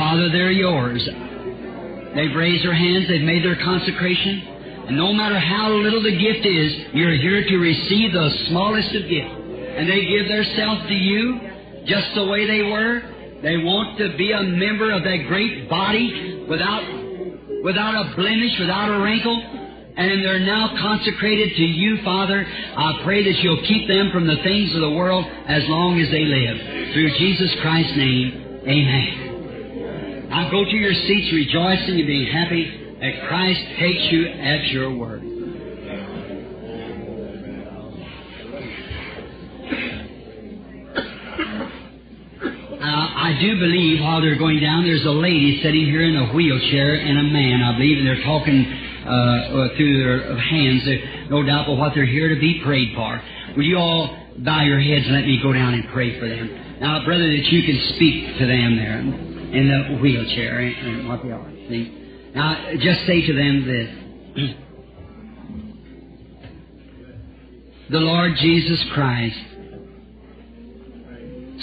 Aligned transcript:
Father, 0.00 0.32
they're 0.32 0.50
yours. 0.50 1.04
They've 2.16 2.34
raised 2.34 2.64
their 2.64 2.72
hands, 2.72 3.04
they've 3.06 3.20
made 3.20 3.44
their 3.44 3.60
consecration, 3.60 4.88
and 4.88 4.96
no 4.96 5.12
matter 5.12 5.38
how 5.38 5.70
little 5.76 6.02
the 6.02 6.16
gift 6.16 6.46
is, 6.46 6.96
you're 6.96 7.20
here 7.20 7.44
to 7.44 7.56
receive 7.58 8.12
the 8.12 8.30
smallest 8.48 8.96
of 8.96 9.02
gifts. 9.04 9.36
And 9.76 9.84
they 9.84 10.00
give 10.08 10.26
themselves 10.26 10.88
to 10.88 10.94
you 10.94 11.84
just 11.84 12.14
the 12.14 12.24
way 12.24 12.48
they 12.48 12.62
were. 12.62 13.02
They 13.42 13.58
want 13.58 13.98
to 13.98 14.16
be 14.16 14.32
a 14.32 14.42
member 14.42 14.90
of 14.90 15.04
that 15.04 15.28
great 15.28 15.68
body 15.68 16.46
without, 16.48 16.82
without 17.62 17.94
a 18.00 18.16
blemish, 18.16 18.56
without 18.58 18.88
a 18.88 19.04
wrinkle. 19.04 19.36
And 20.00 20.24
they're 20.24 20.40
now 20.40 20.74
consecrated 20.80 21.56
to 21.56 21.62
you, 21.62 22.02
Father. 22.02 22.40
I 22.40 23.00
pray 23.04 23.22
that 23.22 23.38
you'll 23.44 23.62
keep 23.68 23.86
them 23.86 24.10
from 24.12 24.26
the 24.26 24.40
things 24.42 24.74
of 24.74 24.80
the 24.80 24.96
world 24.96 25.26
as 25.46 25.62
long 25.68 26.00
as 26.00 26.10
they 26.10 26.24
live. 26.24 26.56
Through 26.94 27.18
Jesus 27.18 27.54
Christ's 27.60 27.96
name, 27.96 28.64
amen. 28.66 29.29
Now 30.30 30.48
go 30.48 30.64
to 30.64 30.76
your 30.76 30.94
seats 30.94 31.32
rejoicing 31.32 31.98
and 31.98 32.06
being 32.06 32.30
happy 32.32 32.96
that 33.00 33.26
Christ 33.26 33.60
takes 33.80 34.12
you 34.12 34.28
at 34.28 34.64
your 34.68 34.94
word. 34.94 35.22
I 43.30 43.38
do 43.40 43.58
believe 43.58 44.00
while 44.00 44.20
they're 44.20 44.38
going 44.38 44.60
down, 44.60 44.84
there's 44.84 45.04
a 45.04 45.10
lady 45.10 45.60
sitting 45.62 45.84
here 45.86 46.02
in 46.02 46.16
a 46.16 46.32
wheelchair 46.32 46.94
and 46.94 47.18
a 47.18 47.22
man, 47.22 47.62
I 47.62 47.76
believe, 47.78 47.98
and 47.98 48.06
they're 48.06 48.24
talking 48.24 48.66
uh, 49.06 49.76
through 49.76 49.98
their 49.98 50.38
hands, 50.38 50.82
no 51.30 51.42
doubt, 51.42 51.66
but 51.66 51.74
what 51.74 51.92
they're 51.94 52.06
here 52.06 52.28
to 52.32 52.40
be 52.40 52.60
prayed 52.64 52.94
for. 52.94 53.20
Will 53.56 53.64
you 53.64 53.78
all 53.78 54.16
bow 54.38 54.62
your 54.62 54.80
heads 54.80 55.06
and 55.06 55.14
let 55.14 55.26
me 55.26 55.40
go 55.42 55.52
down 55.52 55.74
and 55.74 55.88
pray 55.92 56.18
for 56.18 56.28
them? 56.28 56.78
Now, 56.80 57.04
brother, 57.04 57.26
that 57.26 57.44
you 57.50 57.62
can 57.62 57.94
speak 57.94 58.38
to 58.38 58.46
them 58.46 58.76
there 58.76 59.29
in 59.52 59.68
the 59.68 59.98
wheelchair 59.98 60.60
and 60.60 61.08
what 61.08 61.22
they 61.22 61.30
are. 61.30 61.50
See? 61.68 62.30
Now, 62.34 62.72
just 62.80 63.06
say 63.06 63.26
to 63.26 63.32
them 63.32 63.66
this. 63.66 63.88
the 67.90 67.98
Lord 67.98 68.36
Jesus 68.36 68.84
Christ 68.94 69.36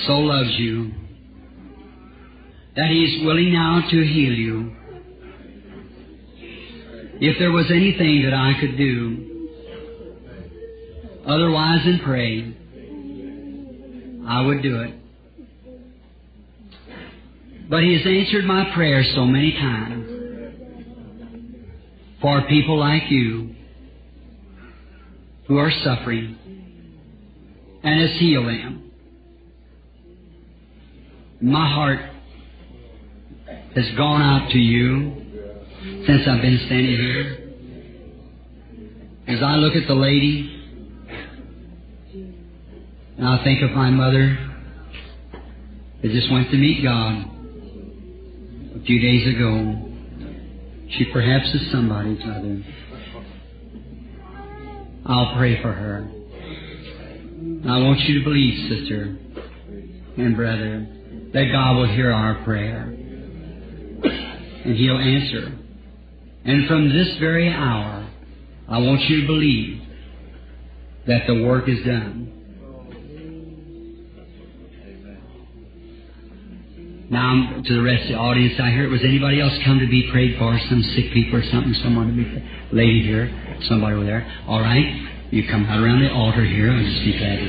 so 0.06 0.20
loves 0.20 0.54
you 0.58 0.92
that 2.76 2.90
He's 2.90 3.26
willing 3.26 3.54
now 3.54 3.82
to 3.90 4.06
heal 4.06 4.34
you. 4.34 4.76
If 7.20 7.40
there 7.40 7.52
was 7.52 7.66
anything 7.72 8.24
that 8.24 8.34
I 8.34 8.54
could 8.60 8.78
do 8.78 9.50
otherwise 11.26 11.84
than 11.86 12.00
pray, 12.00 12.54
I 14.28 14.42
would 14.42 14.62
do 14.62 14.82
it. 14.82 14.97
But 17.70 17.84
He 17.84 17.94
has 17.94 18.06
answered 18.06 18.46
my 18.46 18.72
prayers 18.74 19.12
so 19.14 19.26
many 19.26 19.52
times 19.52 20.18
for 22.22 22.42
people 22.48 22.80
like 22.80 23.04
you 23.10 23.56
who 25.48 25.58
are 25.58 25.72
suffering 25.84 26.38
and 27.84 28.02
has 28.02 28.20
healed 28.20 28.48
them. 28.48 28.92
My 31.42 31.74
heart 31.74 32.00
has 33.76 33.86
gone 33.96 34.22
out 34.22 34.50
to 34.52 34.58
you 34.58 35.14
since 36.08 36.22
I've 36.28 36.42
been 36.42 36.60
standing 36.66 36.96
here. 36.96 37.44
As 39.28 39.44
I 39.44 39.56
look 39.56 39.76
at 39.76 39.88
the 39.88 39.94
lady, 39.94 40.54
and 43.18 43.28
I 43.28 43.44
think 43.44 43.62
of 43.62 43.72
my 43.72 43.90
mother 43.90 44.38
that 46.02 46.12
just 46.12 46.32
went 46.32 46.50
to 46.52 46.58
meet 46.58 46.82
God 46.82 47.37
a 48.78 48.86
few 48.86 49.00
days 49.00 49.36
ago. 49.36 49.84
She 50.98 51.06
perhaps 51.12 51.46
is 51.54 51.72
somebody's 51.72 52.20
mother. 52.20 52.64
I'll 55.06 55.36
pray 55.38 55.62
for 55.62 55.72
her. 55.72 56.08
I 57.68 57.80
want 57.80 58.00
you 58.02 58.20
to 58.20 58.24
believe, 58.24 58.70
sister 58.70 59.18
and 60.18 60.36
brother, 60.36 60.88
that 61.34 61.46
God 61.52 61.78
will 61.78 61.88
hear 61.88 62.12
our 62.12 62.44
prayer 62.44 62.84
and 62.84 64.76
He'll 64.76 64.98
answer. 64.98 65.58
And 66.46 66.68
from 66.68 66.90
this 66.90 67.18
very 67.20 67.52
hour, 67.52 68.08
I 68.70 68.78
want 68.80 69.02
you 69.02 69.22
to 69.22 69.28
believe 69.28 69.82
that 71.08 71.22
the 71.28 71.44
work 71.44 71.68
is 71.68 71.84
done. 71.86 72.37
Now, 77.10 77.62
to 77.66 77.74
the 77.74 77.82
rest 77.82 78.04
of 78.04 78.10
the 78.10 78.16
audience 78.16 78.60
out 78.60 78.68
here, 78.74 78.90
was 78.90 79.00
anybody 79.02 79.40
else 79.40 79.54
come 79.64 79.80
to 79.80 79.88
be 79.88 80.10
prayed 80.12 80.38
for? 80.38 80.60
Some 80.68 80.84
sick 80.94 81.14
people 81.14 81.40
or 81.40 81.44
something? 81.52 81.74
Someone 81.82 82.08
to 82.08 82.14
be? 82.14 82.44
Lady 82.76 83.02
here, 83.04 83.32
somebody 83.70 83.96
over 83.96 84.04
there. 84.04 84.28
All 84.46 84.60
right, 84.60 85.08
you 85.32 85.48
come 85.48 85.66
out 85.66 85.82
around 85.82 86.02
the 86.02 86.12
altar 86.12 86.44
here. 86.44 86.70
I'll 86.70 86.84
just 86.84 87.06
be 87.06 87.18
glad 87.18 87.38
to. 87.40 87.48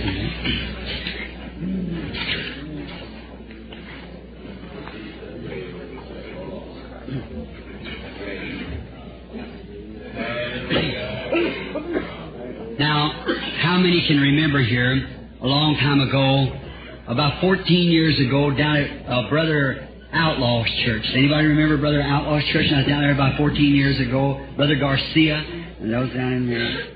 Now, 12.78 13.24
how 13.58 13.76
many 13.78 14.06
can 14.06 14.20
remember 14.20 14.62
here, 14.62 15.08
a 15.42 15.47
long 15.47 15.74
time 15.74 16.00
ago, 16.00 16.67
about 17.08 17.41
14 17.41 17.91
years 17.91 18.20
ago, 18.20 18.50
down 18.50 18.76
at 18.76 19.08
uh, 19.08 19.28
Brother 19.30 19.88
Outlaw's 20.12 20.69
church. 20.84 21.02
Anybody 21.14 21.46
remember 21.46 21.78
Brother 21.78 22.02
Outlaw's 22.02 22.44
church? 22.52 22.66
I 22.72 22.78
was 22.78 22.86
down 22.86 23.00
there 23.00 23.14
about 23.14 23.38
14 23.38 23.74
years 23.74 23.98
ago. 23.98 24.46
Brother 24.56 24.76
Garcia, 24.76 25.36
and 25.80 25.92
those 25.92 26.12
down 26.12 26.32
in 26.32 26.47
there. 26.50 26.94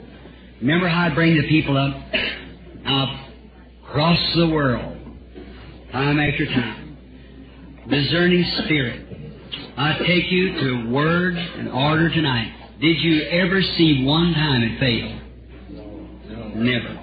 Remember 0.60 0.86
how 0.86 1.10
I 1.10 1.14
bring 1.14 1.34
the 1.34 1.48
people 1.48 1.76
up, 1.76 1.96
across 3.88 4.18
the 4.36 4.48
world, 4.48 4.96
time 5.92 6.20
after 6.20 6.46
time. 6.46 6.96
Discerning 7.88 8.44
spirit. 8.64 9.06
I 9.76 9.98
take 9.98 10.30
you 10.30 10.52
to 10.52 10.90
word 10.92 11.36
and 11.36 11.68
order 11.70 12.10
tonight. 12.10 12.52
Did 12.80 12.98
you 13.00 13.22
ever 13.22 13.62
see 13.62 14.04
one 14.04 14.34
time 14.34 14.62
it 14.62 14.78
fail? 14.78 15.20
No. 15.70 16.48
Never. 16.54 17.01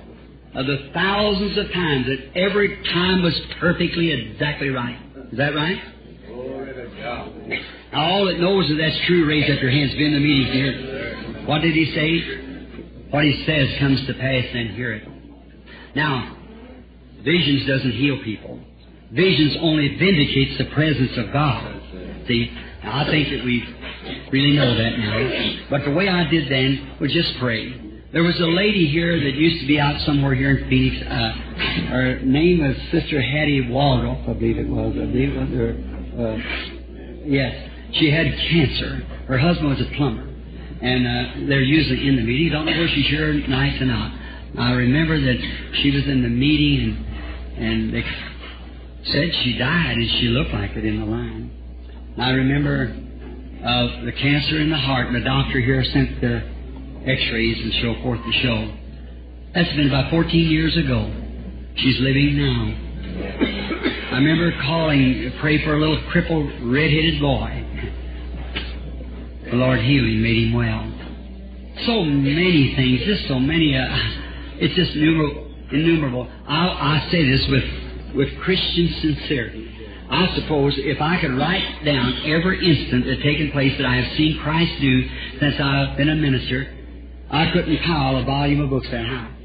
Of 0.55 0.65
the 0.65 0.89
thousands 0.93 1.57
of 1.57 1.71
times 1.71 2.07
that 2.07 2.35
every 2.35 2.83
time 2.91 3.21
was 3.21 3.39
perfectly 3.59 4.11
exactly 4.11 4.69
right. 4.69 4.97
Is 5.31 5.37
that 5.37 5.53
right? 5.53 5.79
Now, 6.99 7.31
all 7.93 8.25
that 8.25 8.39
knows 8.39 8.67
that 8.69 8.75
that's 8.75 9.05
true, 9.05 9.25
raise 9.27 9.49
up 9.49 9.61
your 9.61 9.71
hands. 9.71 9.91
Be 9.93 10.05
in 10.05 10.13
the 10.13 10.19
meeting 10.19 10.53
here. 10.53 11.45
What 11.45 11.61
did 11.61 11.73
he 11.73 11.85
say? 11.93 13.09
What 13.11 13.23
he 13.23 13.43
says 13.45 13.79
comes 13.79 14.05
to 14.07 14.13
pass, 14.13 14.45
then 14.53 14.69
hear 14.75 14.93
it. 14.93 15.07
Now, 15.95 16.37
visions 17.23 17.67
doesn't 17.67 17.93
heal 17.93 18.21
people. 18.23 18.59
Visions 19.11 19.57
only 19.61 19.97
vindicates 19.97 20.57
the 20.57 20.65
presence 20.73 21.11
of 21.17 21.33
God. 21.33 21.81
See, 22.27 22.51
now 22.83 23.01
I 23.01 23.05
think 23.05 23.29
that 23.29 23.43
we 23.43 23.63
really 24.31 24.55
know 24.55 24.77
that 24.77 24.97
now. 24.97 25.67
But 25.69 25.85
the 25.85 25.91
way 25.91 26.07
I 26.07 26.29
did 26.29 26.51
then 26.51 26.97
was 26.99 27.11
just 27.11 27.33
pray. 27.39 27.88
There 28.11 28.23
was 28.23 28.39
a 28.39 28.47
lady 28.47 28.87
here 28.87 29.19
that 29.19 29.35
used 29.35 29.61
to 29.61 29.67
be 29.67 29.79
out 29.79 30.01
somewhere 30.01 30.33
here 30.33 30.57
in 30.57 30.67
Phoenix. 30.67 30.97
Uh, 31.05 31.31
her 31.93 32.19
name 32.21 32.57
was 32.57 32.75
Sister 32.91 33.21
Hattie 33.21 33.61
Waldrop, 33.69 34.27
I 34.27 34.33
believe 34.33 34.57
it 34.57 34.67
was. 34.67 34.95
I 34.97 35.05
believe 35.05 35.29
it 35.29 35.37
was 35.37 35.49
her. 35.53 35.77
Uh, 36.17 36.37
yes, 37.29 37.53
she 37.93 38.09
had 38.09 38.25
cancer. 38.49 39.05
Her 39.27 39.37
husband 39.37 39.69
was 39.69 39.81
a 39.81 39.95
plumber, 39.95 40.25
and 40.25 41.05
uh, 41.05 41.47
they're 41.49 41.61
usually 41.61 42.07
in 42.07 42.15
the 42.15 42.23
meeting. 42.23 42.49
Don't 42.51 42.65
know 42.65 42.71
where 42.71 42.87
she's 42.87 43.05
here 43.09 43.31
tonight 43.31 43.79
or 43.79 43.85
not. 43.85 44.11
I 44.57 44.71
remember 44.71 45.21
that 45.21 45.37
she 45.83 45.91
was 45.91 46.05
in 46.07 46.23
the 46.23 46.29
meeting, 46.29 47.05
and 47.57 47.63
and 47.63 47.93
they 47.93 48.03
said 49.05 49.29
she 49.43 49.55
died, 49.59 49.97
and 49.97 50.09
she 50.19 50.29
looked 50.29 50.51
like 50.51 50.71
it 50.71 50.83
in 50.83 50.99
the 50.99 51.05
line. 51.05 51.51
I 52.17 52.31
remember 52.31 52.85
of 52.85 54.03
the 54.03 54.13
cancer 54.13 54.59
in 54.59 54.71
the 54.71 54.77
heart, 54.77 55.05
and 55.05 55.15
the 55.15 55.23
doctor 55.23 55.59
here 55.59 55.83
sent 55.83 56.21
the 56.21 56.58
x-rays 57.09 57.57
and 57.59 57.73
so 57.81 58.03
forth 58.03 58.19
to 58.23 58.31
show. 58.31 58.75
That's 59.53 59.69
been 59.75 59.87
about 59.87 60.11
14 60.11 60.47
years 60.47 60.77
ago. 60.77 61.11
She's 61.75 61.99
living 61.99 62.37
now. 62.37 62.89
I 64.11 64.15
remember 64.17 64.51
calling, 64.61 65.31
pray 65.39 65.63
for 65.63 65.73
a 65.73 65.79
little 65.79 66.01
crippled, 66.11 66.49
red-headed 66.61 67.19
boy. 67.19 67.65
The 69.49 69.55
Lord 69.57 69.79
him, 69.79 70.21
made 70.21 70.47
him 70.47 70.53
well. 70.53 70.85
So 71.85 72.03
many 72.03 72.75
things, 72.75 73.01
just 73.05 73.27
so 73.27 73.39
many. 73.39 73.75
Uh, 73.75 73.87
it's 74.59 74.75
just 74.75 74.91
innumerable. 74.91 75.51
innumerable. 75.71 76.27
I, 76.47 76.67
I 76.67 77.07
say 77.11 77.27
this 77.27 77.47
with 77.49 78.15
with 78.15 78.39
Christian 78.41 78.93
sincerity. 79.01 79.69
I 80.09 80.35
suppose 80.35 80.73
if 80.77 80.99
I 81.01 81.21
could 81.21 81.37
write 81.37 81.85
down 81.85 82.13
every 82.25 82.57
instant 82.57 83.05
that's 83.05 83.21
taken 83.21 83.51
place 83.51 83.77
that 83.77 83.85
I 83.85 83.97
have 83.97 84.17
seen 84.17 84.39
Christ 84.41 84.71
do 84.81 85.07
since 85.39 85.55
I've 85.59 85.97
been 85.97 86.09
a 86.09 86.15
minister, 86.15 86.78
I 87.31 87.51
couldn't 87.51 87.77
pile 87.83 88.17
a 88.17 88.23
volume 88.25 88.61
of 88.61 88.69
books 88.69 88.87
that 88.91 89.05
high. 89.05 89.35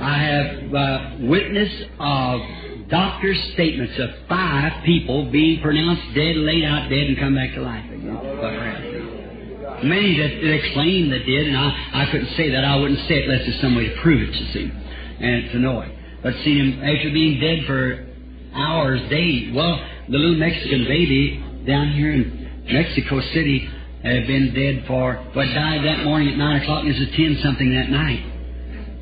I 0.00 0.18
have 0.18 0.74
uh, 0.74 1.16
witness 1.20 1.72
of 1.98 2.40
doctor's 2.88 3.38
statements 3.54 3.94
of 3.98 4.10
five 4.28 4.84
people 4.84 5.30
being 5.30 5.60
pronounced 5.60 6.02
dead, 6.14 6.36
laid 6.36 6.64
out 6.64 6.88
dead, 6.88 7.06
and 7.08 7.18
come 7.18 7.34
back 7.34 7.54
to 7.54 7.60
life 7.60 7.84
again. 7.84 9.18
Many 9.84 10.18
that, 10.18 10.40
that 10.42 10.72
claim 10.74 11.10
that 11.10 11.24
did, 11.24 11.46
and 11.48 11.56
I, 11.56 12.02
I 12.02 12.10
couldn't 12.10 12.34
say 12.36 12.50
that. 12.50 12.64
I 12.64 12.76
wouldn't 12.76 13.06
say 13.06 13.22
it 13.22 13.28
unless 13.28 13.46
there's 13.46 13.60
some 13.60 13.76
way 13.76 13.88
to 13.88 14.00
prove 14.02 14.28
it, 14.28 14.34
you 14.34 14.52
see, 14.52 14.72
and 15.20 15.50
to 15.52 15.58
know 15.58 15.80
it. 15.82 15.92
But 16.22 16.34
see 16.42 16.58
him 16.58 16.82
after 16.82 17.10
being 17.10 17.38
dead 17.38 17.66
for 17.66 18.06
hours, 18.54 19.00
days. 19.08 19.54
Well, 19.54 19.78
the 20.08 20.18
little 20.18 20.36
Mexican 20.36 20.84
baby 20.84 21.44
down 21.66 21.92
here 21.92 22.12
in 22.12 22.66
Mexico 22.72 23.20
City 23.32 23.68
had 24.02 24.26
been 24.26 24.54
dead 24.54 24.84
for, 24.86 25.18
but 25.34 25.46
died 25.46 25.84
that 25.84 26.04
morning 26.04 26.30
at 26.30 26.38
9 26.38 26.62
o'clock 26.62 26.84
and 26.84 26.94
was 26.94 27.08
10 27.16 27.40
something 27.42 27.74
that 27.74 27.90
night. 27.90 28.22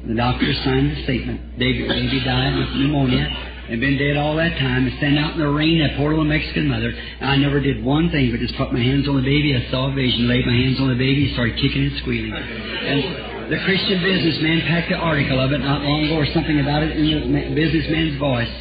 The 0.09 0.15
doctor 0.15 0.53
signed 0.65 0.97
the 0.97 1.03
statement. 1.03 1.59
Baby, 1.59 1.87
died 2.25 2.57
with 2.57 2.69
pneumonia 2.79 3.55
and 3.69 3.81
been 3.81 3.99
dead 3.99 4.17
all 4.17 4.37
that 4.37 4.55
time 4.59 4.87
and 4.87 4.97
standing 4.99 5.19
out 5.19 5.35
in 5.35 5.41
the 5.41 5.49
rain, 5.49 5.83
that 5.83 5.97
poor 5.99 6.11
little 6.11 6.25
Mexican 6.25 6.69
mother. 6.69 6.95
I 7.21 7.37
never 7.37 7.59
did 7.61 7.83
one 7.83 8.11
thing 8.11 8.31
but 8.31 8.39
just 8.39 8.57
put 8.57 8.73
my 8.73 8.79
hands 8.79 9.09
on 9.09 9.17
the 9.17 9.27
baby. 9.27 9.57
I 9.57 9.69
saw 9.71 9.91
a 9.91 9.95
vision, 9.95 10.29
laid 10.29 10.47
my 10.47 10.55
hands 10.55 10.79
on 10.79 10.89
the 10.89 10.95
baby, 10.95 11.33
started 11.35 11.57
kicking 11.57 11.83
and 11.91 11.99
squealing. 11.99 12.33
And 12.33 13.53
the 13.53 13.59
Christian 13.65 14.03
businessman 14.03 14.61
packed 14.63 14.93
an 14.93 15.01
article 15.03 15.41
of 15.41 15.53
it 15.53 15.59
not 15.59 15.83
long 15.83 16.05
ago 16.07 16.15
or 16.15 16.27
something 16.33 16.61
about 16.61 16.83
it 16.83 16.97
in 16.97 17.33
the 17.33 17.55
businessman's 17.55 18.19
voice 18.19 18.55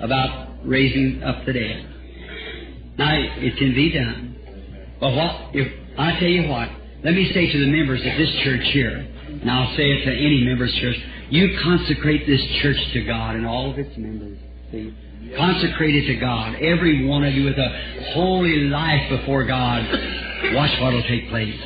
about 0.00 0.62
raising 0.64 1.22
up 1.22 1.44
the 1.44 1.52
dead. 1.52 2.94
Now, 2.98 3.12
it 3.12 3.56
can 3.58 3.74
be 3.74 3.92
done. 3.92 4.35
But 5.00 5.14
what, 5.14 5.54
if, 5.54 5.68
I 5.98 6.18
tell 6.18 6.28
you 6.28 6.48
what, 6.48 6.68
let 7.04 7.14
me 7.14 7.30
say 7.32 7.52
to 7.52 7.58
the 7.58 7.70
members 7.70 8.00
of 8.00 8.18
this 8.18 8.30
church 8.42 8.64
here, 8.72 9.06
and 9.28 9.50
I'll 9.50 9.76
say 9.76 9.84
it 9.84 10.04
to 10.04 10.12
any 10.12 10.44
member's 10.44 10.74
church, 10.80 10.96
you 11.30 11.58
consecrate 11.62 12.26
this 12.26 12.40
church 12.62 12.78
to 12.94 13.04
God 13.04 13.36
and 13.36 13.46
all 13.46 13.70
of 13.70 13.78
its 13.78 13.96
members. 13.96 14.38
See? 14.70 14.94
Consecrate 15.36 15.94
it 15.94 16.06
to 16.14 16.16
God. 16.20 16.54
Every 16.56 17.04
one 17.06 17.24
of 17.24 17.34
you 17.34 17.44
with 17.44 17.58
a 17.58 18.12
holy 18.14 18.68
life 18.68 19.10
before 19.10 19.44
God. 19.44 19.82
Watch 20.54 20.70
what 20.80 20.92
will 20.92 21.02
take 21.02 21.28
place. 21.28 21.58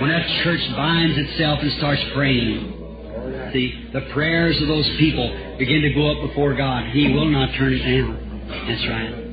When 0.00 0.08
that 0.08 0.26
church 0.42 0.60
binds 0.74 1.18
itself 1.18 1.58
and 1.60 1.72
starts 1.78 2.02
praying, 2.14 3.50
see, 3.52 3.90
the 3.92 4.08
prayers 4.12 4.60
of 4.62 4.68
those 4.68 4.88
people 4.98 5.56
begin 5.58 5.82
to 5.82 5.92
go 5.94 6.10
up 6.12 6.28
before 6.28 6.54
God. 6.54 6.90
He 6.92 7.12
will 7.12 7.28
not 7.28 7.54
turn 7.58 7.74
it 7.74 7.82
down. 7.84 8.26
That's 8.66 8.88
right. 8.88 9.25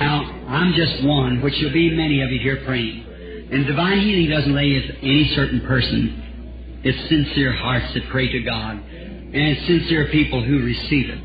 Now, 0.00 0.22
I'm 0.48 0.74
just 0.74 1.02
one, 1.04 1.42
which 1.42 1.54
will 1.60 1.72
be 1.72 1.90
many 1.90 2.22
of 2.22 2.30
you 2.30 2.38
here 2.40 2.62
praying. 2.64 3.04
And 3.50 3.66
divine 3.66 4.00
healing 4.00 4.30
doesn't 4.30 4.54
lay 4.54 4.74
with 4.74 4.96
any 5.02 5.32
certain 5.34 5.60
person. 5.62 6.80
It's 6.84 7.08
sincere 7.08 7.52
hearts 7.52 7.92
that 7.94 8.08
pray 8.10 8.30
to 8.30 8.40
God 8.40 8.78
and 8.78 9.66
sincere 9.66 10.08
people 10.08 10.44
who 10.44 10.62
receive 10.62 11.10
it. 11.10 11.24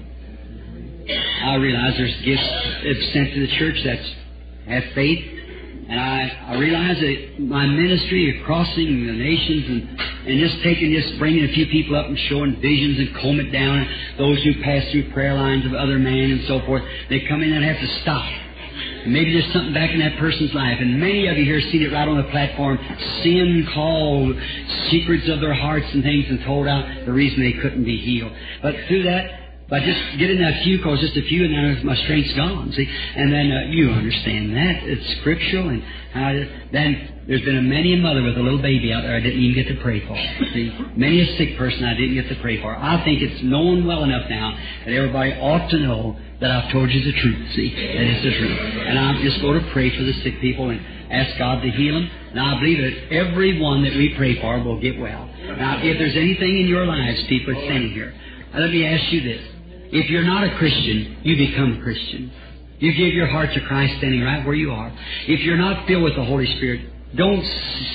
I 1.43 1.55
realize 1.55 1.93
there's 1.97 2.21
gifts 2.21 2.49
that's 2.83 3.13
sent 3.13 3.33
to 3.33 3.47
the 3.47 3.57
church 3.57 3.77
that's 3.83 4.11
have 4.67 4.83
faith, 4.95 5.33
and 5.89 5.99
I, 5.99 6.47
I 6.47 6.55
realize 6.55 6.97
that 6.99 7.39
my 7.39 7.65
ministry 7.67 8.39
of 8.39 8.45
crossing 8.45 9.05
the 9.05 9.13
nations 9.13 9.65
and, 9.67 9.99
and 10.29 10.39
just 10.39 10.63
taking, 10.63 10.93
just 10.93 11.19
bringing 11.19 11.43
a 11.43 11.53
few 11.53 11.67
people 11.67 11.97
up 11.97 12.05
and 12.05 12.17
showing 12.17 12.59
visions 12.61 12.99
and 12.99 13.15
comb 13.17 13.39
it 13.41 13.51
down, 13.51 13.85
those 14.17 14.41
who 14.43 14.63
pass 14.63 14.89
through 14.91 15.11
prayer 15.11 15.33
lines 15.33 15.65
of 15.65 15.73
other 15.73 15.99
men 15.99 16.31
and 16.31 16.47
so 16.47 16.61
forth, 16.65 16.83
they 17.09 17.19
come 17.27 17.43
in 17.43 17.51
and 17.51 17.63
have 17.63 17.79
to 17.79 18.01
stop. 18.01 18.31
Maybe 19.05 19.33
there's 19.33 19.51
something 19.53 19.73
back 19.73 19.91
in 19.91 19.99
that 19.99 20.17
person's 20.17 20.53
life, 20.53 20.77
and 20.79 20.99
many 20.99 21.27
of 21.27 21.37
you 21.37 21.45
here 21.45 21.59
seen 21.71 21.81
it 21.81 21.91
right 21.91 22.07
on 22.07 22.17
the 22.17 22.29
platform. 22.31 22.77
Sin 23.23 23.67
called, 23.73 24.35
secrets 24.89 25.27
of 25.29 25.41
their 25.41 25.53
hearts 25.53 25.87
and 25.93 26.03
things, 26.03 26.25
and 26.29 26.43
told 26.43 26.67
out 26.67 27.05
the 27.05 27.13
reason 27.13 27.39
they 27.39 27.61
couldn't 27.61 27.83
be 27.83 27.97
healed. 27.97 28.31
But 28.61 28.75
through 28.87 29.03
that, 29.03 29.42
by 29.73 29.79
just 29.79 30.19
getting 30.19 30.37
that 30.37 30.61
few 30.61 30.83
calls, 30.83 31.01
just 31.01 31.17
a 31.17 31.25
few, 31.25 31.45
and 31.45 31.51
then 31.51 31.83
my 31.83 31.95
strength's 32.05 32.31
gone. 32.35 32.71
See, 32.77 32.85
and 32.85 33.33
then 33.33 33.49
uh, 33.49 33.73
you 33.73 33.89
understand 33.89 34.53
that 34.53 34.85
it's 34.85 35.01
scriptural, 35.17 35.67
and 35.69 35.81
uh, 36.13 36.45
then 36.71 37.25
there's 37.25 37.41
been 37.41 37.57
a 37.57 37.65
many 37.65 37.95
a 37.95 37.97
mother 37.97 38.21
with 38.21 38.37
a 38.37 38.39
little 38.39 38.61
baby 38.61 38.93
out 38.93 39.01
there 39.01 39.15
I 39.15 39.19
didn't 39.19 39.41
even 39.41 39.57
get 39.57 39.73
to 39.73 39.81
pray 39.81 40.05
for. 40.05 40.13
See, 40.53 40.69
many 40.95 41.25
a 41.25 41.37
sick 41.41 41.57
person 41.57 41.85
I 41.85 41.97
didn't 41.97 42.13
get 42.13 42.29
to 42.29 42.37
pray 42.39 42.61
for. 42.61 42.69
I 42.69 43.03
think 43.03 43.23
it's 43.23 43.41
known 43.41 43.87
well 43.87 44.03
enough 44.03 44.29
now 44.29 44.53
that 44.85 44.93
everybody 44.93 45.33
ought 45.41 45.67
to 45.71 45.79
know 45.79 46.21
that 46.39 46.51
I've 46.51 46.71
told 46.71 46.91
you 46.91 47.01
the 47.09 47.17
truth. 47.17 47.41
See, 47.55 47.73
that 47.73 48.05
is 48.13 48.23
the 48.29 48.33
truth, 48.37 48.59
and 48.85 48.99
I'm 48.99 49.25
just 49.25 49.41
going 49.41 49.57
to 49.57 49.71
pray 49.73 49.89
for 49.89 50.03
the 50.03 50.13
sick 50.21 50.37
people 50.39 50.69
and 50.69 50.85
ask 51.09 51.35
God 51.39 51.65
to 51.65 51.71
heal 51.71 51.95
them. 51.95 52.11
Now 52.35 52.57
I 52.57 52.59
believe 52.59 52.77
that 52.77 53.09
every 53.09 53.59
one 53.59 53.81
that 53.89 53.97
we 53.97 54.13
pray 54.13 54.39
for 54.39 54.61
will 54.61 54.79
get 54.79 54.99
well. 54.99 55.25
Now, 55.57 55.81
if 55.81 55.97
there's 55.97 56.15
anything 56.15 56.61
in 56.61 56.67
your 56.67 56.85
lives, 56.85 57.25
people 57.25 57.57
standing 57.65 57.89
here, 57.89 58.13
let 58.53 58.69
me 58.69 58.85
ask 58.85 59.11
you 59.11 59.21
this. 59.21 59.52
If 59.93 60.09
you're 60.09 60.25
not 60.25 60.43
a 60.43 60.57
Christian, 60.57 61.21
you 61.21 61.37
become 61.37 61.77
a 61.77 61.83
Christian. 61.83 62.31
You 62.79 62.91
give 62.93 63.13
your 63.13 63.27
heart 63.27 63.53
to 63.53 63.61
Christ 63.61 63.93
standing 63.99 64.21
right 64.21 64.43
where 64.43 64.55
you 64.55 64.71
are. 64.71 64.91
If 65.27 65.41
you're 65.41 65.57
not 65.57 65.85
filled 65.85 66.01
with 66.01 66.15
the 66.15 66.25
Holy 66.25 66.47
Spirit, 66.57 67.15
don't 67.15 67.45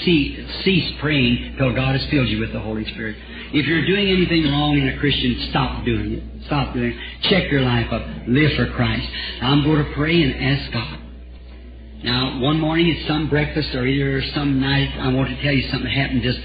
cease 0.07 0.95
praying 1.01 1.57
till 1.59 1.75
God 1.75 1.99
has 1.99 2.09
filled 2.09 2.29
you 2.29 2.39
with 2.39 2.53
the 2.53 2.61
Holy 2.61 2.85
Spirit. 2.95 3.17
If 3.53 3.67
you're 3.67 3.85
doing 3.85 4.15
anything 4.15 4.45
wrong 4.45 4.79
in 4.79 4.95
a 4.95 4.99
Christian, 5.01 5.49
stop 5.51 5.85
doing 5.85 6.13
it. 6.13 6.23
Stop 6.47 6.73
doing 6.73 6.93
it. 6.93 7.29
Check 7.29 7.51
your 7.51 7.63
life 7.63 7.93
up. 7.93 8.07
Live 8.29 8.53
for 8.55 8.71
Christ. 8.77 9.09
I'm 9.43 9.65
going 9.65 9.85
to 9.85 9.93
pray 9.95 10.23
and 10.23 10.35
ask 10.39 10.73
God. 10.73 10.99
Now, 12.05 12.39
one 12.39 12.61
morning 12.61 12.95
at 12.95 13.09
some 13.09 13.29
breakfast 13.29 13.75
or 13.75 13.85
either 13.89 14.23
some 14.37 14.61
night, 14.61 14.95
I 15.01 15.13
want 15.13 15.31
to 15.31 15.43
tell 15.43 15.53
you 15.53 15.69
something 15.73 15.91
happened 15.91 16.23
just, 16.23 16.39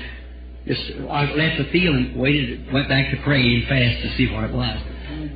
just 0.66 0.82
I 1.12 1.32
left 1.32 1.60
the 1.60 1.70
field 1.72 1.96
and 1.96 2.20
waited, 2.20 2.74
went 2.74 2.90
back 2.90 3.12
to 3.12 3.22
pray 3.22 3.40
and 3.40 3.68
fast 3.70 4.02
to 4.02 4.18
see 4.18 4.34
what 4.34 4.46
it 4.46 4.52
was 4.52 4.82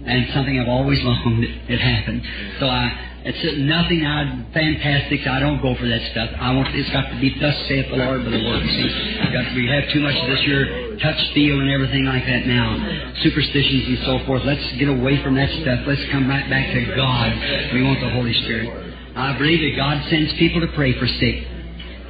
and 0.08 0.34
something 0.34 0.60
I've 0.60 0.70
always 0.70 1.00
longed 1.04 1.44
it 1.70 1.80
happened. 1.80 2.24
So 2.60 2.68
I, 2.68 3.08
it's 3.28 3.44
nothing 3.60 4.08
I, 4.08 4.48
fantastic. 4.56 5.28
I 5.28 5.40
don't 5.44 5.62
go 5.62 5.76
for 5.76 5.84
that 5.84 6.00
stuff. 6.16 6.32
I 6.40 6.56
want 6.56 6.72
it's 6.72 6.90
got 6.96 7.12
to 7.12 7.20
be 7.20 7.36
thus 7.36 7.56
saith 7.68 7.92
the 7.92 8.00
Lord 8.00 8.24
by 8.24 8.32
the 8.32 8.40
word. 8.40 8.64
See, 8.64 8.90
got 9.36 9.52
we 9.52 9.68
have 9.68 9.92
too 9.92 10.00
much 10.00 10.16
of 10.16 10.28
this 10.32 10.40
here 10.48 10.96
touch 11.04 11.20
feel 11.34 11.60
and 11.60 11.70
everything 11.70 12.06
like 12.06 12.26
that 12.26 12.48
now, 12.48 12.80
superstitions 13.22 13.84
and 13.84 14.00
so 14.08 14.26
forth. 14.26 14.44
Let's 14.46 14.64
get 14.80 14.88
away 14.88 15.22
from 15.22 15.36
that 15.36 15.52
stuff. 15.62 15.84
Let's 15.86 16.02
come 16.10 16.30
right 16.30 16.48
back 16.50 16.72
to 16.72 16.82
God. 16.96 17.30
We 17.76 17.84
want 17.84 18.00
the 18.00 18.10
Holy 18.16 18.34
Spirit. 18.48 18.72
I 19.16 19.38
believe 19.38 19.60
that 19.60 19.76
God 19.76 20.10
sends 20.10 20.32
people 20.40 20.62
to 20.62 20.72
pray 20.72 20.98
for 20.98 21.08
sick, 21.08 21.36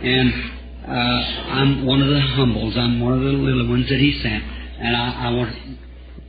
and 0.05 0.27
uh, 0.85 1.21
I'm 1.57 1.85
one 1.85 2.01
of 2.01 2.09
the 2.09 2.21
humbles. 2.37 2.77
I'm 2.77 2.99
one 3.01 3.13
of 3.13 3.23
the 3.25 3.33
little 3.41 3.67
ones 3.67 3.89
that 3.89 3.99
He 3.99 4.19
sent, 4.21 4.43
and 4.43 4.95
I, 4.95 5.27
I 5.27 5.29
want 5.31 5.55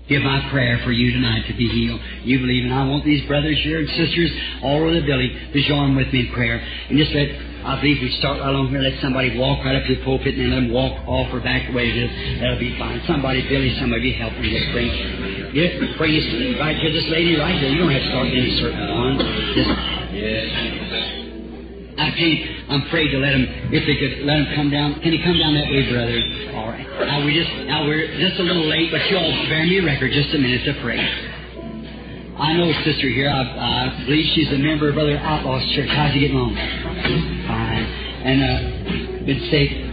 give 0.08 0.22
my 0.22 0.48
prayer 0.50 0.80
for 0.84 0.92
you 0.92 1.12
tonight 1.12 1.46
to 1.46 1.54
be 1.54 1.68
healed. 1.68 2.00
You 2.24 2.40
believe, 2.40 2.64
and 2.64 2.74
I 2.74 2.88
want 2.88 3.04
these 3.04 3.24
brothers 3.28 3.60
here 3.62 3.78
and 3.78 3.88
sisters 3.88 4.32
all 4.62 4.80
over 4.80 4.94
the 4.96 5.04
building 5.04 5.30
to 5.52 5.58
join 5.68 5.94
with 5.94 6.08
me 6.12 6.26
in 6.26 6.32
prayer. 6.32 6.56
And 6.56 6.96
just 6.96 7.12
let, 7.12 7.28
I 7.68 7.76
believe 7.80 8.00
we 8.00 8.10
start 8.18 8.40
right 8.40 8.48
along 8.48 8.72
here, 8.72 8.80
let 8.80 8.96
somebody 9.04 9.36
walk 9.36 9.64
right 9.64 9.76
up 9.76 9.84
to 9.84 9.94
the 9.94 10.02
pulpit 10.04 10.34
and 10.34 10.48
then 10.48 10.50
let 10.50 10.60
them 10.64 10.72
walk 10.72 10.96
off 11.06 11.28
or 11.32 11.40
back 11.44 11.68
the 11.68 11.76
way 11.76 11.92
it 11.92 11.96
is. 11.96 12.10
That'll 12.40 12.58
be 12.58 12.72
fine. 12.80 13.04
Somebody, 13.04 13.44
Billy, 13.48 13.76
somebody 13.78 14.16
help 14.16 14.32
me. 14.40 14.48
Just 14.48 14.72
bring, 14.72 14.88
get, 15.52 15.76
bring 16.00 16.12
this 16.16 16.26
right 16.56 16.76
here, 16.80 16.92
this 16.92 17.08
lady 17.12 17.36
right 17.36 17.60
here. 17.60 17.68
You 17.68 17.84
don't 17.84 17.92
have 17.92 18.02
to 18.02 18.08
start 18.08 18.26
any 18.32 18.56
certain 18.56 18.88
one. 18.88 19.20
Just, 19.52 19.72
yes. 20.16 20.77
I 21.98 22.14
can't. 22.14 22.70
I'm 22.70 22.82
afraid 22.86 23.10
to 23.10 23.18
let 23.18 23.34
him. 23.34 23.74
If 23.74 23.82
they 23.82 23.98
could 23.98 24.22
let 24.22 24.38
him 24.38 24.48
come 24.54 24.70
down. 24.70 25.02
Can 25.02 25.10
he 25.10 25.18
come 25.18 25.34
down 25.34 25.54
that 25.58 25.66
way, 25.66 25.82
brother? 25.90 26.18
All 26.54 26.70
right. 26.70 26.86
Now 27.10 27.26
we 27.26 27.34
just. 27.34 27.50
Now 27.66 27.86
we're 27.86 28.06
just 28.22 28.38
a 28.38 28.46
little 28.46 28.70
late, 28.70 28.94
but 28.94 29.02
you 29.10 29.18
all 29.18 29.30
bear 29.50 29.66
me 29.66 29.78
a 29.78 29.84
record. 29.84 30.14
Just 30.14 30.30
a 30.34 30.38
minute 30.38 30.62
to 30.70 30.78
pray. 30.78 31.02
I 32.38 32.54
know 32.54 32.70
a 32.70 32.76
sister 32.86 33.10
here. 33.10 33.26
I, 33.26 33.42
I 33.42 34.04
believe 34.06 34.30
she's 34.34 34.46
a 34.54 34.62
member 34.62 34.88
of 34.90 34.94
Brother 34.94 35.18
Outlaw's 35.18 35.66
church. 35.74 35.90
How's 35.90 36.14
you 36.14 36.22
getting 36.22 36.38
along? 36.38 36.54
Fine. 36.54 37.84
And 38.22 38.38
uh, 38.46 39.26
it's 39.26 39.42
say. 39.50 39.88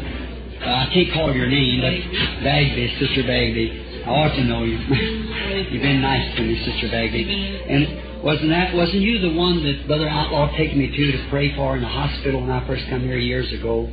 Uh, 0.62 0.85
I 0.85 0.89
can't 0.93 1.13
call 1.13 1.33
your 1.33 1.45
name, 1.50 1.81
but 1.81 1.93
Bagby, 2.45 2.89
Sister 3.01 3.21
Bagby. 3.25 4.01
I 4.05 4.09
ought 4.09 4.35
to 4.38 4.43
know 4.45 4.62
you. 4.62 4.77
You've 5.74 5.81
been 5.81 6.01
nice 6.01 6.35
to 6.38 6.41
me, 6.41 6.53
Sister 6.65 6.89
Bagby. 6.89 7.25
And 7.65 8.04
wasn't 8.25 8.50
that, 8.50 8.74
wasn't 8.74 9.01
you 9.01 9.20
the 9.20 9.38
one 9.38 9.62
that 9.63 9.86
Brother 9.86 10.10
Outlaw 10.10 10.50
taken 10.58 10.79
me 10.79 10.89
to 10.89 11.12
to 11.12 11.29
pray 11.29 11.55
for 11.55 11.75
in 11.75 11.84
the 11.84 11.88
hospital 11.88 12.41
when 12.41 12.50
I 12.50 12.65
first 12.65 12.84
come 12.89 13.01
here 13.01 13.20
years 13.20 13.53
ago? 13.53 13.86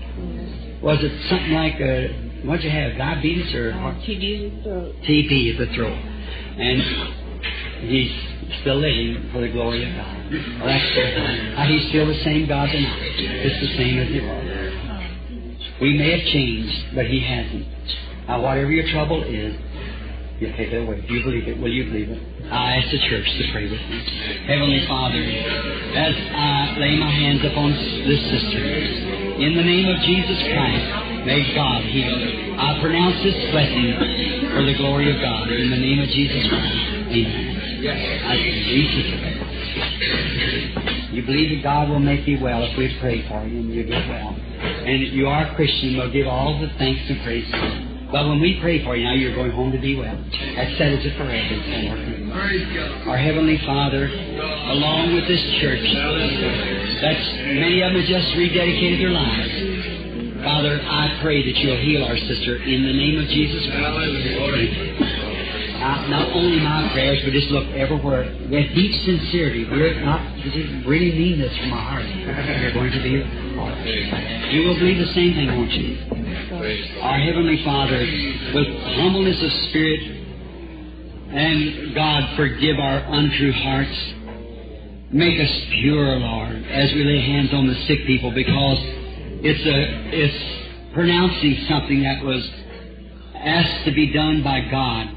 Was 0.83 0.99
it 1.03 1.13
something 1.29 1.53
like, 1.53 1.75
uh, 1.75 2.49
what'd 2.49 2.65
you 2.65 2.71
have, 2.71 2.97
diabetes 2.97 3.55
or? 3.55 3.73
Heart? 3.73 3.97
TB 4.09 4.65
throat. 4.65 4.97
TB 5.05 5.53
at 5.53 5.69
the 5.69 5.75
throat. 5.77 5.93
And 5.93 6.81
he's 7.93 8.11
still 8.63 8.81
living 8.81 9.29
for 9.33 9.43
the 9.43 9.53
glory 9.53 9.85
of 9.85 9.95
God. 10.01 10.17
Well, 10.33 10.67
that's 10.67 11.61
uh, 11.61 11.67
he's 11.69 11.89
still 11.91 12.07
the 12.07 12.25
same 12.25 12.49
God 12.49 12.73
tonight. 12.73 12.99
It's 13.21 13.61
the 13.61 13.77
same 13.77 13.99
as 14.01 14.09
he 14.09 14.21
was. 14.25 15.79
We 15.83 15.99
may 15.99 16.11
have 16.19 16.27
changed, 16.33 16.95
but 16.95 17.05
he 17.05 17.21
hasn't. 17.21 17.69
Now, 18.29 18.41
whatever 18.41 18.71
your 18.71 18.91
trouble 18.93 19.25
is, 19.25 19.55
you 20.41 20.49
take 20.57 20.73
it 20.73 20.89
away. 20.89 21.05
Do 21.07 21.15
you 21.15 21.23
believe 21.23 21.49
it? 21.49 21.59
Will 21.61 21.71
you 21.71 21.85
believe 21.85 22.09
it? 22.09 22.32
Uh, 22.53 22.61
I 22.61 22.85
ask 22.85 22.93
the 22.93 23.01
church 23.09 23.25
to 23.25 23.49
pray 23.49 23.65
with 23.65 23.81
me. 23.81 23.97
Heavenly 24.45 24.85
Father, 24.85 25.25
as 25.25 26.13
I 26.37 26.77
lay 26.77 27.01
my 27.01 27.09
hands 27.09 27.41
upon 27.49 27.73
this 28.05 28.21
sister, 28.29 28.61
in 29.41 29.57
the 29.57 29.65
name 29.65 29.89
of 29.89 29.97
Jesus 30.05 30.37
Christ, 30.53 30.85
may 31.25 31.41
God 31.57 31.81
heal 31.89 32.13
her. 32.13 32.53
I 32.61 32.77
pronounce 32.85 33.17
this 33.25 33.41
blessing 33.57 33.97
for 34.53 34.69
the 34.69 34.77
glory 34.77 35.09
of 35.09 35.17
God. 35.25 35.49
In 35.49 35.73
the 35.73 35.81
name 35.81 36.05
of 36.05 36.13
Jesus 36.13 36.45
Christ. 36.45 36.77
Amen. 37.09 37.57
I 38.21 38.37
believe 38.37 39.01
you. 39.01 39.17
You 41.17 41.25
believe 41.25 41.57
that 41.57 41.65
God 41.65 41.89
will 41.89 42.05
make 42.05 42.29
you 42.29 42.37
well 42.37 42.69
if 42.69 42.77
we 42.77 42.93
pray 43.01 43.27
for 43.33 43.49
you 43.49 43.65
and 43.65 43.73
you 43.73 43.85
get 43.89 44.07
well. 44.13 44.37
And 44.37 45.01
you 45.17 45.27
are 45.27 45.49
a 45.49 45.55
Christian, 45.57 45.97
we'll 45.97 46.13
give 46.13 46.27
all 46.27 46.61
the 46.61 46.69
thanks 46.77 47.01
and 47.09 47.17
praise 47.25 47.49
But 48.13 48.29
when 48.29 48.41
we 48.45 48.61
pray 48.61 48.85
for 48.85 48.95
you 48.95 49.09
now, 49.09 49.15
you're 49.15 49.35
going 49.35 49.51
home 49.53 49.73
to 49.73 49.81
be 49.81 49.97
well. 49.97 50.13
That 50.13 50.69
settles 50.77 51.01
it 51.01 51.17
forever. 51.17 53.09
Our 53.09 53.17
Heavenly 53.17 53.57
Father, 53.65 54.05
along 54.05 55.17
with 55.17 55.25
this 55.27 55.41
church, 55.65 55.81
that's 57.01 57.25
many 57.57 57.81
of 57.81 57.97
them 57.97 58.05
have 58.05 58.09
just 58.13 58.29
rededicated 58.37 59.01
their 59.01 59.17
lives. 59.17 60.45
Father, 60.45 60.77
I 60.85 61.21
pray 61.23 61.41
that 61.41 61.57
you'll 61.57 61.81
heal 61.81 62.05
our 62.05 62.19
sister 62.29 62.61
in 62.61 62.85
the 62.85 62.93
name 62.93 63.17
of 63.17 63.27
Jesus 63.33 63.65
Christ. 63.73 64.77
Uh, 65.83 66.09
not 66.13 66.29
only 66.37 66.61
my 66.61 66.91
prayers, 66.93 67.19
but 67.25 67.33
just 67.33 67.49
look 67.49 67.67
everywhere 67.75 68.29
with 68.51 68.75
deep 68.77 68.93
sincerity. 69.03 69.65
We're 69.65 69.99
not 70.05 70.21
we 70.37 70.85
really 70.85 71.13
mean 71.17 71.41
this 71.41 71.57
from 71.59 71.73
our 71.73 71.97
heart. 71.97 72.07
You're 72.07 72.73
going 72.73 72.93
to 72.93 73.03
be. 73.03 73.25
You 74.55 74.69
will 74.69 74.79
believe 74.79 74.99
the 74.99 75.13
same 75.15 75.35
thing, 75.35 75.49
won't 75.49 75.73
you? 75.73 76.22
Our 76.63 77.19
Heavenly 77.19 77.65
Father, 77.65 77.99
with 78.55 78.69
humbleness 78.95 79.43
of 79.43 79.51
spirit, 79.69 80.01
and 81.35 81.93
God, 81.93 82.37
forgive 82.37 82.79
our 82.79 82.99
untrue 82.99 83.51
hearts. 83.51 84.15
Make 85.11 85.41
us 85.41 85.51
pure, 85.73 86.21
Lord, 86.21 86.63
as 86.71 86.93
we 86.93 87.03
lay 87.03 87.21
hands 87.21 87.53
on 87.53 87.67
the 87.67 87.75
sick 87.89 88.07
people, 88.07 88.31
because 88.31 88.79
it's 89.43 89.67
a 89.67 90.15
it's 90.15 90.95
pronouncing 90.95 91.67
something 91.69 92.05
that 92.05 92.23
was 92.23 92.49
asked 93.35 93.85
to 93.87 93.91
be 93.91 94.13
done 94.13 94.45
by 94.45 94.61
God. 94.71 95.09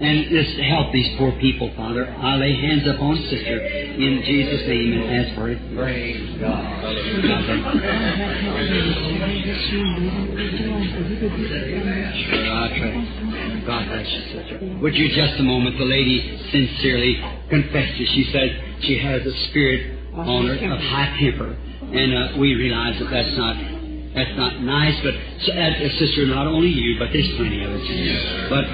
And 0.00 0.26
just 0.28 0.58
help 0.58 0.92
these 0.92 1.06
poor 1.18 1.30
people, 1.38 1.72
Father. 1.76 2.10
I 2.10 2.34
lay 2.34 2.52
hands 2.52 2.82
upon 2.86 3.16
sister 3.30 3.60
in 3.62 4.22
Jesus' 4.26 4.66
name 4.66 4.92
and 4.92 5.04
ask 5.14 5.34
for 5.36 5.50
it. 5.50 5.58
Praise 5.76 6.40
God. 6.40 6.82
God 13.66 13.86
bless 13.88 14.08
you, 14.10 14.22
sister. 14.34 14.78
Would 14.82 14.94
you 14.96 15.08
just 15.14 15.38
a 15.38 15.44
moment? 15.44 15.78
The 15.78 15.84
lady 15.84 16.42
sincerely 16.50 17.22
confessed 17.48 17.94
it. 18.00 18.08
She 18.14 18.30
said 18.32 18.80
she 18.82 18.98
has 18.98 19.22
a 19.22 19.48
spirit 19.48 19.98
on 20.12 20.46
her 20.46 20.54
of 20.54 20.80
high 20.80 21.16
temper, 21.20 21.54
and 21.54 22.14
uh, 22.14 22.38
we 22.38 22.54
realize 22.54 22.98
that 22.98 23.10
that's 23.10 23.36
not 23.36 23.56
that's 24.14 24.36
not 24.36 24.60
nice. 24.62 24.94
But 25.02 25.14
uh, 25.14 25.98
sister, 25.98 26.26
not 26.26 26.46
only 26.46 26.68
you, 26.68 26.98
but 26.98 27.10
there's 27.12 27.28
plenty 27.36 27.64
of 27.64 27.70
us. 27.72 27.82
But 28.48 28.64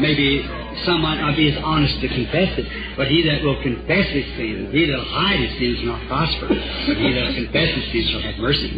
maybe 0.00 0.44
some 0.84 1.00
might 1.02 1.20
not 1.20 1.36
be 1.36 1.50
as 1.50 1.58
honest 1.62 2.00
to 2.00 2.08
confess 2.08 2.56
it, 2.58 2.66
but 2.96 3.08
he 3.08 3.22
that 3.28 3.42
will 3.42 3.60
confess 3.62 4.08
his 4.12 4.24
sins, 4.36 4.72
he 4.72 4.86
that 4.86 4.96
will 4.96 5.04
hide 5.04 5.40
his 5.40 5.52
sins 5.58 5.80
will 5.80 5.96
not 5.96 6.06
prosper. 6.06 6.48
But 6.48 6.96
he 6.96 7.12
that 7.12 7.24
will 7.28 7.34
confess 7.34 7.68
his 7.74 7.84
sins 7.92 8.10
shall 8.10 8.20
have 8.22 8.38
mercy. 8.38 8.68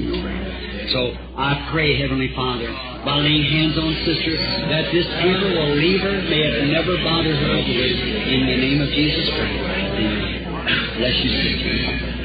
So 0.93 1.15
I 1.37 1.71
pray, 1.71 1.99
Heavenly 1.99 2.35
Father, 2.35 2.71
by 3.05 3.19
laying 3.19 3.45
hands 3.45 3.79
on 3.79 3.95
sister, 4.07 4.35
that 4.71 4.91
this 4.91 5.07
temper 5.07 5.51
will 5.59 5.75
leave 5.75 6.01
her, 6.01 6.23
may 6.27 6.43
it 6.43 6.71
never 6.71 6.97
bother 7.03 7.35
her 7.35 7.53
again. 7.59 7.95
In 8.31 8.47
the 8.47 8.57
name 8.63 8.81
of 8.81 8.89
Jesus 8.91 9.29
Christ. 9.31 9.59
Amen. 9.59 10.97
Bless 10.99 11.17
you, 11.23 11.31
sister. 11.31 12.23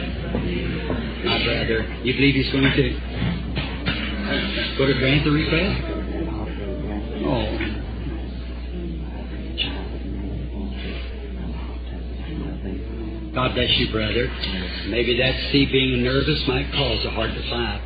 My 1.26 1.44
brother, 1.44 1.86
you 2.04 2.14
believe 2.14 2.36
he's 2.36 2.52
going 2.52 2.64
to 2.64 2.72
go 4.78 4.86
to 4.86 4.94
grant 5.00 5.24
the 5.24 5.32
request? 5.32 5.82
Oh. 7.26 7.78
God 13.34 13.54
bless 13.54 13.70
you, 13.78 13.92
brother. 13.92 14.28
Maybe 14.90 15.18
that 15.18 15.52
see 15.52 15.66
being 15.66 16.04
nervous 16.04 16.44
might 16.48 16.72
cause 16.72 17.06
a 17.06 17.12
heart 17.12 17.30
to 17.30 17.50
flap. 17.50 17.82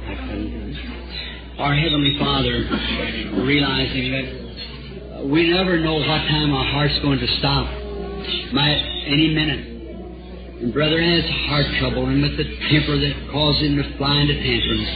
Our 1.59 1.75
Heavenly 1.75 2.17
Father, 2.17 3.43
realizing 3.43 4.11
that 4.11 5.25
we 5.27 5.51
never 5.51 5.77
know 5.79 5.95
what 5.95 6.07
time 6.07 6.53
our 6.53 6.65
heart's 6.71 6.97
going 6.99 7.19
to 7.19 7.27
stop. 7.39 7.67
Might 8.53 9.03
any 9.07 9.33
minute. 9.33 9.70
And 10.61 10.69
brother 10.69 11.01
has 11.01 11.25
heart 11.49 11.65
trouble 11.81 12.05
and 12.05 12.21
with 12.21 12.37
the 12.37 12.45
temper 12.69 12.93
that 12.93 13.13
causes 13.33 13.65
him 13.65 13.81
to 13.81 13.85
fly 13.97 14.21
into 14.21 14.37
tantrums. 14.37 14.89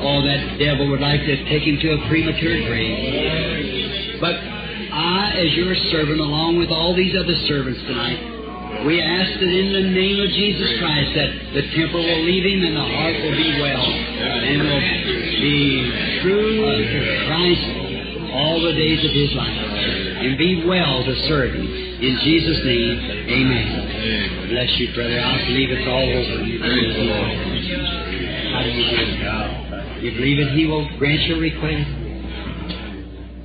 Oh, 0.00 0.24
that 0.24 0.56
devil 0.56 0.88
would 0.88 1.04
like 1.04 1.20
to 1.28 1.36
take 1.44 1.68
him 1.68 1.76
to 1.76 1.88
a 1.92 1.98
premature 2.08 2.56
grave. 2.64 4.16
But 4.16 4.32
I, 4.32 5.44
as 5.44 5.52
your 5.60 5.76
servant, 5.92 6.24
along 6.24 6.56
with 6.56 6.72
all 6.72 6.96
these 6.96 7.12
other 7.12 7.36
servants 7.44 7.84
tonight, 7.84 8.88
we 8.88 8.96
ask 8.96 9.36
that 9.44 9.52
in 9.52 9.76
the 9.76 9.92
name 9.92 10.16
of 10.24 10.32
Jesus 10.32 10.80
Christ 10.80 11.20
that 11.20 11.30
the 11.52 11.64
temper 11.76 12.00
will 12.00 12.22
leave 12.24 12.48
him 12.48 12.64
and 12.64 12.72
the 12.72 12.88
heart 12.96 13.16
will 13.28 13.36
be 13.36 13.52
well 13.60 13.76
and 13.76 14.56
will 14.56 14.84
be 15.36 15.60
true 16.24 16.64
to 16.64 17.00
Christ 17.28 17.64
all 18.32 18.56
the 18.64 18.72
days 18.72 19.04
of 19.04 19.12
his 19.12 19.36
life 19.36 19.71
and 20.22 20.38
be 20.38 20.64
well 20.66 21.04
to 21.04 21.14
serve 21.28 21.54
him. 21.54 21.66
In 21.66 22.18
Jesus' 22.22 22.64
name, 22.64 22.98
amen. 23.28 24.48
Bless 24.50 24.70
you, 24.78 24.94
brother. 24.94 25.20
I 25.20 25.46
believe 25.46 25.70
it's 25.70 25.88
all 25.88 26.02
over. 26.02 26.46
You 26.46 26.58
praise 26.58 26.94
the 26.94 27.06
Lord. 27.10 27.30
How 28.52 28.62
do 28.62 28.70
you 28.70 28.84
do? 28.90 30.06
You 30.06 30.10
believe 30.18 30.38
that 30.44 30.52
he 30.54 30.66
will 30.66 30.86
grant 30.98 31.22
your 31.30 31.38
request? 31.38 31.90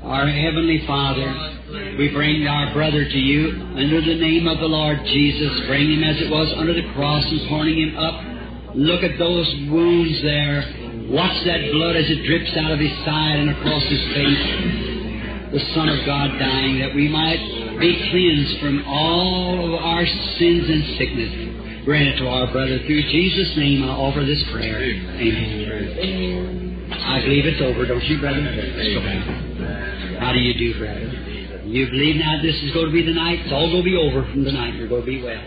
Our 0.03 0.27
Heavenly 0.27 0.85
Father, 0.87 1.27
we 1.99 2.09
bring 2.13 2.47
our 2.47 2.73
brother 2.73 3.03
to 3.03 3.19
you 3.19 3.51
under 3.75 4.01
the 4.01 4.15
name 4.15 4.47
of 4.47 4.57
the 4.59 4.65
Lord 4.65 5.03
Jesus. 5.05 5.67
Bring 5.67 5.91
him 5.91 6.03
as 6.03 6.21
it 6.21 6.31
was 6.31 6.53
under 6.57 6.73
the 6.73 6.87
cross 6.93 7.25
and 7.25 7.47
pouring 7.49 7.77
him 7.77 7.97
up. 7.97 8.75
Look 8.75 9.03
at 9.03 9.19
those 9.19 9.47
wounds 9.69 10.21
there. 10.23 10.63
Watch 11.11 11.45
that 11.45 11.71
blood 11.71 11.95
as 11.95 12.05
it 12.09 12.25
drips 12.25 12.55
out 12.57 12.71
of 12.71 12.79
his 12.79 12.91
side 13.05 13.39
and 13.39 13.49
across 13.51 13.83
his 13.83 14.01
face. 14.13 14.86
The 15.51 15.59
Son 15.73 15.87
of 15.87 16.05
God 16.05 16.37
dying 16.39 16.79
that 16.79 16.93
we 16.93 17.07
might 17.07 17.39
be 17.79 17.95
cleansed 18.11 18.59
from 18.59 18.83
all 18.85 19.63
of 19.63 19.73
our 19.79 20.05
sins 20.05 20.67
and 20.67 20.83
sickness. 20.99 21.31
Grant 21.85 22.09
it 22.09 22.17
to 22.19 22.27
our 22.27 22.51
brother. 22.51 22.79
Through 22.79 23.01
Jesus' 23.03 23.55
name, 23.55 23.81
I 23.83 23.87
offer 23.87 24.25
this 24.25 24.43
prayer. 24.51 24.83
Amen. 24.83 26.89
I 26.91 27.21
believe 27.21 27.45
it's 27.45 27.61
over, 27.61 27.85
don't 27.85 28.03
you, 28.03 28.19
brother? 28.19 28.43
How 30.19 30.33
do 30.33 30.39
you 30.39 30.53
do, 30.53 30.73
brother? 30.79 31.11
You 31.63 31.85
believe 31.87 32.17
now 32.17 32.41
this 32.41 32.61
is 32.63 32.73
going 32.73 32.87
to 32.87 32.91
be 32.91 33.03
the 33.05 33.13
night? 33.13 33.39
It's 33.43 33.53
all 33.53 33.71
going 33.71 33.83
to 33.83 33.89
be 33.89 33.95
over 33.95 34.23
from 34.31 34.43
tonight. 34.43 34.73
You're 34.75 34.89
going 34.89 35.03
to 35.03 35.07
be 35.07 35.21
well. 35.23 35.45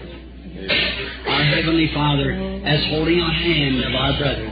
Our 1.28 1.44
Heavenly 1.44 1.90
Father, 1.92 2.32
as 2.64 2.86
holding 2.88 3.20
our 3.20 3.32
hand 3.32 3.84
of 3.84 3.94
our 3.94 4.16
brother, 4.16 4.48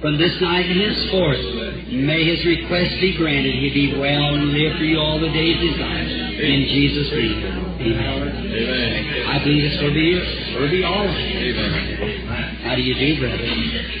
from 0.00 0.16
this 0.18 0.40
night 0.40 0.66
henceforth, 0.66 1.42
may 1.90 2.22
his 2.22 2.44
request 2.46 3.00
be 3.00 3.16
granted. 3.16 3.54
He 3.54 3.70
be 3.74 3.98
well 3.98 4.34
and 4.34 4.52
live 4.54 4.78
for 4.78 4.84
you 4.84 4.98
all 4.98 5.18
the 5.18 5.30
days 5.30 5.56
of 5.58 5.68
his 5.74 5.80
life. 5.80 6.08
In 6.38 6.60
Jesus' 6.70 7.10
name. 7.10 7.68
Amen. 7.78 8.28
Amen. 8.46 9.26
I 9.26 9.42
believe 9.42 9.64
going 9.80 9.90
to 9.90 9.98
be, 9.98 10.14
to 10.66 10.70
be 10.70 10.84
all. 10.84 11.02
Amen. 11.02 12.56
How 12.62 12.74
do 12.76 12.82
you 12.82 12.94
do, 12.94 13.20
brother? 13.20 13.38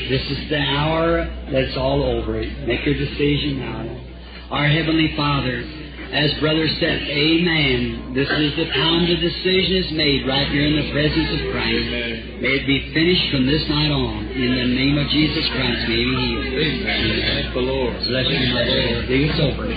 This 0.08 0.22
is 0.30 0.48
the 0.48 0.58
hour 0.58 1.26
that's 1.50 1.76
all 1.76 2.02
over. 2.02 2.42
Make 2.66 2.86
your 2.86 2.94
decision 2.94 3.58
now. 3.58 4.04
Our 4.50 4.68
Heavenly 4.68 5.14
Father, 5.16 5.62
as 6.08 6.32
Brother 6.40 6.64
said, 6.80 7.04
Amen. 7.04 8.14
This 8.16 8.28
is 8.28 8.56
the 8.56 8.64
time 8.72 9.04
the 9.04 9.20
decision 9.20 9.76
is 9.76 9.92
made 9.92 10.24
right 10.24 10.48
here 10.48 10.64
in 10.64 10.80
the 10.80 10.88
presence 10.88 11.28
of 11.36 11.40
Christ. 11.52 11.84
Amen. 11.84 12.40
May 12.40 12.64
it 12.64 12.66
be 12.66 12.80
finished 12.96 13.28
from 13.28 13.44
this 13.44 13.60
night 13.68 13.92
on. 13.92 14.24
In 14.32 14.52
the 14.56 14.68
name 14.72 14.96
of 14.96 15.04
Jesus 15.12 15.44
Christ, 15.52 15.84
may 15.84 16.00
He 16.00 16.08
heal. 16.08 16.40
Amen. 16.48 17.52
the 17.52 17.60
Lord. 17.60 17.92
Bless 18.08 18.24
you, 18.24 18.40
Mother. 18.56 19.04
Think 19.04 19.22
it's 19.28 19.36
over. 19.36 19.68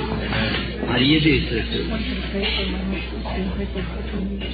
How 0.88 0.98
do 0.98 1.04
you 1.04 1.20
do, 1.20 1.34
sister? 1.52 1.84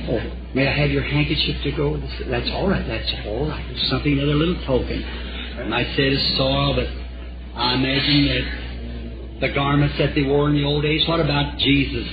Oh, 0.09 0.21
may 0.57 0.65
I 0.65 0.73
have 0.81 0.89
your 0.89 1.03
handkerchief 1.03 1.61
to 1.61 1.71
go? 1.77 2.01
That's 2.25 2.49
all 2.57 2.67
right. 2.67 2.85
That's 2.87 3.13
all 3.25 3.49
right. 3.49 3.65
Something, 3.89 4.17
another 4.17 4.33
little 4.33 4.57
token. 4.65 5.03
I 5.61 5.69
might 5.69 5.93
say 5.93 6.09
it's 6.09 6.37
soil, 6.37 6.73
but 6.73 6.89
I 7.53 7.73
imagine 7.73 8.25
that 8.33 8.66
the 9.39 9.49
garments 9.53 9.95
that 9.99 10.15
they 10.15 10.23
wore 10.23 10.49
in 10.49 10.55
the 10.55 10.63
old 10.63 10.83
days. 10.83 11.07
What 11.07 11.19
about 11.19 11.57
Jesus? 11.57 12.07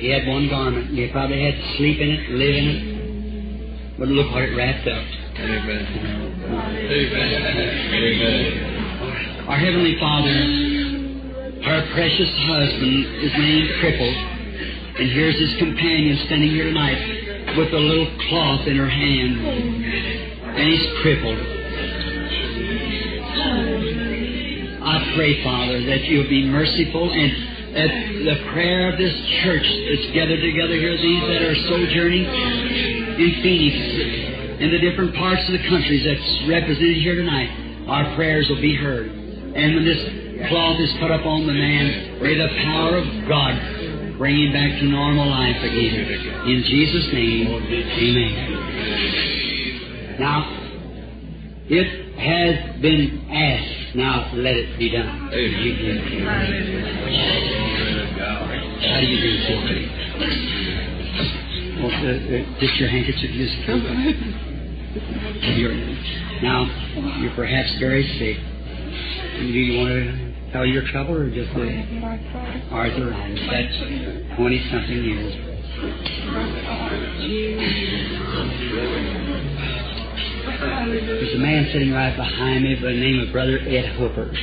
He 0.00 0.10
had 0.10 0.26
one 0.26 0.48
garment. 0.48 0.90
He 0.90 1.08
probably 1.10 1.40
had 1.42 1.54
to 1.54 1.76
sleep 1.76 2.00
in 2.00 2.10
it, 2.10 2.30
live 2.30 2.56
in 2.56 2.66
it. 2.66 3.98
But 3.98 4.08
look 4.08 4.30
what 4.32 4.42
it 4.42 4.56
wrapped 4.56 4.86
up. 4.88 5.04
Amen. 5.38 5.86
Amen. 7.94 9.46
Our 9.46 9.58
Heavenly 9.58 9.96
Father, 9.98 10.34
our 11.64 11.82
precious 11.94 12.30
husband 12.46 13.06
is 13.22 13.32
named 13.38 13.70
Crippled. 13.80 14.16
And 14.98 15.10
here's 15.12 15.38
his 15.38 15.54
companion 15.58 16.18
standing 16.26 16.50
here 16.50 16.64
tonight 16.64 17.56
with 17.56 17.72
a 17.72 17.78
little 17.78 18.10
cloth 18.28 18.66
in 18.66 18.76
her 18.76 18.88
hand. 18.88 19.38
And 20.58 20.68
he's 20.68 20.86
crippled. 21.02 21.57
Pray, 25.14 25.42
Father, 25.44 25.80
that 25.86 26.04
you'll 26.04 26.28
be 26.28 26.44
merciful 26.46 27.12
and 27.12 27.30
that 27.74 27.90
the 28.24 28.36
prayer 28.52 28.90
of 28.92 28.98
this 28.98 29.12
church 29.44 29.62
that's 29.62 30.08
gathered 30.12 30.40
together 30.40 30.74
here, 30.74 30.96
these 30.96 31.22
that 31.28 31.42
are 31.44 31.54
sojourning 31.68 32.24
in 32.24 33.30
Phoenix, 33.42 33.76
in 34.58 34.70
the 34.72 34.78
different 34.78 35.14
parts 35.14 35.44
of 35.46 35.52
the 35.52 35.62
countries 35.68 36.02
that's 36.02 36.48
represented 36.48 36.96
here 36.98 37.14
tonight, 37.14 37.50
our 37.86 38.14
prayers 38.16 38.48
will 38.48 38.60
be 38.60 38.74
heard. 38.74 39.06
And 39.08 39.74
when 39.76 39.84
this 39.84 40.02
cloth 40.48 40.80
is 40.80 40.92
put 41.00 41.10
upon 41.10 41.46
the 41.46 41.52
man, 41.52 42.18
may 42.22 42.34
the 42.34 42.48
power 42.64 42.96
of 42.98 43.04
God 43.28 44.18
bring 44.18 44.36
him 44.36 44.52
back 44.52 44.80
to 44.80 44.84
normal 44.84 45.28
life 45.30 45.62
again. 45.62 45.94
In 46.46 46.62
Jesus' 46.66 47.12
name, 47.12 47.46
amen. 47.46 48.34
Now, 50.18 50.42
it 51.68 52.07
has 52.18 52.80
been 52.82 53.26
asked. 53.30 53.96
Now 53.96 54.30
to 54.30 54.36
let 54.36 54.56
it 54.56 54.78
be 54.78 54.90
done. 54.90 55.06
How 55.06 55.30
do 59.00 59.06
you 59.06 59.18
do, 59.22 59.38
sister? 59.48 59.74
Well, 61.78 61.94
uh, 61.94 62.10
uh, 62.10 62.60
just 62.60 62.74
your 62.76 62.88
handkerchief. 62.90 63.30
Just 63.30 63.54
you're, 65.58 65.74
now, 66.42 66.66
you're 67.20 67.34
perhaps 67.34 67.70
very 67.78 68.02
sick. 68.18 68.36
Do 69.38 69.46
you 69.46 69.78
want 69.78 69.90
to 69.90 70.52
tell 70.52 70.66
your 70.66 70.82
trouble 70.90 71.14
or 71.14 71.30
just 71.30 71.54
the 71.54 71.68
arthritis? 72.72 73.14
That's 73.50 73.78
20 74.36 74.70
something 74.70 75.04
years. 75.04 75.34
There's 80.58 81.34
a 81.34 81.38
man 81.38 81.70
sitting 81.72 81.92
right 81.92 82.16
behind 82.16 82.64
me 82.64 82.74
by 82.74 82.90
the 82.90 82.98
name 82.98 83.20
of 83.20 83.30
Brother 83.30 83.58
Ed 83.62 83.94
Hooper. 83.94 84.34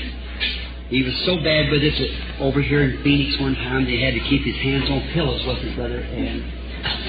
He 0.88 1.03
was 1.03 1.13
so 1.25 1.36
bad 1.43 1.69
with 1.72 1.84
it 1.84 1.91
that 1.91 2.39
over 2.39 2.62
here 2.62 2.84
in 2.88 3.03
Phoenix 3.03 3.36
one 3.41 3.55
time 3.55 3.84
they 3.84 4.00
had 4.00 4.13
to 4.13 4.22
keep 4.29 4.43
his 4.48 4.55
hands 4.63 4.89
on 4.89 5.01
pillows, 5.12 5.43
with 5.45 5.57
his 5.57 5.75
Brother 5.75 6.00
Ed? 6.00 6.39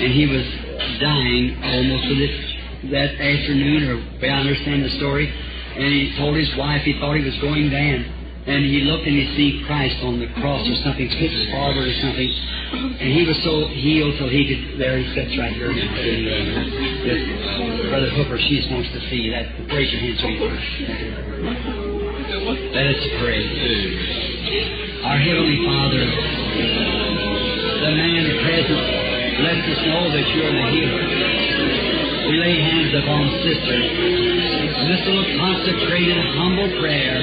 And 0.02 0.12
he 0.12 0.26
was 0.26 0.42
dying 0.98 1.54
almost 1.62 2.02
that 2.90 3.14
afternoon, 3.14 3.94
or 3.94 4.26
I 4.26 4.40
understand 4.42 4.82
the 4.82 4.90
story. 4.98 5.28
And 5.30 5.86
he 5.86 6.16
told 6.18 6.34
his 6.34 6.50
wife 6.56 6.82
he 6.82 6.98
thought 6.98 7.14
he 7.14 7.22
was 7.22 7.38
going 7.38 7.70
down. 7.70 8.15
And 8.46 8.62
he 8.62 8.86
looked 8.86 9.02
and 9.02 9.18
he 9.18 9.26
see 9.34 9.66
Christ 9.66 9.98
on 10.06 10.22
the 10.22 10.30
cross 10.38 10.62
or 10.62 10.76
something, 10.86 11.10
pitched 11.18 11.50
forward 11.50 11.82
or 11.82 11.96
something. 11.98 12.30
And 13.02 13.10
he 13.10 13.26
was 13.26 13.34
so 13.42 13.66
healed 13.74 14.14
till 14.22 14.30
he 14.30 14.46
could, 14.46 14.78
there 14.78 15.02
he 15.02 15.06
sits 15.18 15.34
right 15.34 15.50
here. 15.50 15.74
Brother 17.90 18.06
Hooker, 18.14 18.38
she 18.38 18.62
just 18.62 18.70
wants 18.70 18.86
to 18.94 19.02
see 19.10 19.18
you. 19.26 19.34
That, 19.34 19.50
raise 19.66 19.90
your 19.90 19.98
hands 19.98 20.22
with 20.22 20.38
Let 22.70 22.86
us 22.86 23.02
pray. 23.18 23.42
Our 25.10 25.18
Heavenly 25.18 25.66
Father, 25.66 26.06
the 27.82 27.92
man 27.98 28.24
present 28.46 28.82
lets 29.42 29.66
us 29.74 29.80
know 29.90 30.06
that 30.06 30.26
you're 30.38 30.54
the 30.54 30.66
healer. 30.70 31.02
We 32.30 32.34
lay 32.38 32.62
hands 32.62 32.94
upon 32.94 33.26
sister. 33.42 34.36
In 34.76 34.85
this 34.92 35.00
little 35.09 35.25
consecrated, 35.40 36.21
humble 36.37 36.68
prayer, 36.80 37.16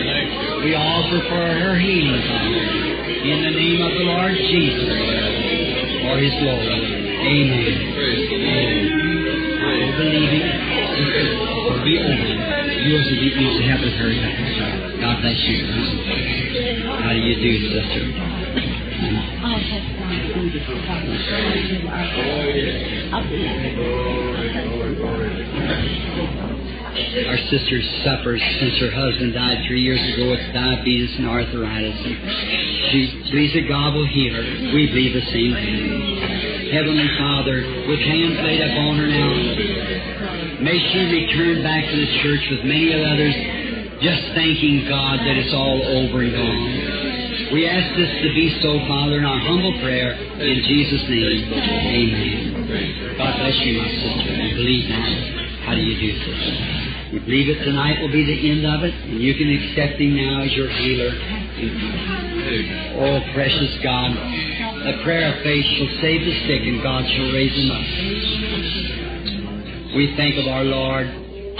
we 0.65 0.73
offer 0.73 1.19
for 1.29 1.37
her 1.37 1.77
healing. 1.77 2.25
In 3.23 3.45
the 3.45 3.53
name 3.53 3.77
of 3.77 3.93
the 3.93 4.05
Lord 4.09 4.33
Jesus, 4.33 4.89
for 6.01 6.17
His 6.17 6.33
glory. 6.41 6.81
Amen. 7.23 7.77
Amen. 8.33 8.89
I 9.63 9.95
believe 10.01 10.33
it. 10.33 10.49
Will 11.63 11.83
be 11.85 11.93
over. 12.01 12.33
Yours 12.89 13.05
will 13.05 13.21
be 13.21 13.29
easy. 13.31 13.63
Have 13.69 13.85
it 13.85 13.93
hurry 14.01 14.17
back. 14.17 14.33
God 14.99 15.21
bless 15.21 15.37
you. 15.45 15.61
How 16.89 17.13
do 17.13 17.21
you 17.21 17.37
do, 17.37 17.53
sister? 17.69 18.01
I 19.43 19.61
have 19.61 20.03
Our 27.13 27.37
sister 27.45 27.77
suffers 28.01 28.41
since 28.57 28.73
her 28.81 28.89
husband 28.89 29.37
died 29.37 29.61
three 29.69 29.85
years 29.85 30.01
ago 30.01 30.33
with 30.33 30.41
diabetes 30.49 31.13
and 31.21 31.29
arthritis. 31.29 31.93
And 31.93 32.17
she 32.89 33.29
believes 33.29 33.53
that 33.53 33.69
God 33.69 33.93
will 33.93 34.09
heal 34.09 34.33
her. 34.33 34.73
We 34.73 34.89
believe 34.89 35.13
the 35.13 35.29
same 35.29 35.53
thing. 35.53 36.73
Heavenly 36.73 37.05
Father, 37.21 37.85
with 37.85 38.01
hands 38.01 38.41
laid 38.41 38.65
upon 38.65 38.97
her 38.97 39.05
now, 39.05 39.29
may 40.65 40.73
she 40.73 40.99
return 41.13 41.61
back 41.61 41.85
to 41.85 41.95
the 42.01 42.09
church 42.25 42.43
with 42.49 42.65
many 42.65 42.89
others, 42.97 43.37
just 44.01 44.33
thanking 44.33 44.89
God 44.89 45.21
that 45.21 45.37
it's 45.37 45.53
all 45.53 45.85
over 45.85 46.17
and 46.25 46.33
gone. 46.33 47.53
We 47.53 47.69
ask 47.69 47.93
this 47.93 48.09
to 48.09 48.29
be 48.33 48.57
so, 48.65 48.73
Father, 48.89 49.21
in 49.21 49.25
our 49.25 49.37
humble 49.37 49.77
prayer, 49.85 50.17
in 50.17 50.57
Jesus' 50.65 51.05
name. 51.05 51.53
Amen. 51.53 53.21
God 53.21 53.37
bless 53.37 53.57
you, 53.61 53.77
my 53.77 53.89
sister. 54.01 54.33
I 54.33 54.49
believe 54.57 54.89
now. 54.89 55.69
How 55.69 55.77
do 55.77 55.81
you 55.85 55.93
do, 55.93 56.09
sister? 56.25 56.92
You 57.13 57.21
believe 57.21 57.45
it 57.45 57.61
tonight 57.61 58.01
will 58.01 58.09
be 58.09 58.25
the 58.25 58.39
end 58.49 58.65
of 58.65 58.81
it, 58.81 58.89
and 58.89 59.21
you 59.21 59.37
can 59.37 59.45
accept 59.45 60.01
Him 60.01 60.17
now 60.17 60.41
as 60.41 60.51
your 60.57 60.65
healer. 60.65 61.13
Oh, 62.97 63.21
precious 63.37 63.69
God, 63.85 64.17
the 64.17 64.97
prayer 65.05 65.29
of 65.29 65.45
faith 65.45 65.61
shall 65.77 65.93
save 66.01 66.25
the 66.25 66.33
sick, 66.49 66.65
and 66.65 66.81
God 66.81 67.05
shall 67.05 67.29
raise 67.29 67.53
them 67.53 67.69
up. 67.69 67.85
We 69.93 70.17
think 70.17 70.41
of 70.41 70.49
our 70.49 70.65
Lord, 70.65 71.05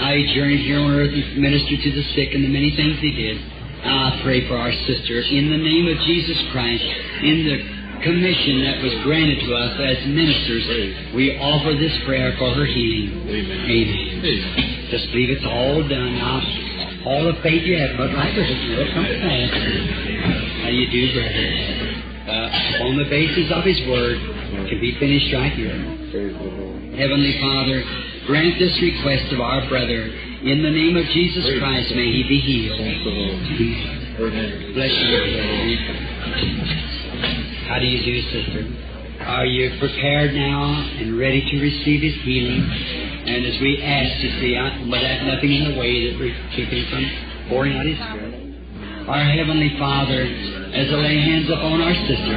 how 0.02 0.10
He 0.10 0.26
journeyed 0.34 0.66
here 0.66 0.82
on 0.82 0.90
earth 0.90 1.14
and 1.14 1.38
ministered 1.38 1.86
to 1.86 1.90
the 2.02 2.06
sick 2.18 2.34
and 2.34 2.42
the 2.42 2.50
many 2.50 2.74
things 2.74 2.98
He 2.98 3.14
did. 3.14 3.38
I 3.38 4.18
pray 4.26 4.50
for 4.50 4.58
our 4.58 4.74
sister 4.90 5.22
in 5.22 5.54
the 5.54 5.62
name 5.62 5.86
of 5.86 6.02
Jesus 6.02 6.50
Christ, 6.50 6.82
in 7.22 7.46
the 7.46 7.62
commission 8.02 8.66
that 8.66 8.82
was 8.82 8.90
granted 9.06 9.38
to 9.38 9.54
us 9.54 9.78
as 9.78 10.02
ministers. 10.10 11.14
We 11.14 11.38
offer 11.38 11.78
this 11.78 11.94
prayer 12.02 12.34
for 12.42 12.50
her 12.58 12.66
healing. 12.66 13.22
Amen. 13.22 14.83
Just 14.94 15.10
leave 15.10 15.26
it's 15.26 15.42
all 15.42 15.82
done 15.82 16.14
now. 16.14 16.38
All 17.02 17.26
the 17.26 17.34
faith 17.42 17.66
you 17.66 17.74
have, 17.82 17.98
but 17.98 18.14
right 18.14 18.30
with 18.30 18.46
it, 18.46 18.78
will 18.78 18.86
come 18.94 19.10
pass. 19.26 19.50
How 20.62 20.70
do 20.70 20.76
you 20.78 20.86
do, 20.86 21.02
brother? 21.18 21.50
Uh, 22.30 22.86
on 22.86 23.02
the 23.02 23.10
basis 23.10 23.50
of 23.50 23.66
His 23.66 23.74
Word, 23.90 24.22
it 24.22 24.70
can 24.70 24.78
be 24.78 24.94
finished 25.02 25.34
right 25.34 25.50
here. 25.50 25.74
Heavenly 26.94 27.34
Father, 27.42 27.82
grant 28.30 28.54
this 28.62 28.70
request 28.78 29.34
of 29.34 29.42
our 29.42 29.66
brother. 29.66 30.14
In 30.46 30.62
the 30.62 30.70
name 30.70 30.94
of 30.94 31.02
Jesus 31.10 31.42
Christ, 31.58 31.90
may 31.98 32.14
he 32.14 32.22
be 32.30 32.38
healed. 32.38 32.78
Bless 34.78 34.94
you. 34.94 35.18
How 37.66 37.82
do 37.82 37.86
you 37.90 37.98
do, 37.98 38.14
sister? 38.30 38.93
Are 39.24 39.46
you 39.46 39.78
prepared 39.80 40.34
now 40.34 40.68
and 41.00 41.18
ready 41.18 41.40
to 41.40 41.56
receive 41.56 42.02
his 42.02 42.12
healing? 42.28 42.60
And 42.60 43.46
as 43.46 43.56
we 43.56 43.80
ask, 43.80 44.20
you 44.20 44.28
see, 44.36 44.52
I, 44.52 44.84
but 44.84 45.00
that 45.00 45.24
nothing 45.24 45.48
in 45.48 45.72
the 45.72 45.80
way 45.80 46.12
that 46.12 46.20
we're 46.20 46.36
keeping 46.52 46.84
from 46.92 47.08
pouring 47.48 47.72
out 47.72 47.86
his 47.88 47.96
spirit. 47.96 48.36
Our 49.08 49.24
Heavenly 49.24 49.80
Father, 49.80 50.28
as 50.76 50.92
I 50.92 50.96
lay 51.00 51.24
hands 51.24 51.48
upon 51.48 51.80
our 51.80 51.96
sister, 52.04 52.36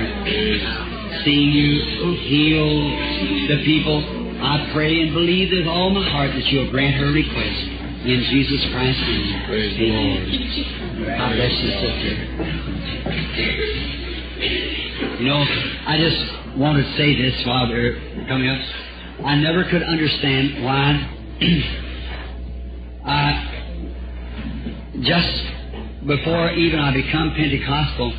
seeing 1.27 1.51
you 1.51 2.15
heal 2.23 2.71
the 3.51 3.59
people, 3.67 3.99
I 4.39 4.71
pray 4.71 5.01
and 5.03 5.11
believe 5.13 5.51
with 5.51 5.67
all 5.67 5.89
my 5.91 6.07
heart 6.07 6.31
that 6.31 6.45
you'll 6.47 6.71
grant 6.71 6.95
her 6.95 7.11
request. 7.11 7.67
In 8.07 8.23
Jesus 8.31 8.63
Christ's 8.71 9.01
name. 9.03 9.43
Amen. 9.43 10.23
God 11.19 11.35
bless 11.35 11.51
you, 11.51 11.67
sister. 14.39 14.76
You 15.17 15.25
know, 15.25 15.41
I 15.41 15.97
just 15.97 16.57
want 16.61 16.77
to 16.77 16.85
say 16.93 17.17
this 17.17 17.41
while 17.47 17.67
they're 17.67 17.97
coming 18.29 18.49
up. 18.49 18.61
I 19.25 19.33
never 19.37 19.63
could 19.63 19.81
understand 19.81 20.63
why 20.63 20.93
I 23.01 23.33
uh, 24.93 25.01
just 25.01 26.05
before 26.05 26.51
even 26.51 26.79
I 26.79 26.93
become 26.93 27.33
Pentecostal, 27.33 28.13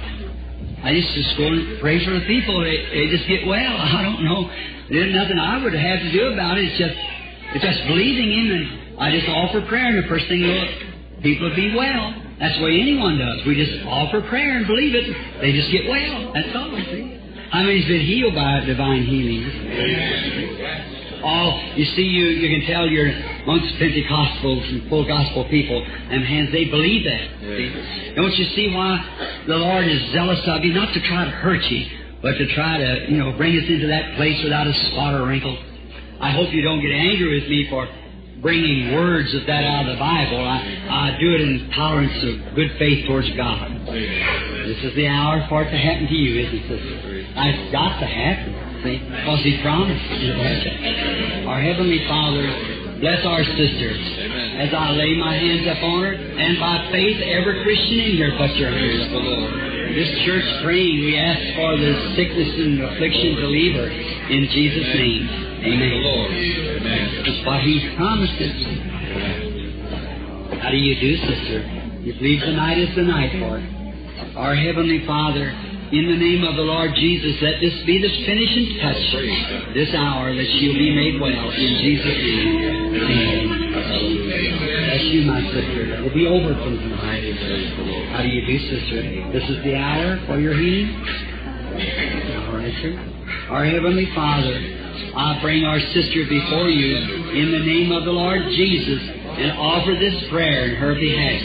I 0.82 0.90
used 0.90 1.14
to 1.14 1.22
go 1.38 1.46
and 1.46 1.78
pray 1.78 2.04
for 2.04 2.10
the 2.18 2.26
people. 2.26 2.58
They, 2.66 2.82
they 2.90 3.06
just 3.14 3.28
get 3.28 3.46
well. 3.46 3.76
I 3.78 4.02
don't 4.02 4.24
know. 4.24 4.50
There's 4.90 5.14
nothing 5.14 5.38
I 5.38 5.62
would 5.62 5.74
have 5.74 6.00
to 6.00 6.10
do 6.10 6.32
about 6.34 6.58
it. 6.58 6.64
It's 6.64 6.78
just 6.78 6.98
it's 7.54 7.64
just 7.64 7.86
believing 7.86 8.26
in 8.26 8.50
and 8.58 9.00
I 9.00 9.14
just 9.14 9.28
offer 9.28 9.62
prayer 9.68 9.86
and 9.86 10.02
the 10.02 10.08
first 10.08 10.26
thing 10.26 10.40
you 10.40 10.48
know, 10.48 10.66
people 11.22 11.54
be 11.54 11.76
well. 11.76 12.27
That's 12.40 12.56
the 12.56 12.64
way 12.64 12.80
anyone 12.80 13.18
does. 13.18 13.44
We 13.46 13.54
just 13.56 13.84
offer 13.86 14.22
prayer 14.22 14.58
and 14.58 14.66
believe 14.66 14.94
it. 14.94 15.40
They 15.40 15.52
just 15.52 15.70
get 15.72 15.88
well. 15.88 16.32
That's 16.32 16.54
all. 16.54 16.70
See? 16.70 17.18
How 17.50 17.62
many's 17.62 17.86
been 17.86 18.04
healed 18.04 18.34
by 18.34 18.60
divine 18.64 19.04
healing? 19.04 19.42
All 21.24 21.50
oh, 21.50 21.74
you 21.74 21.84
see, 21.96 22.02
you 22.02 22.26
you 22.26 22.58
can 22.58 22.68
tell 22.68 22.86
you're 22.86 23.10
amongst 23.10 23.74
Pentecostals 23.74 24.68
and 24.70 24.88
full 24.88 25.04
gospel 25.04 25.48
people, 25.50 25.82
and 25.82 26.24
hands 26.24 26.52
they 26.52 26.66
believe 26.66 27.04
that. 27.04 27.40
See? 27.40 28.14
Don't 28.14 28.32
you 28.36 28.44
see 28.54 28.70
why 28.72 29.02
the 29.48 29.56
Lord 29.56 29.88
is 29.88 30.12
zealous 30.12 30.38
of 30.46 30.62
you? 30.62 30.72
Not 30.74 30.94
to 30.94 31.00
try 31.08 31.24
to 31.24 31.30
hurt 31.30 31.62
you, 31.64 31.86
but 32.22 32.38
to 32.38 32.54
try 32.54 32.78
to 32.78 33.10
you 33.10 33.18
know 33.18 33.32
bring 33.32 33.56
us 33.58 33.64
into 33.68 33.88
that 33.88 34.14
place 34.14 34.38
without 34.44 34.68
a 34.68 34.74
spot 34.92 35.14
or 35.14 35.26
wrinkle. 35.26 35.58
I 36.20 36.30
hope 36.30 36.52
you 36.52 36.62
don't 36.62 36.80
get 36.80 36.92
angry 36.92 37.40
with 37.40 37.50
me 37.50 37.66
for 37.68 37.88
bringing 38.40 38.94
words 38.94 39.34
of 39.34 39.46
that 39.46 39.64
out 39.64 39.88
of 39.88 39.96
the 39.96 40.00
Bible. 40.00 40.38
I, 40.38 41.14
I 41.14 41.18
do 41.18 41.34
it 41.34 41.40
in 41.40 41.70
tolerance 41.74 42.14
of 42.22 42.54
good 42.54 42.70
faith 42.78 43.06
towards 43.06 43.30
God. 43.36 43.70
This 43.88 44.78
is 44.84 44.94
the 44.94 45.06
hour 45.06 45.44
for 45.48 45.62
it 45.62 45.70
to 45.70 45.78
happen 45.78 46.06
to 46.06 46.14
you, 46.14 46.46
isn't 46.46 46.70
it? 46.70 46.82
It's 47.34 47.72
got 47.72 47.98
to 48.00 48.06
happen, 48.06 48.82
see, 48.82 48.98
because 48.98 49.42
He 49.42 49.60
promised 49.62 50.04
it. 50.10 51.46
Our 51.46 51.60
Heavenly 51.60 52.06
Father, 52.06 52.46
bless 53.00 53.24
our 53.26 53.44
sister 53.44 53.90
as 54.58 54.74
I 54.74 54.90
lay 54.90 55.14
my 55.18 55.34
hands 55.34 55.66
upon 55.78 56.02
her, 56.02 56.14
and 56.14 56.58
by 56.58 56.90
faith, 56.90 57.22
every 57.22 57.62
Christian 57.62 57.98
in 58.00 58.16
here 58.18 58.34
put 58.38 58.50
your 58.58 58.70
hands 58.70 59.06
upon 59.06 59.22
her. 59.22 59.77
This 59.98 60.14
church 60.22 60.46
praying, 60.62 61.10
we 61.10 61.18
ask 61.18 61.42
for 61.58 61.74
the 61.74 62.14
sickness 62.14 62.54
and 62.54 62.78
affliction 62.86 63.34
to 63.34 63.46
leave 63.50 63.74
her 63.74 63.90
in 63.90 64.46
Jesus' 64.46 64.94
name. 64.94 65.26
Amen. 65.58 65.90
That's 67.26 67.42
what 67.42 67.58
He 67.66 67.82
promised 67.98 68.38
us. 68.38 68.62
How 70.62 70.70
do 70.70 70.78
you 70.78 70.94
do, 71.02 71.16
sister? 71.26 71.66
You 72.06 72.14
believe 72.14 72.46
tonight 72.46 72.78
is 72.78 72.94
the 72.94 73.02
night 73.02 73.42
for 73.42 73.58
it. 73.58 73.66
Our 74.38 74.54
Heavenly 74.54 75.02
Father, 75.04 75.50
in 75.90 76.06
the 76.06 76.14
name 76.14 76.46
of 76.46 76.54
the 76.54 76.62
Lord 76.62 76.94
Jesus, 76.94 77.34
let 77.42 77.58
this 77.58 77.74
be 77.82 77.98
the 77.98 78.22
finishing 78.22 78.78
touch 78.78 79.02
this 79.74 79.90
hour 79.98 80.30
that 80.30 80.46
she'll 80.62 80.78
be 80.78 80.94
made 80.94 81.18
well 81.18 81.50
in 81.58 81.74
Jesus' 81.82 82.06
name. 82.06 83.02
Amen. 83.02 83.50
Bless 83.74 85.02
you, 85.10 85.26
my 85.26 85.42
sister. 85.50 85.98
It'll 85.98 86.14
be 86.14 86.30
over 86.30 86.54
from 86.54 86.78
tonight. 86.78 87.17
How 87.38 88.22
do 88.22 88.28
you 88.28 88.42
do, 88.46 88.58
sister? 88.66 88.98
This 89.30 89.46
is 89.46 89.62
the 89.62 89.76
hour 89.76 90.18
for 90.26 90.40
your 90.40 90.58
healing. 90.58 90.90
All 92.50 92.58
right, 92.58 92.74
sir. 92.82 92.98
Our 93.54 93.64
Heavenly 93.64 94.10
Father, 94.10 94.58
I 95.14 95.38
bring 95.40 95.62
our 95.62 95.78
sister 95.94 96.26
before 96.26 96.66
you 96.66 96.98
in 97.38 97.52
the 97.54 97.62
name 97.62 97.92
of 97.92 98.04
the 98.04 98.10
Lord 98.10 98.42
Jesus 98.58 98.98
and 99.38 99.52
offer 99.54 99.94
this 99.94 100.18
prayer 100.30 100.74
in 100.74 100.76
her 100.82 100.98
behalf 100.98 101.40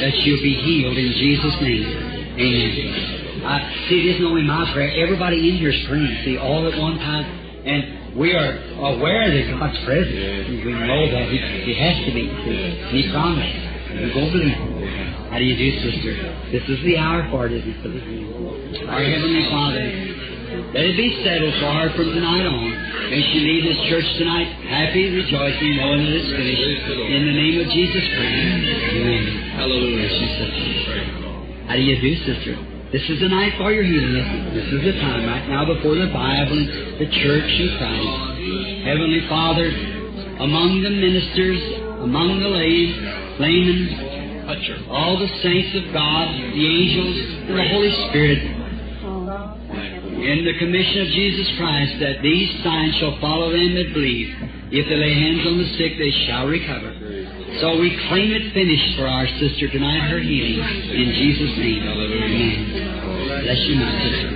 that 0.00 0.12
she'll 0.24 0.40
be 0.40 0.56
healed 0.64 0.96
in 0.96 1.12
Jesus' 1.12 1.56
name. 1.60 1.92
Amen. 2.40 3.44
I, 3.44 3.84
see, 3.92 4.00
it 4.00 4.16
isn't 4.16 4.24
only 4.24 4.48
my 4.48 4.72
prayer. 4.72 4.96
Everybody 5.04 5.44
in 5.50 5.60
here 5.60 5.76
praying, 5.86 6.24
see, 6.24 6.38
all 6.38 6.64
at 6.72 6.78
one 6.80 6.96
time. 6.96 7.24
And 7.68 8.16
we 8.16 8.32
are 8.32 8.48
aware 8.96 9.28
that 9.28 9.44
God's 9.60 9.76
present. 9.84 10.64
We 10.64 10.72
know 10.72 11.04
that 11.12 11.28
He, 11.28 11.36
he 11.68 11.74
has 11.76 12.00
to 12.08 12.12
be. 12.16 12.32
He 12.96 13.12
promised. 13.12 13.60
We 13.92 14.08
go 14.08 14.24
believe. 14.32 14.73
How 15.34 15.42
do 15.42 15.50
you 15.50 15.58
do, 15.58 15.68
sister? 15.82 16.14
This 16.54 16.62
is 16.70 16.78
the 16.86 16.94
hour 16.94 17.26
for 17.26 17.50
it, 17.50 17.58
isn't 17.58 17.66
it? 17.66 18.86
Our 18.86 19.02
Heavenly 19.02 19.42
Father, 19.50 19.82
let 20.70 20.86
it 20.86 20.94
be 20.94 21.10
settled 21.26 21.58
for 21.58 21.74
her 21.74 21.90
from 21.98 22.14
tonight 22.14 22.46
on. 22.46 22.70
May 23.10 23.18
she 23.18 23.42
leave 23.42 23.66
this 23.66 23.82
church 23.90 24.06
tonight 24.14 24.46
happy, 24.70 25.10
rejoicing, 25.10 25.74
knowing 25.74 26.06
that 26.06 26.14
it's 26.22 26.30
finished. 26.30 26.86
In 26.86 27.26
the 27.26 27.34
name 27.34 27.56
of 27.58 27.66
Jesus 27.66 28.04
Christ. 28.14 28.30
Amen. 28.94 29.24
Hallelujah. 29.58 30.06
How 31.66 31.74
do 31.74 31.82
you 31.82 31.98
do, 31.98 32.14
sister? 32.30 32.54
This 32.94 33.02
is 33.10 33.18
the 33.18 33.26
night 33.26 33.58
for 33.58 33.74
your 33.74 33.82
healing. 33.82 34.54
This 34.54 34.70
is 34.70 34.86
the 34.86 34.94
time 35.02 35.26
right 35.26 35.50
now 35.50 35.66
before 35.66 35.98
the 35.98 36.14
Bible 36.14 36.62
and 36.62 37.02
the 37.02 37.10
church 37.10 37.50
and 37.50 37.74
Christ. 37.74 38.86
Heavenly 38.86 39.26
Father, 39.26 39.66
among 40.46 40.78
the 40.78 40.94
ministers, 40.94 41.58
among 42.06 42.38
the 42.38 42.54
lay, 42.54 42.94
laymen, 43.42 44.14
all 44.90 45.18
the 45.18 45.28
saints 45.42 45.74
of 45.74 45.92
God, 45.92 46.28
the 46.52 46.66
angels, 46.66 47.16
and 47.48 47.56
the 47.58 47.68
Holy 47.68 47.92
Spirit, 48.10 48.40
in 50.24 50.44
the 50.44 50.56
commission 50.58 51.00
of 51.02 51.08
Jesus 51.08 51.48
Christ, 51.56 52.00
that 52.00 52.22
these 52.22 52.48
signs 52.62 52.94
shall 52.96 53.18
follow 53.20 53.52
them 53.52 53.74
that 53.74 53.92
believe. 53.92 54.34
If 54.72 54.86
they 54.88 54.96
lay 54.96 55.14
hands 55.14 55.46
on 55.46 55.58
the 55.58 55.68
sick, 55.76 55.98
they 55.98 56.10
shall 56.26 56.46
recover. 56.46 56.92
So 57.60 57.78
we 57.78 57.94
claim 58.08 58.32
it 58.32 58.52
finished 58.52 58.96
for 58.98 59.06
our 59.06 59.26
sister 59.38 59.68
tonight, 59.70 60.08
her 60.10 60.18
healing, 60.18 60.58
in 60.58 61.08
Jesus' 61.14 61.56
name. 61.58 61.82
Amen. 61.86 63.42
Bless 63.44 63.60
you, 63.68 63.76
my 63.76 63.92
sister. 64.02 64.28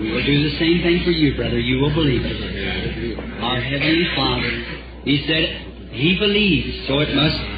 We 0.00 0.12
will 0.12 0.24
do 0.24 0.48
the 0.48 0.56
same 0.58 0.82
thing 0.82 1.04
for 1.04 1.10
you, 1.10 1.34
brother. 1.36 1.58
You 1.58 1.80
will 1.80 1.92
believe 1.94 2.22
it. 2.24 3.18
Our 3.42 3.60
Heavenly 3.60 4.06
Father, 4.14 4.50
He 5.04 5.26
said, 5.26 5.90
He 5.92 6.16
believes, 6.18 6.86
so 6.86 7.00
it 7.00 7.14
must 7.14 7.57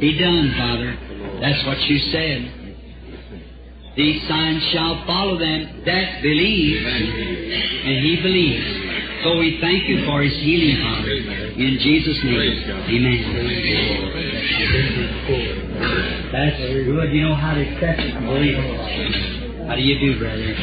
be 0.00 0.18
done, 0.18 0.54
Father. 0.56 0.96
That's 1.40 1.64
what 1.66 1.78
you 1.88 1.98
said. 2.10 2.64
These 3.96 4.26
signs 4.28 4.62
shall 4.72 5.06
follow 5.06 5.38
them 5.38 5.82
that 5.86 6.22
believe, 6.22 6.86
and 6.86 8.04
He 8.04 8.18
believes. 8.22 9.22
So 9.22 9.38
we 9.38 9.58
thank 9.60 9.88
you 9.88 10.04
for 10.04 10.22
His 10.22 10.34
healing, 10.42 10.82
Father. 10.82 11.10
In 11.54 11.78
Jesus' 11.78 12.18
name, 12.24 12.64
Amen. 12.90 13.22
That's 16.32 16.58
good. 16.58 17.12
You 17.12 17.22
know 17.22 17.34
how 17.34 17.54
to 17.54 17.62
accept 17.62 18.00
it 18.00 18.14
and 18.14 18.26
believe 18.26 18.58
it. 18.58 19.68
How 19.68 19.76
do 19.76 19.82
you 19.82 19.98
do, 20.00 20.18
brother? 20.18 20.54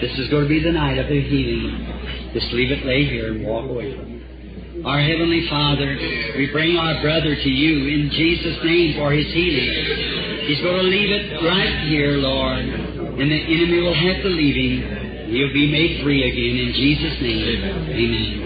This 0.00 0.18
is 0.18 0.28
going 0.28 0.44
to 0.44 0.48
be 0.48 0.62
the 0.62 0.72
night 0.72 0.98
of 0.98 1.06
the 1.06 1.20
healing. 1.22 2.30
Just 2.34 2.52
leave 2.52 2.72
it 2.72 2.84
lay 2.84 3.04
here 3.04 3.32
and 3.32 3.46
walk 3.46 3.70
away 3.70 3.94
from 3.96 4.14
it. 4.14 4.19
Our 4.84 5.00
Heavenly 5.02 5.46
Father, 5.50 5.92
we 6.38 6.48
bring 6.52 6.76
our 6.78 7.02
brother 7.02 7.36
to 7.36 7.50
you 7.50 7.86
in 7.86 8.08
Jesus' 8.10 8.56
name 8.64 8.96
for 8.96 9.12
his 9.12 9.26
healing. 9.26 10.48
He's 10.48 10.60
going 10.64 10.76
to 10.76 10.88
leave 10.88 11.10
it 11.10 11.36
right 11.44 11.84
here, 11.88 12.16
Lord, 12.16 12.64
and 12.64 13.30
the 13.30 13.40
enemy 13.44 13.80
will 13.80 13.92
have 13.92 14.22
to 14.22 14.28
leave 14.28 14.56
him. 14.56 14.80
He'll 15.28 15.52
be 15.52 15.70
made 15.70 16.02
free 16.02 16.24
again 16.24 16.56
in 16.64 16.72
Jesus' 16.72 17.20
name. 17.20 17.60
Amen. 17.92 18.40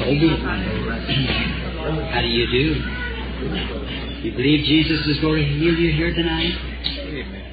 So 0.00 0.08
it. 0.16 0.40
How 2.08 2.22
do 2.22 2.28
you 2.28 2.46
do? 2.48 2.80
You 4.24 4.32
believe 4.32 4.64
Jesus 4.64 5.06
is 5.06 5.20
going 5.20 5.44
to 5.44 5.48
heal 5.60 5.74
you 5.74 5.92
here 5.92 6.14
tonight? 6.14 6.56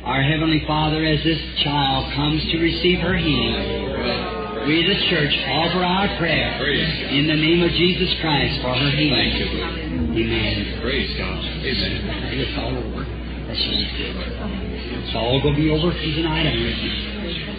Our 0.06 0.23
Heavenly 0.23 0.63
Father, 0.65 1.04
as 1.04 1.21
this 1.25 1.41
child 1.62 2.13
comes 2.15 2.41
to 2.51 2.58
receive 2.58 2.99
her 3.01 3.17
healing, 3.17 4.40
we, 4.67 4.86
the 4.86 5.00
church, 5.10 5.34
offer 5.47 5.84
our 5.84 6.08
prayer 6.17 6.54
in 7.10 7.28
the 7.28 7.36
name 7.36 7.63
of 7.63 7.71
Jesus 7.71 8.10
Christ 8.21 8.62
for 8.62 8.74
her 8.74 8.91
healing. 8.91 9.32
Amen. 10.12 10.82
Praise 10.82 11.17
God. 11.17 11.39
Amen. 11.39 11.93
It's 12.36 12.58
all 12.58 12.76
over. 12.78 13.02
That's 13.02 13.60
right. 13.60 15.02
It's 15.02 15.15
all 15.15 15.41
going 15.41 15.56
to 15.56 15.62
be 15.62 15.69
over 15.69 15.91
for 15.91 15.97
tonight. 15.97 16.52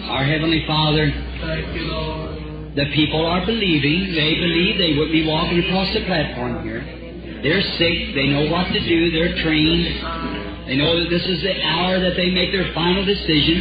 Our 0.09 0.23
Heavenly 0.25 0.63
Father, 0.67 1.11
Thank 1.41 1.75
you, 1.75 1.83
Lord. 1.91 2.75
the 2.75 2.85
people 2.95 3.25
are 3.25 3.45
believing. 3.45 4.13
They 4.15 4.33
believe 4.35 4.77
they 4.77 4.93
would 4.97 5.11
be 5.11 5.25
walking 5.27 5.59
across 5.65 5.93
the 5.93 6.05
platform 6.05 6.63
here. 6.63 6.81
They're 7.43 7.61
sick. 7.77 8.15
They 8.15 8.27
know 8.31 8.49
what 8.49 8.71
to 8.71 8.79
do. 8.79 9.11
They're 9.11 9.35
trained. 9.43 9.85
They 10.67 10.77
know 10.77 10.95
that 11.03 11.09
this 11.09 11.23
is 11.27 11.41
the 11.43 11.61
hour 11.63 11.99
that 11.99 12.15
they 12.15 12.29
make 12.31 12.51
their 12.53 12.71
final 12.73 13.03
decision. 13.03 13.59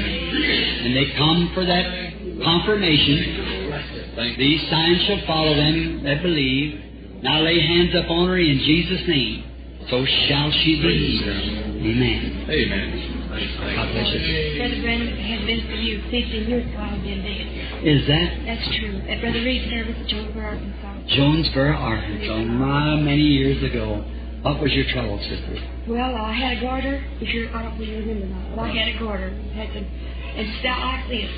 And 0.87 0.94
they 0.94 1.11
come 1.18 1.50
for 1.55 1.64
that 1.66 2.12
confirmation. 2.44 4.37
These 4.38 4.70
signs 4.70 5.02
shall 5.07 5.26
follow 5.26 5.55
them 5.55 6.02
that 6.05 6.22
believe. 6.22 7.22
Now 7.22 7.40
lay 7.40 7.61
hands 7.61 7.94
upon 7.94 8.28
her 8.28 8.38
in 8.38 8.59
Jesus' 8.59 9.07
name. 9.09 9.44
So 9.90 10.05
shall 10.28 10.50
she 10.62 10.81
be. 10.81 11.22
Amen. 11.26 12.46
Amen. 12.48 13.22
God 13.33 13.92
bless 13.92 14.09
you. 14.14 14.59
Brother 14.59 14.83
Branham 14.83 15.16
has 15.16 15.46
been 15.46 15.66
for 15.66 15.74
you 15.74 16.02
15 16.11 16.48
years 16.48 16.66
ago. 16.68 16.78
I've 16.78 17.02
been 17.02 17.22
dead. 17.22 17.87
Is 17.87 18.07
that 18.07 18.28
That's 18.46 18.66
true. 18.78 19.02
At 19.09 19.20
Brother 19.20 19.42
Reed's 19.42 19.70
service 19.70 19.96
at 19.98 20.07
Jonesboro, 20.07 20.44
Arkansas. 20.46 21.16
Jonesboro, 21.16 21.72
Arkansas? 21.74 22.38
My 22.44 22.96
many 22.96 23.22
years 23.22 23.62
ago. 23.64 24.05
What 24.42 24.61
was 24.61 24.72
your 24.72 24.85
trouble, 24.92 25.18
sister? 25.22 25.55
Well, 25.87 26.16
I 26.16 26.33
had 26.33 26.59
a 26.59 26.61
goiter. 26.61 27.02
If 27.20 27.33
you're, 27.33 27.55
I 27.55 27.62
don't 27.62 27.78
know 27.78 27.83
if 27.85 27.88
you 27.88 27.98
remember 27.98 28.26
that, 28.26 28.57
but 28.57 28.62
I 28.62 28.74
had 28.74 28.88
a 28.94 28.98
goiter. 28.98 29.28
It 29.28 29.52
had 29.55 29.68
some, 29.70 29.87
it 29.87 30.50
just 30.50 30.66
out 30.66 30.83
like 30.83 31.09
this, 31.09 31.31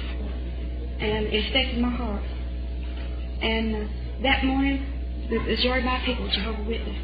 and 1.01 1.27
it 1.27 1.49
affected 1.49 1.81
my 1.81 1.91
heart. 1.91 2.23
And 3.43 3.75
uh, 3.75 4.23
that 4.23 4.45
morning, 4.45 5.27
the 5.31 5.41
majority 5.41 5.81
of 5.81 5.85
my 5.85 6.03
people, 6.05 6.29
Jehovah 6.29 6.63
Witness. 6.63 6.99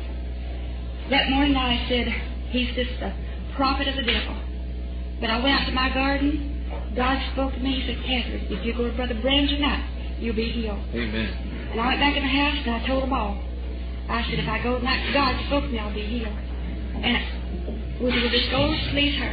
That 1.11 1.31
morning, 1.31 1.57
I 1.57 1.87
said, 1.88 2.07
"He's 2.50 2.74
just 2.74 3.00
a 3.03 3.14
prophet 3.57 3.88
of 3.88 3.96
the 3.96 4.03
devil." 4.03 4.37
But 5.20 5.31
I 5.31 5.42
went 5.42 5.61
out 5.61 5.66
to 5.66 5.72
my 5.72 5.92
garden. 5.92 6.94
God 6.96 7.18
spoke 7.33 7.53
to 7.55 7.61
me. 7.61 7.81
He 7.81 7.87
said, 7.87 8.03
"Catherine, 8.07 8.46
if 8.48 8.64
you 8.64 8.74
go 8.74 8.88
to 8.88 8.94
Brother 8.94 9.18
Branham 9.20 9.48
tonight, 9.48 10.16
you'll 10.20 10.37
be 10.37 10.50
healed." 10.50 10.81
Amen. 10.94 11.50
And 11.72 11.81
I 11.81 11.87
went 11.87 12.00
back 12.00 12.16
in 12.16 12.22
the 12.22 12.29
house 12.29 12.59
and 12.66 12.74
I 12.74 12.87
told 12.87 13.03
them 13.05 13.12
all. 13.12 13.38
I 14.11 14.26
said, 14.26 14.40
if 14.40 14.48
I 14.48 14.61
go 14.61 14.79
tonight, 14.79 15.14
God 15.14 15.38
spoke 15.46 15.64
to 15.64 15.70
me, 15.70 15.79
I'll 15.79 15.94
be 15.94 16.03
healed. 16.03 16.35
And 16.35 17.14
we 18.03 18.11
will 18.11 18.31
just 18.31 18.50
go 18.50 18.74
please 18.90 19.14
her. 19.22 19.31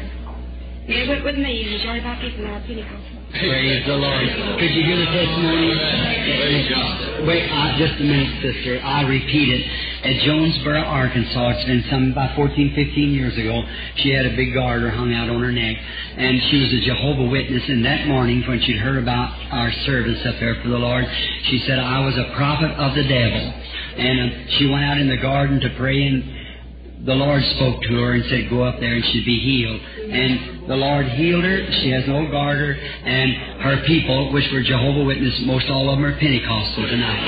And 0.85 0.93
they 0.93 1.07
went 1.09 1.25
with 1.25 1.35
me, 1.35 1.65
and 1.65 1.73
the 1.73 1.77
majority 1.79 1.99
of 1.99 2.05
my 2.05 2.21
people 2.21 2.45
are 2.45 2.61
Pentecostal. 2.61 3.16
Praise 3.31 3.83
the 3.85 3.93
Lord. 3.93 4.23
Could 4.57 4.71
you 4.71 4.83
hear 4.87 4.97
the 4.97 5.11
testimony? 5.11 5.75
Praise 5.75 6.69
God. 6.71 7.27
Wait, 7.27 7.43
uh, 7.51 7.77
just 7.77 7.99
a 7.99 8.03
minute, 8.03 8.41
sister. 8.41 8.79
I 8.79 9.01
repeat 9.01 9.49
it. 9.51 9.63
At 10.07 10.23
Jonesboro, 10.23 10.79
Arkansas, 10.79 11.49
it's 11.59 11.65
been 11.65 11.83
some 11.91 12.11
about 12.13 12.37
14, 12.37 12.71
15 12.73 13.11
years 13.11 13.35
ago, 13.37 13.63
she 13.97 14.11
had 14.15 14.25
a 14.25 14.33
big 14.35 14.53
goiter 14.53 14.89
hung 14.89 15.13
out 15.13 15.29
on 15.29 15.41
her 15.41 15.51
neck, 15.51 15.75
and 15.75 16.39
she 16.49 16.55
was 16.61 16.71
a 16.71 16.81
Jehovah 16.87 17.27
Witness. 17.27 17.63
And 17.67 17.83
that 17.83 18.07
morning, 18.07 18.43
when 18.47 18.61
she'd 18.61 18.79
heard 18.79 19.01
about 19.03 19.35
our 19.51 19.71
service 19.85 20.23
up 20.25 20.39
there 20.39 20.55
for 20.63 20.69
the 20.69 20.79
Lord, 20.79 21.03
she 21.51 21.59
said, 21.67 21.79
I 21.79 22.05
was 22.05 22.15
a 22.15 22.31
prophet 22.33 22.71
of 22.71 22.95
the 22.95 23.03
devil. 23.03 23.43
And 23.43 24.31
uh, 24.31 24.51
she 24.57 24.71
went 24.71 24.85
out 24.85 24.99
in 24.99 25.09
the 25.09 25.17
garden 25.17 25.59
to 25.59 25.69
pray, 25.75 25.99
and 26.07 27.05
the 27.05 27.13
Lord 27.13 27.43
spoke 27.55 27.81
to 27.83 27.93
her 28.01 28.13
and 28.13 28.23
said, 28.29 28.49
Go 28.49 28.63
up 28.63 28.79
there 28.79 28.93
and 28.95 29.03
she'd 29.05 29.25
be 29.25 29.39
healed. 29.39 29.81
And 30.11 30.69
the 30.69 30.75
Lord 30.75 31.07
healed 31.09 31.43
her. 31.43 31.67
She 31.83 31.89
has 31.91 32.07
no 32.07 32.25
goiter. 32.31 32.73
And 32.73 33.61
her 33.61 33.83
people, 33.85 34.31
which 34.33 34.45
were 34.51 34.63
Jehovah 34.63 35.03
Witness, 35.03 35.33
most 35.45 35.69
all 35.69 35.89
of 35.89 35.97
them 35.97 36.05
are 36.05 36.17
Pentecostal 36.19 36.87
tonight. 36.87 37.23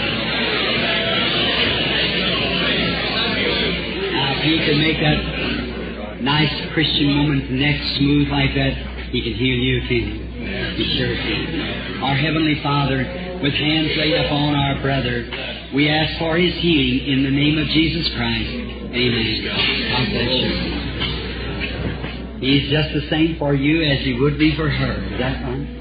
Now, 4.12 4.34
if 4.38 4.44
he 4.44 4.58
can 4.64 4.78
make 4.80 5.00
that 5.00 6.22
nice 6.22 6.54
Christian 6.74 7.20
woman's 7.20 7.52
neck 7.52 7.80
smooth 7.98 8.28
like 8.30 8.56
that, 8.56 8.74
he 9.12 9.22
can 9.24 9.34
heal 9.34 9.58
you, 9.58 9.82
can 9.88 10.04
he? 10.08 10.30
He 10.78 10.98
sure 10.98 11.16
can. 11.16 12.04
Our 12.04 12.16
Heavenly 12.16 12.62
Father, 12.64 12.98
with 13.44 13.54
hands 13.54 13.92
laid 13.98 14.26
upon 14.26 14.56
our 14.56 14.82
brother, 14.82 15.28
we 15.76 15.90
ask 15.90 16.18
for 16.20 16.38
his 16.38 16.54
healing 16.56 17.08
in 17.08 17.24
the 17.24 17.32
name 17.32 17.58
of 17.58 17.68
Jesus 17.68 18.10
Christ. 18.16 18.50
Amen. 18.90 19.46
God 19.92 20.10
bless 20.10 20.32
you. 20.32 20.79
He's 22.40 22.72
just 22.72 22.94
the 22.94 23.08
same 23.10 23.38
for 23.38 23.54
you 23.54 23.84
as 23.84 24.00
he 24.04 24.14
would 24.20 24.38
be 24.40 24.56
for 24.56 24.70
her. 24.70 24.94
Is 25.14 25.20
that 25.20 25.44
right? 25.44 25.76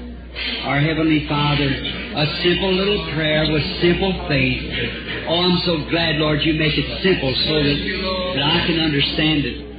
Our 0.63 0.79
Heavenly 0.79 1.27
Father, 1.27 1.67
a 1.67 2.25
simple 2.43 2.71
little 2.73 3.11
prayer 3.13 3.51
with 3.51 3.63
simple 3.81 4.13
faith. 4.27 4.61
Oh, 5.27 5.39
I'm 5.41 5.59
so 5.65 5.89
glad, 5.89 6.15
Lord, 6.17 6.41
you 6.43 6.53
make 6.53 6.77
it 6.77 6.87
simple 7.03 7.33
so 7.33 7.55
that, 7.63 7.77
that 8.35 8.43
I 8.43 8.67
can 8.67 8.79
understand 8.79 9.43
it. 9.45 9.69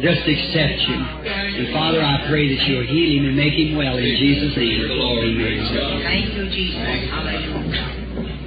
Just 0.00 0.24
accept 0.26 0.80
you. 0.88 0.96
And 0.96 1.74
Father, 1.74 2.02
I 2.02 2.26
pray 2.28 2.48
that 2.56 2.66
you'll 2.66 2.86
heal 2.86 3.20
him 3.20 3.28
and 3.28 3.36
make 3.36 3.52
him 3.52 3.76
well 3.76 3.98
in 3.98 4.16
Jesus' 4.16 4.56
name. 4.56 4.88
Amen. 4.90 6.02
Thank 6.02 6.34
you, 6.34 6.48
Jesus. 6.48 7.10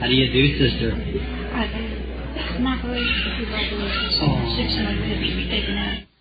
How 0.01 0.07
do 0.07 0.13
you 0.13 0.33
do, 0.33 0.43
sister? 0.57 0.95
My 2.59 2.77
tuberculosis, 2.81 4.19
Oh. 4.21 4.55
six 4.57 4.73
months 4.81 5.49
taken 5.49 5.77
out. 5.77 6.12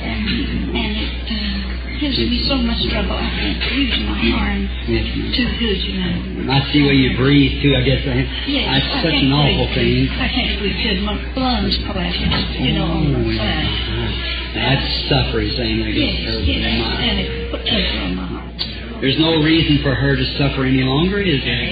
And, 0.00 0.76
and 0.76 0.92
it 0.96 1.12
uh, 1.28 2.00
gives 2.00 2.18
me 2.18 2.38
so 2.48 2.56
much 2.58 2.80
trouble. 2.90 3.12
I 3.14 3.28
can't 3.36 3.60
use 3.76 3.94
my 4.08 4.22
arm 4.40 4.62
Yes, 4.88 5.04
too 5.36 5.46
good, 5.60 5.78
you 5.84 5.94
know. 6.00 6.52
I 6.52 6.58
see 6.72 6.82
where 6.82 6.94
you 6.96 7.16
breathe 7.16 7.62
too. 7.62 7.74
I 7.76 7.82
guess 7.86 8.02
I, 8.02 8.18
Yes, 8.50 8.66
that's 8.66 8.88
I 8.88 9.02
such 9.06 9.18
an 9.22 9.30
awful 9.32 9.66
breathe. 9.74 10.10
thing. 10.10 10.18
I 10.18 10.28
can't 10.28 10.54
breathe 10.58 10.78
good. 10.82 10.98
My 11.06 11.14
lungs 11.38 11.76
collapse, 11.86 12.18
you 12.58 12.72
know, 12.74 12.90
Oh. 12.90 14.54
That's 14.54 14.84
suffering, 15.08 15.48
saying 15.56 15.80
I 15.80 15.90
guess. 15.96 16.12
Yes, 16.12 16.44
yes, 16.44 16.84
and 17.00 17.16
it 17.24 17.50
put 17.50 17.60
pressure 17.64 18.00
on 18.04 18.12
my 18.16 18.26
heart. 18.26 18.52
There's 19.00 19.18
no 19.18 19.40
reason 19.42 19.82
for 19.82 19.94
her 19.96 20.14
to 20.14 20.24
suffer 20.38 20.62
any 20.68 20.82
longer, 20.84 21.18
is 21.18 21.40
there? 21.42 21.66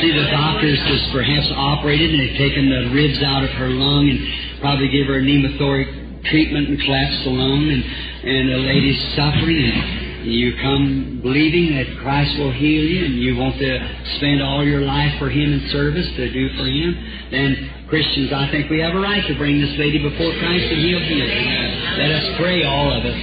See, 0.00 0.12
the 0.14 0.30
doctors 0.30 0.78
just 0.88 1.10
perhaps 1.12 1.50
operated 1.52 2.14
and 2.14 2.20
have 2.30 2.36
taken 2.38 2.70
the 2.70 2.94
ribs 2.94 3.20
out 3.22 3.44
of 3.44 3.50
her 3.60 3.68
lung 3.68 4.08
and 4.08 4.20
probably 4.62 4.88
give 4.88 5.06
her 5.08 5.18
a 5.18 5.22
pneumothorax 5.22 5.90
treatment 6.24 6.68
and 6.68 6.80
collapsed 6.80 7.26
alone 7.26 7.68
and, 7.70 7.82
and 7.82 8.48
the 8.50 8.60
lady's 8.66 9.00
suffering. 9.16 9.64
And 10.22 10.30
you 10.30 10.54
come 10.62 11.18
believing 11.22 11.74
that 11.74 11.98
Christ 11.98 12.38
will 12.38 12.52
heal 12.52 12.84
you, 12.86 13.04
and 13.06 13.14
you 13.18 13.34
want 13.34 13.58
to 13.58 13.72
spend 14.18 14.42
all 14.42 14.62
your 14.62 14.82
life 14.82 15.18
for 15.18 15.28
Him 15.28 15.52
in 15.52 15.68
service 15.70 16.06
to 16.14 16.30
do 16.30 16.48
for 16.54 16.66
Him. 16.66 16.94
Then, 17.30 17.50
Christians, 17.90 18.32
I 18.32 18.46
think 18.50 18.70
we 18.70 18.78
have 18.80 18.94
a 18.94 19.02
right 19.02 19.26
to 19.26 19.34
bring 19.34 19.60
this 19.60 19.74
lady 19.78 19.98
before 19.98 20.30
Christ 20.38 20.64
and 20.70 20.78
heal 20.78 21.02
her. 21.02 21.26
Let 21.98 22.10
us 22.22 22.26
pray, 22.38 22.62
all 22.62 22.88
of 22.94 23.02
us. 23.02 23.20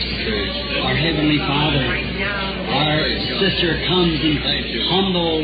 Our 0.83 0.95
Heavenly 0.95 1.39
Father, 1.39 1.87
our 1.87 2.99
sister 3.47 3.79
comes 3.87 4.19
in 4.19 4.35
humble 4.91 5.39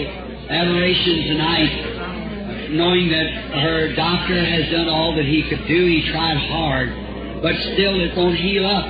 adoration 0.52 1.15
tonight, 1.32 2.70
knowing 2.76 3.10
that 3.10 3.28
her 3.63 3.96
doctor 3.96 4.44
has 4.44 4.70
done 4.72 4.89
all 4.89 5.15
that 5.15 5.26
he 5.26 5.41
could 5.50 5.65
do. 5.68 5.88
He 5.88 6.04
tried 6.12 6.38
hard, 6.52 6.89
but 7.45 7.53
still 7.77 7.93
it 8.01 8.17
won't 8.17 8.34
heal 8.41 8.65
up. 8.65 8.89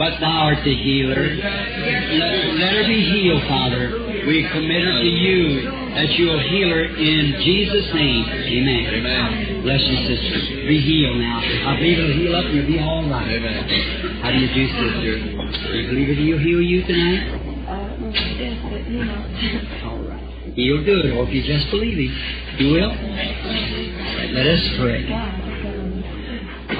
But 0.00 0.16
thou 0.24 0.48
art 0.48 0.64
the 0.64 0.72
healer. 0.72 1.36
Let, 1.36 2.32
let 2.56 2.72
her 2.72 2.88
be 2.88 3.04
healed, 3.04 3.44
Father. 3.44 3.92
We 4.24 4.48
commit 4.48 4.80
her 4.80 4.96
to 5.04 5.12
you 5.20 5.68
that 5.92 6.08
you'll 6.16 6.40
heal 6.40 6.70
her 6.72 6.84
in 6.96 7.36
Jesus' 7.44 7.92
name. 7.92 8.24
Amen. 8.24 8.84
Amen. 8.96 9.60
Bless 9.60 9.84
you, 9.84 9.96
sister. 10.08 10.64
Be 10.64 10.80
healed 10.80 11.20
now. 11.20 11.44
I 11.44 11.76
believe 11.76 11.98
it'll 12.00 12.16
heal 12.16 12.36
up 12.36 12.44
and 12.48 12.56
you'll 12.56 12.72
be 12.72 12.80
all 12.80 13.04
right. 13.04 13.28
Amen. 13.28 13.68
How 14.24 14.32
do 14.32 14.38
you 14.40 14.48
do, 14.48 14.64
sister? 14.80 15.20
Do 15.20 15.76
you 15.76 15.84
believe 15.92 16.08
it 16.08 16.16
will 16.16 16.40
heal 16.40 16.62
you 16.64 16.80
tonight? 16.88 17.20
Uh, 17.68 18.00
yes, 18.40 18.56
but, 18.64 18.88
you 18.88 19.04
know. 19.04 19.20
All 19.84 20.00
right. 20.08 20.56
He'll 20.56 20.84
do 20.88 21.04
it, 21.04 21.12
or 21.12 21.28
if 21.28 21.34
you 21.36 21.44
just 21.44 21.68
believe 21.68 22.00
Him, 22.00 22.16
He 22.56 22.64
will. 22.72 22.96
Let 24.32 24.46
us 24.48 24.64
pray. 24.80 25.39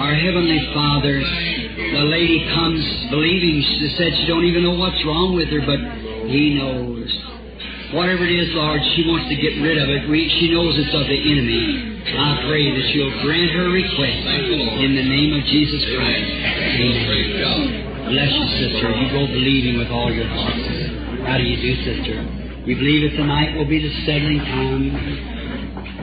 Our 0.01 0.17
Heavenly 0.17 0.65
Father, 0.73 1.13
the 1.13 2.07
lady 2.09 2.41
comes 2.57 2.81
believing. 3.13 3.61
She 3.61 3.93
said 4.01 4.17
she 4.17 4.25
don't 4.33 4.49
even 4.49 4.65
know 4.65 4.81
what's 4.81 4.97
wrong 5.05 5.37
with 5.37 5.53
her, 5.53 5.61
but 5.61 5.77
He 6.25 6.57
knows. 6.57 7.05
Whatever 7.93 8.25
it 8.25 8.33
is, 8.33 8.49
Lord, 8.57 8.81
she 8.97 9.05
wants 9.05 9.29
to 9.29 9.37
get 9.37 9.61
rid 9.61 9.77
of 9.77 9.93
it. 9.93 10.09
We, 10.09 10.25
she 10.41 10.57
knows 10.57 10.73
it's 10.81 10.95
of 10.97 11.05
the 11.05 11.21
enemy. 11.21 12.01
I 12.17 12.49
pray 12.49 12.65
that 12.81 12.87
you'll 12.97 13.13
grant 13.21 13.53
her 13.53 13.69
request 13.69 14.25
in 14.81 14.97
the 14.97 15.05
name 15.05 15.37
of 15.37 15.45
Jesus 15.53 15.85
Christ. 15.93 16.33
Amen. 16.81 18.09
Bless 18.09 18.33
you, 18.33 18.47
sister. 18.57 18.89
You 18.97 19.07
go 19.13 19.29
believing 19.29 19.85
with 19.85 19.93
all 19.93 20.09
your 20.09 20.33
heart. 20.33 21.29
How 21.29 21.37
do 21.37 21.45
you 21.45 21.61
do, 21.61 21.73
sister? 21.85 22.17
We 22.65 22.73
believe 22.73 23.05
that 23.05 23.21
tonight 23.21 23.53
will 23.53 23.69
be 23.69 23.85
the 23.85 23.93
settling 24.09 24.41
time. 24.49 24.97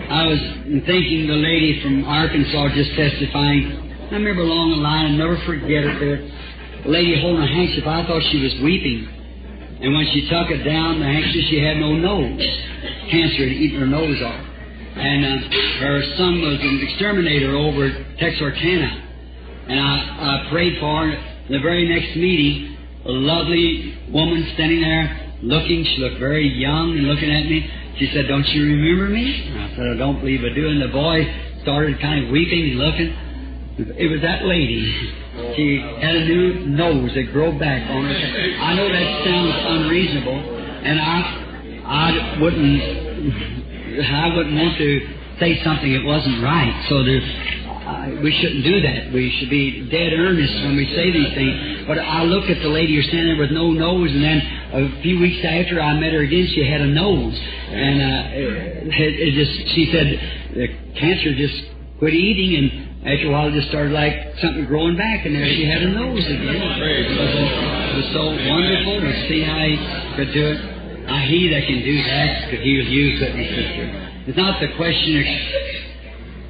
I 0.05 0.21
was 0.29 0.41
thinking 0.85 1.25
the 1.25 1.41
lady 1.41 1.81
from 1.81 2.05
Arkansas 2.05 2.77
just 2.77 2.93
testifying. 2.93 3.86
I 4.07 4.15
remember 4.15 4.41
along 4.41 4.71
the 4.71 4.79
line, 4.79 5.11
I'll 5.11 5.19
never 5.19 5.35
forget 5.43 5.83
it. 5.83 5.99
There, 5.99 6.23
a 6.23 6.87
lady 6.87 7.19
holding 7.19 7.43
a 7.43 7.51
handkerchief. 7.51 7.83
I 7.83 8.07
thought 8.07 8.23
she 8.31 8.39
was 8.39 8.55
weeping. 8.63 9.03
And 9.83 9.91
when 9.91 10.07
she 10.15 10.31
took 10.31 10.47
it 10.47 10.63
down, 10.63 11.03
the 11.03 11.05
handkerchief, 11.05 11.43
she 11.51 11.59
had 11.59 11.75
no 11.75 11.91
nose. 11.91 12.39
Cancer 13.11 13.43
had 13.43 13.51
eaten 13.59 13.83
her 13.83 13.85
nose 13.85 14.15
off. 14.23 14.43
And 14.95 15.27
uh, 15.27 15.83
her 15.83 15.99
son 16.15 16.39
was 16.39 16.55
an 16.55 16.87
exterminator 16.87 17.51
over 17.59 17.83
at 17.83 18.17
Texarkana. 18.17 19.67
And 19.67 19.75
I, 19.75 20.47
I 20.47 20.49
prayed 20.55 20.79
for 20.79 21.03
her. 21.03 21.11
The 21.51 21.59
very 21.59 21.83
next 21.91 22.15
meeting, 22.15 22.79
a 23.03 23.11
lovely 23.11 23.91
woman 24.07 24.39
standing 24.55 24.87
there 24.87 25.35
looking. 25.43 25.83
She 25.83 25.97
looked 25.99 26.19
very 26.19 26.47
young 26.47 26.95
and 26.95 27.11
looking 27.11 27.27
at 27.27 27.43
me. 27.43 27.59
She 27.99 28.07
said, 28.15 28.31
Don't 28.31 28.47
you 28.55 28.63
remember 28.63 29.11
me? 29.11 29.51
And 29.51 29.59
I 29.61 29.69
said, 29.75 29.85
I 29.93 29.97
don't 29.99 30.19
believe 30.23 30.47
I 30.47 30.55
do. 30.55 30.63
And 30.63 30.81
the 30.81 30.95
boy 30.95 31.27
started 31.61 31.99
kind 31.99 32.23
of 32.23 32.31
weeping 32.31 32.71
and 32.71 32.79
looking. 32.79 33.26
It 33.77 34.09
was 34.09 34.21
that 34.25 34.45
lady. 34.45 34.81
She 35.53 35.77
had 36.01 36.15
a 36.15 36.25
new 36.25 36.65
nose 36.73 37.13
that 37.13 37.29
grew 37.31 37.53
back 37.59 37.85
on 37.85 38.05
her. 38.05 38.09
I 38.09 38.73
know 38.73 38.89
that 38.89 39.07
sounds 39.21 39.53
unreasonable, 39.77 40.33
and 40.33 40.97
I, 40.97 41.17
I 41.85 42.41
wouldn't, 42.41 42.81
I 44.01 44.35
wouldn't 44.35 44.55
want 44.57 44.77
to 44.81 44.89
say 45.39 45.61
something 45.63 45.93
that 45.93 46.03
wasn't 46.03 46.41
right. 46.41 46.73
So 46.89 47.05
there, 47.05 47.21
I, 47.21 48.17
we 48.17 48.33
shouldn't 48.41 48.65
do 48.65 48.81
that. 48.81 49.13
We 49.13 49.29
should 49.37 49.51
be 49.51 49.85
dead 49.93 50.09
earnest 50.09 50.53
when 50.65 50.75
we 50.75 50.89
say 50.97 51.13
these 51.13 51.33
things. 51.37 51.85
But 51.85 51.99
I 51.99 52.23
looked 52.23 52.49
at 52.49 52.57
the 52.63 52.73
lady 52.73 52.95
who's 52.95 53.05
standing 53.13 53.37
there 53.37 53.45
with 53.45 53.53
no 53.53 53.69
nose, 53.69 54.09
and 54.09 54.23
then 54.23 54.41
a 54.73 55.01
few 55.03 55.19
weeks 55.19 55.45
after 55.45 55.79
I 55.79 55.93
met 56.01 56.13
her 56.13 56.25
again, 56.25 56.49
she 56.49 56.65
had 56.65 56.81
a 56.81 56.89
nose, 56.89 57.37
and 57.37 58.01
uh, 58.01 58.89
it, 58.89 59.13
it 59.21 59.31
just, 59.37 59.53
she 59.77 59.85
said, 59.93 60.07
the 60.57 60.67
cancer 60.97 61.37
just 61.37 61.61
quit 61.99 62.15
eating, 62.15 62.57
and 62.57 62.86
after 63.05 63.27
a 63.27 63.31
while, 63.31 63.47
it 63.47 63.53
just 63.53 63.69
started 63.69 63.93
like 63.93 64.13
something 64.41 64.65
growing 64.65 64.97
back, 64.97 65.25
and 65.25 65.35
there 65.35 65.45
she 65.45 65.65
had 65.69 65.83
a 65.83 65.89
nose 65.89 66.25
again. 66.25 66.49
It 66.49 67.13
was, 67.13 67.33
it 67.37 67.97
was 68.03 68.09
so 68.13 68.25
wonderful 68.49 69.01
to 69.01 69.13
see 69.29 69.41
how 69.45 69.61
he 69.61 69.77
could 70.17 70.33
do 70.33 70.45
it. 70.53 70.59
Now, 71.05 71.21
he 71.23 71.47
that 71.49 71.63
can 71.63 71.79
do 71.85 71.95
that 72.03 72.49
could 72.49 72.59
heal 72.59 72.83
you, 72.83 73.19
couldn't 73.19 73.39
he, 73.39 73.47
sister? 73.47 73.85
It's 74.27 74.37
not 74.37 74.59
the 74.59 74.75
question 74.75 75.17
of 75.17 75.25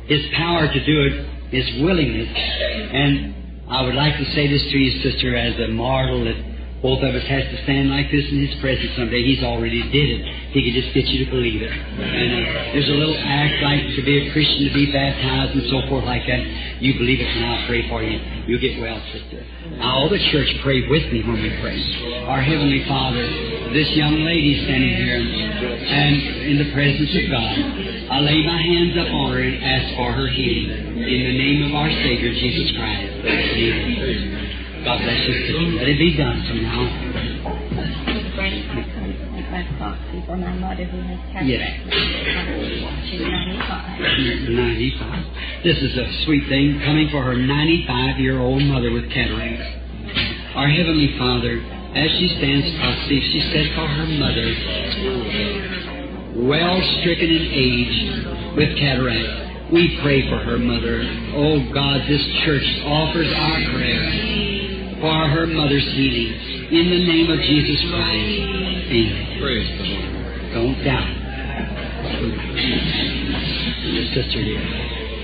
his 0.09 0.25
power 0.33 0.65
to 0.71 0.85
do 0.85 0.97
it, 1.05 1.13
his 1.51 1.83
willingness. 1.83 2.31
And 2.33 3.69
I 3.69 3.83
would 3.83 3.93
like 3.93 4.17
to 4.17 4.25
say 4.33 4.47
this 4.47 4.63
to 4.63 4.77
you, 4.77 5.03
sister, 5.03 5.35
as 5.35 5.59
a 5.59 5.67
marvel 5.67 6.25
that 6.25 6.39
both 6.81 7.01
of 7.01 7.09
us 7.09 7.25
has 7.25 7.41
to 7.49 7.57
stand 7.65 7.89
like 7.89 8.13
this 8.13 8.21
in 8.29 8.37
his 8.45 8.53
presence 8.61 8.93
someday. 8.93 9.25
He's 9.25 9.41
already 9.41 9.81
did 9.89 10.07
it. 10.13 10.21
He 10.53 10.61
could 10.61 10.77
just 10.77 10.93
get 10.93 11.09
you 11.09 11.25
to 11.25 11.31
believe 11.33 11.61
it. 11.61 11.73
And 11.73 12.29
uh, 12.37 12.73
there's 12.73 12.89
a 12.93 12.97
little 13.01 13.17
act 13.17 13.57
like 13.65 13.81
to 13.97 14.01
be 14.05 14.13
a 14.21 14.25
Christian, 14.29 14.69
to 14.69 14.73
be 14.77 14.93
baptized, 14.93 15.57
and 15.57 15.65
so 15.73 15.89
forth 15.89 16.05
like 16.05 16.21
that. 16.29 16.41
You 16.77 16.93
believe 17.01 17.17
it, 17.17 17.25
and 17.25 17.41
I'll 17.49 17.65
pray 17.65 17.89
for 17.89 18.05
you. 18.05 18.21
You'll 18.45 18.61
get 18.61 18.77
well, 18.77 19.01
sister. 19.09 19.41
All 19.81 20.05
the 20.05 20.21
church 20.29 20.53
pray 20.61 20.85
with 20.85 21.09
me 21.09 21.25
when 21.25 21.41
we 21.41 21.49
pray. 21.65 21.81
Our 22.29 22.45
Heavenly 22.45 22.85
Father, 22.85 23.25
this 23.73 23.89
young 23.97 24.21
lady 24.21 24.61
standing 24.69 24.95
here 25.01 25.17
and 25.17 26.15
in 26.45 26.57
the 26.61 26.69
presence 26.77 27.09
of 27.09 27.25
God. 27.33 27.57
I 28.13 28.21
lay 28.21 28.39
my 28.45 28.61
hands 28.61 28.95
up 29.01 29.09
on 29.11 29.33
her 29.33 29.41
and 29.41 29.57
ask 29.65 29.97
for 29.97 30.13
her 30.13 30.29
healing. 30.29 30.93
In 30.93 31.21
the 31.25 31.37
name 31.41 31.59
of 31.67 31.71
our 31.73 31.89
Savior, 31.89 32.31
Jesus 32.37 32.69
Christ. 32.77 33.25
Amen. 33.25 34.36
God 34.87 35.03
bless 35.03 35.19
you. 35.27 35.75
Let 35.75 35.83
it 35.83 35.99
be 35.99 36.15
done 36.15 36.47
from 36.47 36.63
now 36.63 36.79
on. 36.79 36.95
My 39.51 39.63
proxy 39.75 40.23
for 40.23 40.37
my 40.37 40.53
mother 40.63 40.85
who 40.87 40.95
has 41.11 41.19
cancer. 41.35 41.43
Yes. 41.43 41.75
She's 43.11 43.19
95. 43.19 44.47
95. 44.47 45.67
This 45.67 45.75
is 45.83 45.91
a 45.91 46.07
sweet 46.23 46.47
thing 46.47 46.79
coming 46.87 47.09
for 47.11 47.19
her 47.19 47.35
95 47.35 48.19
year 48.19 48.39
old 48.39 48.63
mother 48.63 48.91
with 48.95 49.11
cataracts. 49.11 49.67
Our 50.55 50.71
Heavenly 50.71 51.19
Father, 51.19 51.59
as 51.59 52.09
she 52.15 52.31
stands 52.39 52.71
proxy, 52.79 53.19
she 53.27 53.43
said 53.51 53.67
for 53.75 53.87
her 53.91 54.07
mother, 54.07 54.47
well 56.47 56.79
stricken 57.03 57.27
in 57.27 57.43
age 57.51 58.55
with 58.55 58.71
cataracts. 58.79 59.67
we 59.73 59.99
pray 59.99 60.23
for 60.31 60.39
her 60.39 60.57
mother. 60.57 61.03
Oh 61.35 61.59
God, 61.75 62.07
this 62.07 62.23
church 62.47 62.63
offers 62.87 63.27
our 63.35 63.59
prayer 63.75 64.36
for 64.99 65.13
her 65.29 65.45
mother's 65.45 65.85
healing. 65.93 66.33
In 66.73 66.85
the 66.89 67.01
name 67.05 67.29
of 67.29 67.39
Jesus 67.45 67.79
Christ. 67.89 68.17
Amen. 68.89 69.39
Praise 69.41 69.69
the 69.77 69.85
Lord. 69.93 70.17
Don't 70.53 70.77
doubt. 70.83 71.13
Your 73.87 74.07
sister 74.13 74.41
dear. 74.41 74.61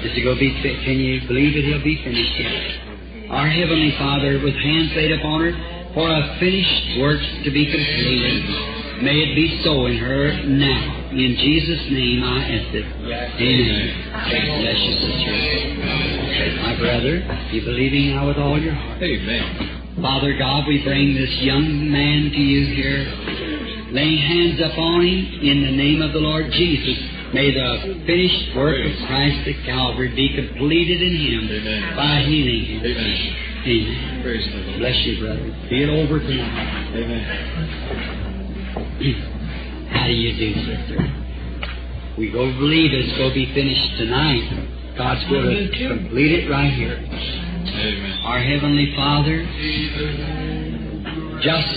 Is 0.03 0.13
he 0.13 0.21
going 0.21 0.36
to 0.36 0.39
be 0.39 0.51
fit? 0.62 0.83
Can 0.86 0.99
you 0.99 1.25
believe 1.27 1.55
it? 1.55 1.65
he'll 1.65 1.83
be 1.83 1.97
finished 2.03 2.36
yet? 2.38 3.31
Our 3.31 3.49
Heavenly 3.49 3.95
Father, 3.97 4.39
with 4.43 4.53
hands 4.53 4.91
laid 4.95 5.12
upon 5.17 5.41
her, 5.41 5.53
for 5.93 6.09
a 6.09 6.38
finished 6.39 6.99
work 6.99 7.21
to 7.43 7.49
be 7.49 7.65
completed. 7.65 9.01
May 9.01 9.17
it 9.25 9.36
be 9.36 9.62
so 9.63 9.86
in 9.88 9.97
her 9.97 10.43
now. 10.43 11.03
In 11.13 11.38
Jesus' 11.38 11.86
name 11.93 12.23
I 12.23 12.41
ask 12.58 12.73
it. 12.73 12.86
Amen. 12.89 13.86
Bless 14.65 14.82
you, 14.82 14.93
sister. 14.97 15.30
My 16.63 16.73
brother, 16.80 17.21
you 17.54 17.62
believing 17.62 18.15
now 18.15 18.28
with 18.28 18.38
all 18.38 18.58
your 18.60 18.73
heart. 18.73 18.97
Amen. 18.97 20.02
Father 20.02 20.34
God, 20.39 20.67
we 20.67 20.82
bring 20.84 21.13
this 21.13 21.30
young 21.41 21.91
man 21.91 22.32
to 22.34 22.41
you 22.41 22.65
here, 22.73 23.06
Lay 23.93 24.17
hands 24.17 24.60
upon 24.60 25.06
him 25.06 25.38
in 25.45 25.62
the 25.62 25.69
name 25.78 26.02
of 26.02 26.13
the 26.13 26.19
Lord 26.19 26.49
Jesus. 26.52 26.97
May 27.32 27.54
the 27.54 28.02
finished 28.10 28.56
work 28.58 28.73
of 28.73 28.91
Christ 29.06 29.47
at 29.47 29.65
Calvary 29.65 30.10
be 30.15 30.34
completed 30.34 30.97
in 30.97 31.13
him 31.13 31.45
Amen. 31.45 31.95
by 31.95 32.26
healing 32.26 32.65
him. 32.73 32.82
Amen. 32.89 33.36
Amen. 33.69 34.21
Praise. 34.23 34.49
Bless 34.82 34.97
you, 35.06 35.21
brother. 35.21 35.45
Be 35.69 35.84
it 35.84 35.89
over 35.93 36.17
tonight. 36.17 36.89
Amen. 36.97 37.21
How 39.93 40.08
do 40.08 40.13
you 40.13 40.34
do, 40.36 40.53
sister? 40.65 40.97
We 42.17 42.32
go 42.32 42.45
believe 42.45 42.91
it's 42.93 43.17
going 43.17 43.29
to 43.29 43.36
be 43.36 43.53
finished 43.53 43.97
tonight. 43.97 44.95
God's 44.97 45.23
going 45.29 45.49
to 45.49 45.88
complete 45.88 46.32
it 46.43 46.49
right 46.49 46.73
here. 46.73 46.97
Amen. 46.97 48.19
Our 48.25 48.39
Heavenly 48.39 48.93
Father, 48.95 49.41
just 51.41 51.73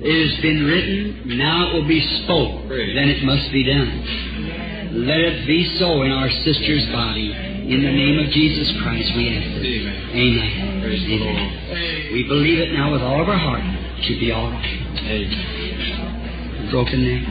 it 0.00 0.16
has 0.28 0.40
been 0.40 0.64
written, 0.64 1.36
now 1.38 1.68
it 1.68 1.74
will 1.74 1.88
be 1.88 2.00
spoke, 2.24 2.68
then 2.68 3.08
it 3.08 3.24
must 3.24 3.52
be 3.52 3.64
done. 3.64 5.04
Let 5.04 5.20
it 5.20 5.46
be 5.46 5.76
so 5.78 6.02
in 6.02 6.12
our 6.12 6.30
sister's 6.30 6.86
body. 6.92 7.32
In 7.32 7.80
the 7.80 7.92
name 7.92 8.18
of 8.20 8.30
Jesus 8.30 8.70
Christ, 8.82 9.12
we 9.16 9.28
ask 9.32 9.48
it. 9.56 9.64
Amen. 9.64 9.96
Amen. 10.12 10.84
Amen. 10.84 12.12
We 12.12 12.24
believe 12.28 12.58
it 12.60 12.72
now 12.72 12.92
with 12.92 13.00
all 13.00 13.20
of 13.22 13.28
our 13.28 13.38
heart. 13.38 13.64
It 13.64 14.04
should 14.04 14.20
be 14.20 14.30
all 14.30 14.50
right. 14.50 14.64
Amen. 15.04 16.23
Broken 16.70 17.04
neck, 17.04 17.22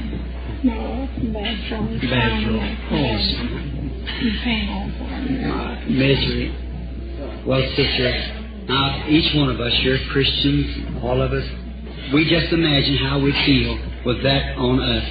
No, 0.63 1.07
bad 1.33 1.69
from 1.69 1.99
bad 2.09 2.43
throat, 2.43 2.77
oh, 2.91 3.17
misery. 5.89 6.47
Well, 7.45 7.61
sister, 7.75 8.11
now 8.67 9.07
each 9.09 9.35
one 9.35 9.49
of 9.49 9.59
us, 9.59 9.73
you're 9.81 9.97
Christians, 10.11 11.03
all 11.03 11.21
of 11.21 11.33
us, 11.33 11.43
we 12.13 12.29
just 12.29 12.53
imagine 12.53 12.97
how 12.97 13.19
we 13.19 13.31
feel 13.45 13.77
with 14.05 14.23
that 14.23 14.55
on 14.57 14.79
us. 14.79 15.09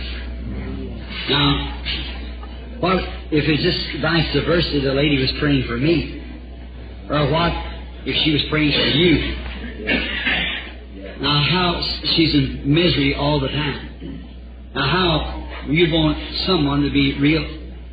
Now, 1.28 1.82
what 2.80 2.96
if 3.30 3.44
it's 3.48 3.62
just 3.62 4.02
vice 4.02 4.32
versa? 4.46 4.80
The 4.80 4.94
lady 4.94 5.20
was 5.20 5.32
praying 5.40 5.64
for 5.66 5.76
me, 5.76 6.22
or 7.10 7.30
what 7.30 7.52
if 8.06 8.16
she 8.24 8.32
was 8.32 8.42
praying 8.50 8.72
for 8.72 8.86
you? 8.96 9.36
Now, 11.20 11.42
how 11.42 11.80
she's 12.16 12.34
in 12.34 12.62
misery 12.64 13.14
all 13.14 13.38
the 13.40 13.48
time. 13.48 13.88
Now, 14.74 14.88
how 14.88 15.68
you 15.68 15.92
want 15.92 16.16
someone 16.46 16.82
to 16.82 16.90
be 16.90 17.18
real 17.20 17.44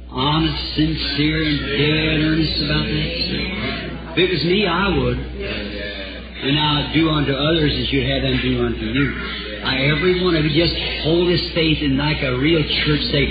honest, 0.09 0.75
sincere, 0.75 1.43
and 1.43 1.59
dead 1.59 2.23
earnest 2.23 2.61
about 2.63 2.85
this? 2.87 3.13
If 4.15 4.17
it 4.17 4.31
was 4.31 4.43
me, 4.45 4.65
I 4.65 4.87
would. 4.97 5.17
And 6.39 6.55
now 6.55 6.91
do 6.93 7.09
unto 7.09 7.33
others 7.33 7.75
as 7.75 7.91
you'd 7.91 8.07
have 8.07 8.23
them 8.23 8.39
do 8.41 8.65
unto 8.65 8.85
you. 8.85 9.11
Now, 9.59 9.75
every 9.75 10.23
one 10.23 10.35
of 10.35 10.45
you 10.45 10.55
just 10.55 10.73
hold 11.03 11.27
his 11.27 11.51
faith 11.51 11.83
in 11.83 11.97
like 11.97 12.23
a 12.23 12.39
real 12.39 12.63
church 12.63 13.03
say, 13.11 13.27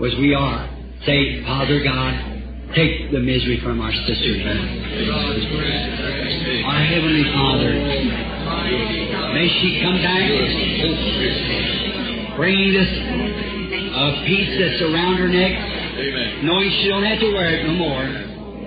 as 0.00 0.16
we 0.18 0.32
are. 0.32 0.66
Say, 1.04 1.44
Father 1.44 1.84
God, 1.84 2.72
take 2.74 3.12
the 3.12 3.20
misery 3.20 3.60
from 3.62 3.80
our 3.80 3.92
sister 3.92 4.32
here. 4.40 4.56
Our 6.64 6.80
Heavenly 6.80 7.28
Father, 7.30 7.72
may 9.36 9.48
she 9.60 9.80
come 9.84 10.00
back 10.00 10.32
this 12.36 12.92
uh, 13.96 14.12
piece 14.28 14.52
that's 14.60 14.80
around 14.84 15.16
her 15.16 15.28
neck, 15.28 15.56
Amen. 15.56 16.44
knowing 16.44 16.68
she 16.82 16.88
don't 16.92 17.04
have 17.04 17.20
to 17.20 17.32
wear 17.32 17.48
it 17.48 17.64
no 17.64 17.72
more, 17.72 18.04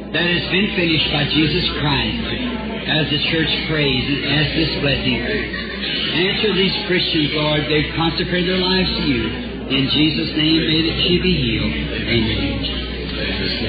that 0.10 0.26
it's 0.26 0.50
been 0.50 0.74
finished 0.74 1.10
by 1.14 1.30
Jesus 1.30 1.66
Christ. 1.78 2.50
As 2.90 3.06
the 3.14 3.22
church 3.30 3.52
prays 3.70 4.04
and 4.10 4.20
asks 4.26 4.56
this 4.58 4.74
blessing, 4.82 5.22
answer 5.22 6.50
these 6.58 6.74
Christians, 6.90 7.30
Lord. 7.38 7.62
They've 7.70 7.94
consecrated 7.94 8.50
their 8.50 8.58
lives 8.58 8.90
to 8.90 9.04
you. 9.06 9.24
In 9.70 9.86
Jesus' 9.94 10.34
name, 10.34 10.62
may 10.66 10.82
that 10.90 10.98
she 11.06 11.22
be 11.22 11.34
healed. 11.38 11.70
Amen. 11.70 12.90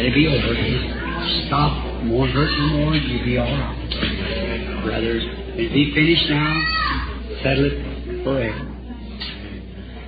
Let 0.00 0.04
it 0.08 0.14
be 0.16 0.24
over. 0.32 0.56
Stop. 1.46 1.76
Won't 2.08 2.32
hurt 2.32 2.48
no 2.48 2.66
more. 2.80 2.94
You'll 2.96 3.24
be 3.24 3.36
all 3.36 3.44
right. 3.44 4.80
Brothers, 4.82 5.24
be 5.56 5.92
finished 5.92 6.30
now. 6.30 6.56
Settle 7.44 7.68
it 7.68 8.24
forever. 8.24 8.69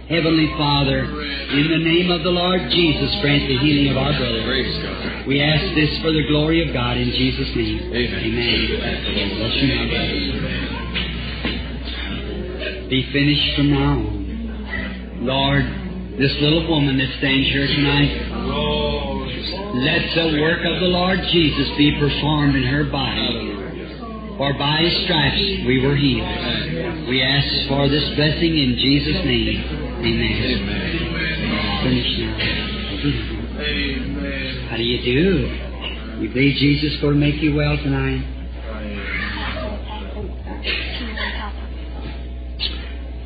Heavenly 0.09 0.51
Father, 0.59 1.05
in 1.07 1.69
the 1.71 1.79
name 1.79 2.11
of 2.11 2.23
the 2.23 2.31
Lord 2.31 2.61
Jesus, 2.71 3.15
grant 3.23 3.47
the 3.47 3.59
healing 3.59 3.93
of 3.93 3.97
our 3.97 4.13
brother. 4.19 4.43
We 5.27 5.41
ask 5.41 5.63
this 5.75 5.97
for 6.03 6.11
the 6.11 6.27
glory 6.27 6.67
of 6.67 6.75
God 6.75 6.97
in 6.99 7.09
Jesus' 7.11 7.55
name. 7.55 7.87
Amen. 7.87 8.19
Amen. 8.19 9.29
Bless 9.39 9.55
you 9.63 9.69
now, 9.71 9.87
brothers. 9.87 10.27
Be 12.91 13.07
finished 13.13 13.57
from 13.57 13.71
now 13.71 14.03
on. 14.03 14.23
Lord, 15.23 15.63
this 16.19 16.35
little 16.43 16.67
woman 16.69 16.99
that 16.99 17.09
stands 17.19 17.49
here 17.49 17.67
tonight, 17.67 18.11
let 19.87 20.03
the 20.19 20.43
work 20.43 20.67
of 20.67 20.81
the 20.83 20.91
Lord 20.91 21.23
Jesus 21.31 21.71
be 21.79 21.97
performed 21.99 22.57
in 22.57 22.65
her 22.65 22.85
body. 22.91 23.55
For 24.37 24.53
by 24.59 24.83
his 24.83 25.05
stripes 25.05 25.63
we 25.65 25.79
were 25.87 25.95
healed. 25.95 26.27
We 27.09 27.23
ask 27.23 27.69
for 27.69 27.89
this 27.89 28.05
blessing 28.17 28.59
in 28.59 28.77
Jesus' 28.83 29.25
name. 29.25 29.82
Amen. 30.03 30.59
Finish 31.85 32.19
now. 32.19 32.35
Amen. 33.63 34.67
How 34.69 34.77
do 34.77 34.83
you 34.83 34.99
do? 34.99 35.47
You 36.21 36.29
believe 36.29 36.57
Jesus 36.57 37.01
going 37.01 37.15
to 37.15 37.21
make 37.21 37.41
you 37.41 37.55
well 37.55 37.77
tonight? 37.77 38.19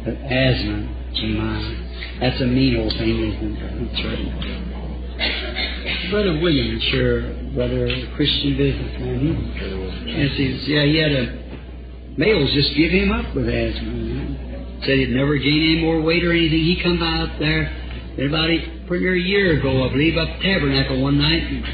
But 0.04 0.20
asthma, 0.20 0.84
Jemima, 1.14 2.20
that's 2.20 2.40
a 2.42 2.46
mean 2.46 2.76
old 2.76 2.92
thing, 2.92 3.24
isn't 3.24 3.56
it? 3.56 3.60
That's 3.80 4.04
right. 4.04 4.28
Brother 6.10 6.38
William, 6.42 6.78
sure, 6.92 7.22
brother 7.54 7.88
Christian 8.16 8.52
businessman, 8.58 9.18
he, 9.24 9.32
yes, 10.12 10.36
he's, 10.36 10.68
yeah, 10.68 10.84
he 10.84 10.98
had 11.00 11.12
a, 11.12 11.24
males 12.18 12.52
just 12.52 12.76
give 12.76 12.92
him 12.92 13.12
up 13.12 13.34
with 13.34 13.48
asthma. 13.48 14.45
Said 14.86 14.98
he'd 14.98 15.10
never 15.10 15.36
gain 15.36 15.62
any 15.66 15.82
more 15.82 16.00
weight 16.00 16.22
or 16.24 16.30
anything. 16.30 16.62
He 16.62 16.80
come 16.80 17.02
out 17.02 17.40
there 17.40 17.74
about 18.22 18.48
a, 18.48 18.86
pretty 18.86 19.04
near 19.04 19.16
a 19.16 19.20
year 19.20 19.58
ago, 19.58 19.82
I 19.82 19.90
believe, 19.90 20.16
up 20.16 20.28
Tabernacle 20.40 21.02
one 21.02 21.18
night 21.18 21.42
and 21.42 21.64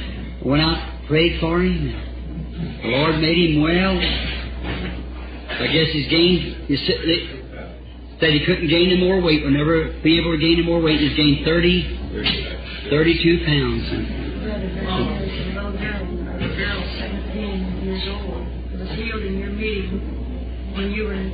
went 0.42 0.62
out, 0.62 1.06
prayed 1.08 1.38
for 1.38 1.60
him. 1.60 1.92
The 2.82 2.88
Lord 2.88 3.20
made 3.20 3.36
him 3.36 3.60
well. 3.60 4.00
I 5.60 5.66
guess 5.68 5.92
he's 5.92 6.08
gained, 6.08 6.66
he 6.66 6.76
said, 6.88 6.96
said 8.18 8.32
he 8.32 8.46
couldn't 8.46 8.68
gain 8.68 8.90
any 8.90 8.98
more 8.98 9.20
weight, 9.20 9.44
would 9.44 9.52
never 9.52 9.92
be 10.02 10.18
able 10.18 10.32
to 10.32 10.38
gain 10.38 10.56
any 10.58 10.64
more 10.64 10.80
weight. 10.80 10.98
He's 10.98 11.14
gained 11.14 11.44
30, 11.44 12.88
32 12.88 13.44
pounds. 13.44 13.92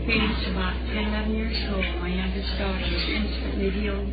You 0.08 0.18
were 0.18 0.24
in 0.24 0.32
Phoenix 0.32 0.48
about 0.52 0.74
10, 0.88 0.96
11 0.96 1.34
years 1.34 1.56
old, 1.72 1.84
my 2.00 2.08
youngest 2.08 2.48
daughter 2.58 2.80
was 2.80 3.04
instantly 3.08 3.70
healed. 3.70 4.08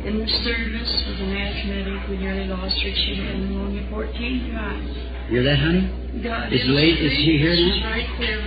In 0.00 0.16
the 0.16 0.26
service 0.46 0.92
with 1.08 1.20
an 1.28 1.36
asthmatic, 1.36 2.08
we 2.08 2.16
nearly 2.16 2.46
lost 2.48 2.72
her. 2.80 2.88
She 2.94 3.16
had 3.20 3.36
pneumonia 3.36 3.84
14 3.90 4.52
times. 4.54 4.88
Hear 5.28 5.42
that, 5.44 5.58
honey? 5.58 6.22
God 6.24 6.52
Is 6.52 6.64
late- 6.66 6.98
is 6.98 7.12
she 7.20 7.36
here 7.38 7.54
She's 7.54 7.82
now? 7.84 7.90
right 7.90 8.08
there. 8.18 8.40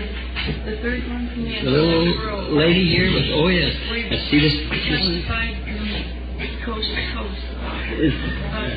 The 0.66 0.82
third 0.82 1.08
one 1.08 1.30
from 1.30 1.44
the 1.46 1.62
The 1.62 1.70
little 1.70 2.58
lady 2.58 2.90
here 2.90 3.14
with, 3.14 3.30
oh 3.38 3.48
yes. 3.48 3.72
Let's 3.88 4.30
see 4.32 4.40
this. 4.42 4.56
Coast 6.66 6.88
to 6.90 7.04
coast. 7.14 7.44
Is, 8.02 8.14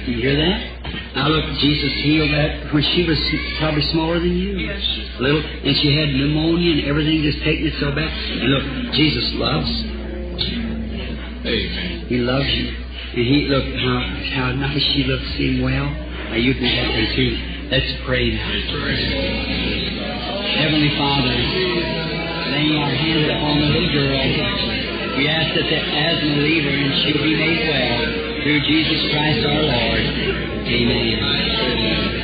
you 0.08 0.20
hear 0.20 0.36
that? 0.36 0.75
Now 1.16 1.32
look, 1.32 1.48
Jesus 1.64 1.96
healed 2.04 2.28
that 2.28 2.76
when 2.76 2.84
she 2.92 3.08
was 3.08 3.16
probably 3.56 3.80
smaller 3.88 4.20
than 4.20 4.36
you. 4.36 4.52
Yes, 4.60 4.84
Little, 5.16 5.40
and 5.40 5.72
she 5.80 5.96
had 5.96 6.12
pneumonia 6.12 6.76
and 6.76 6.84
everything 6.92 7.24
just 7.24 7.40
taking 7.40 7.72
it 7.72 7.76
so 7.80 7.88
bad. 7.88 8.04
And 8.04 8.52
look, 8.52 8.92
Jesus 8.92 9.24
loves. 9.40 9.72
Amen. 11.40 12.04
He 12.12 12.20
loves 12.20 12.52
you. 12.52 12.68
And 13.16 13.24
he, 13.32 13.48
look 13.48 13.64
how, 13.64 13.96
how 14.36 14.52
nice 14.60 14.84
she 14.92 15.08
looks, 15.08 15.24
seeing 15.40 15.64
well. 15.64 15.88
Now 15.88 16.36
you 16.36 16.52
do 16.52 16.60
that 16.60 16.88
way 16.92 17.08
too. 17.16 17.32
Let's 17.72 17.96
pray 18.04 18.36
now. 18.36 18.52
Heavenly 20.52 20.92
Father, 21.00 21.32
laying 22.52 22.76
our 22.76 22.92
hands 22.92 23.24
upon 23.32 23.56
the 23.56 23.68
little 23.72 23.88
girl, 23.88 24.20
we 25.16 25.32
ask 25.32 25.48
that 25.56 25.64
the 25.64 25.80
asthma 25.80 26.44
leave 26.44 26.64
her 26.68 26.76
and 26.76 26.92
she'll 27.00 27.24
be 27.24 27.40
made 27.40 27.72
well 27.72 28.25
through 28.46 28.62
Jesus 28.62 29.02
Christ 29.10 29.42
our 29.42 29.58
Lord. 29.58 30.06
Amen. 30.70 31.18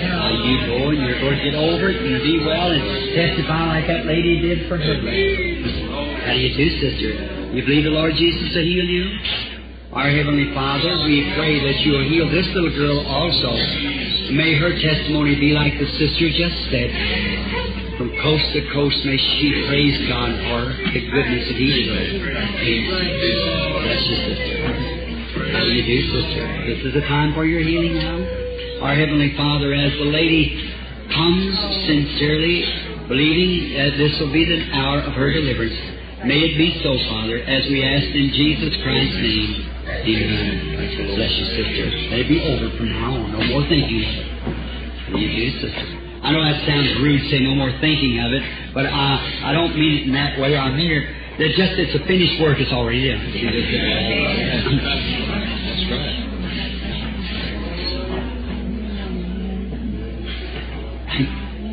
Now 0.07 0.31
you 0.31 0.55
go 0.71 0.95
and 0.95 1.03
you're 1.03 1.19
going 1.19 1.35
to 1.35 1.43
get 1.43 1.59
over 1.59 1.91
it 1.91 1.99
and 1.99 2.23
be 2.23 2.39
well 2.47 2.71
and 2.71 2.83
testify 3.11 3.67
like 3.67 3.91
that 3.91 4.07
lady 4.07 4.39
did 4.39 4.71
for 4.71 4.79
her. 4.79 5.03
brother. 5.03 5.19
How 6.23 6.31
do 6.31 6.39
you 6.39 6.55
do, 6.55 6.67
sister? 6.79 7.11
You 7.51 7.67
believe 7.67 7.83
the 7.83 7.99
Lord 7.99 8.15
Jesus 8.15 8.55
to 8.55 8.63
heal 8.63 8.87
you? 8.87 9.19
Our 9.91 10.15
Heavenly 10.15 10.55
Father, 10.55 10.95
we 11.11 11.27
pray 11.35 11.59
that 11.59 11.83
you 11.83 11.91
will 11.91 12.07
heal 12.07 12.31
this 12.31 12.47
little 12.55 12.71
girl 12.71 13.03
also. 13.03 13.51
May 14.31 14.55
her 14.63 14.79
testimony 14.79 15.35
be 15.43 15.51
like 15.59 15.75
the 15.75 15.91
sister 15.91 16.31
just 16.39 16.71
said. 16.71 17.99
From 17.99 18.15
coast 18.23 18.47
to 18.55 18.63
coast, 18.71 19.03
may 19.03 19.19
she 19.19 19.67
praise 19.67 19.99
God 20.07 20.31
for 20.47 20.71
the 20.87 21.03
goodness 21.03 21.51
of 21.51 21.59
us. 21.59 22.15
Amen. 22.63 23.11
Bless 23.83 24.03
you, 24.07 24.17
sister. 24.23 24.92
Do 25.53 25.69
you 25.69 25.85
do, 25.85 25.99
sister? 26.09 26.45
This 26.65 26.81
is 26.81 26.93
the 26.97 27.05
time 27.13 27.37
for 27.37 27.45
your 27.45 27.61
healing 27.61 27.93
now. 28.01 28.89
Our 28.89 28.97
Heavenly 28.97 29.37
Father, 29.37 29.77
as 29.77 29.93
the 30.01 30.09
lady 30.09 30.49
comes 31.13 31.53
sincerely, 31.85 32.65
believing 33.05 33.77
that 33.77 33.93
this 34.01 34.17
will 34.17 34.33
be 34.33 34.49
the 34.49 34.73
hour 34.73 35.05
of 35.05 35.13
her 35.13 35.29
deliverance, 35.29 35.77
may 36.25 36.41
it 36.41 36.57
be 36.57 36.81
so, 36.81 36.97
Father, 37.13 37.37
as 37.45 37.69
we 37.69 37.85
ask 37.85 38.09
in 38.17 38.33
Jesus 38.33 38.73
Christ's 38.81 39.21
name. 39.21 39.53
Amen. 39.93 41.21
Bless 41.21 41.33
you, 41.37 41.47
sister. 41.53 41.85
Let 42.17 42.25
it 42.25 42.29
be 42.33 42.41
over 42.41 42.73
from 42.81 42.89
now 42.89 43.13
on. 43.13 43.37
No 43.37 43.41
more 43.53 43.69
thinking 43.69 44.09
of 44.09 44.13
it. 44.25 45.21
You 45.21 45.27
do, 45.37 45.47
sister? 45.69 45.87
I 46.25 46.33
know 46.33 46.41
that 46.41 46.65
sounds 46.65 46.97
rude, 47.05 47.29
say 47.29 47.45
no 47.45 47.53
more 47.61 47.77
thinking 47.85 48.25
of 48.25 48.33
it, 48.33 48.43
but 48.73 48.89
I, 48.89 49.21
I 49.45 49.53
don't 49.53 49.77
mean 49.77 50.01
it 50.01 50.03
in 50.09 50.13
that 50.17 50.41
way. 50.41 50.57
I 50.57 50.73
mean 50.73 50.97
it 50.97 51.05
that 51.39 51.49
just 51.57 51.81
it's 51.81 51.97
a 51.97 52.07
finished 52.07 52.41
work, 52.43 52.61
it's 52.61 52.73
already 52.73 53.09
done. 53.09 53.25
Right. 55.97 56.33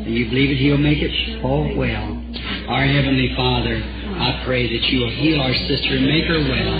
Do 0.04 0.10
you 0.10 0.26
believe 0.26 0.50
it? 0.50 0.58
He'll 0.58 0.78
make 0.78 0.98
it? 0.98 1.12
Oh, 1.44 1.70
well. 1.78 2.18
Our 2.66 2.86
Heavenly 2.86 3.30
Father, 3.38 3.78
I 3.78 4.42
pray 4.44 4.66
that 4.66 4.82
you 4.90 5.00
will 5.00 5.14
heal 5.14 5.40
our 5.40 5.54
sister 5.70 5.94
and 5.96 6.06
make 6.06 6.26
her 6.26 6.38
well. 6.38 6.74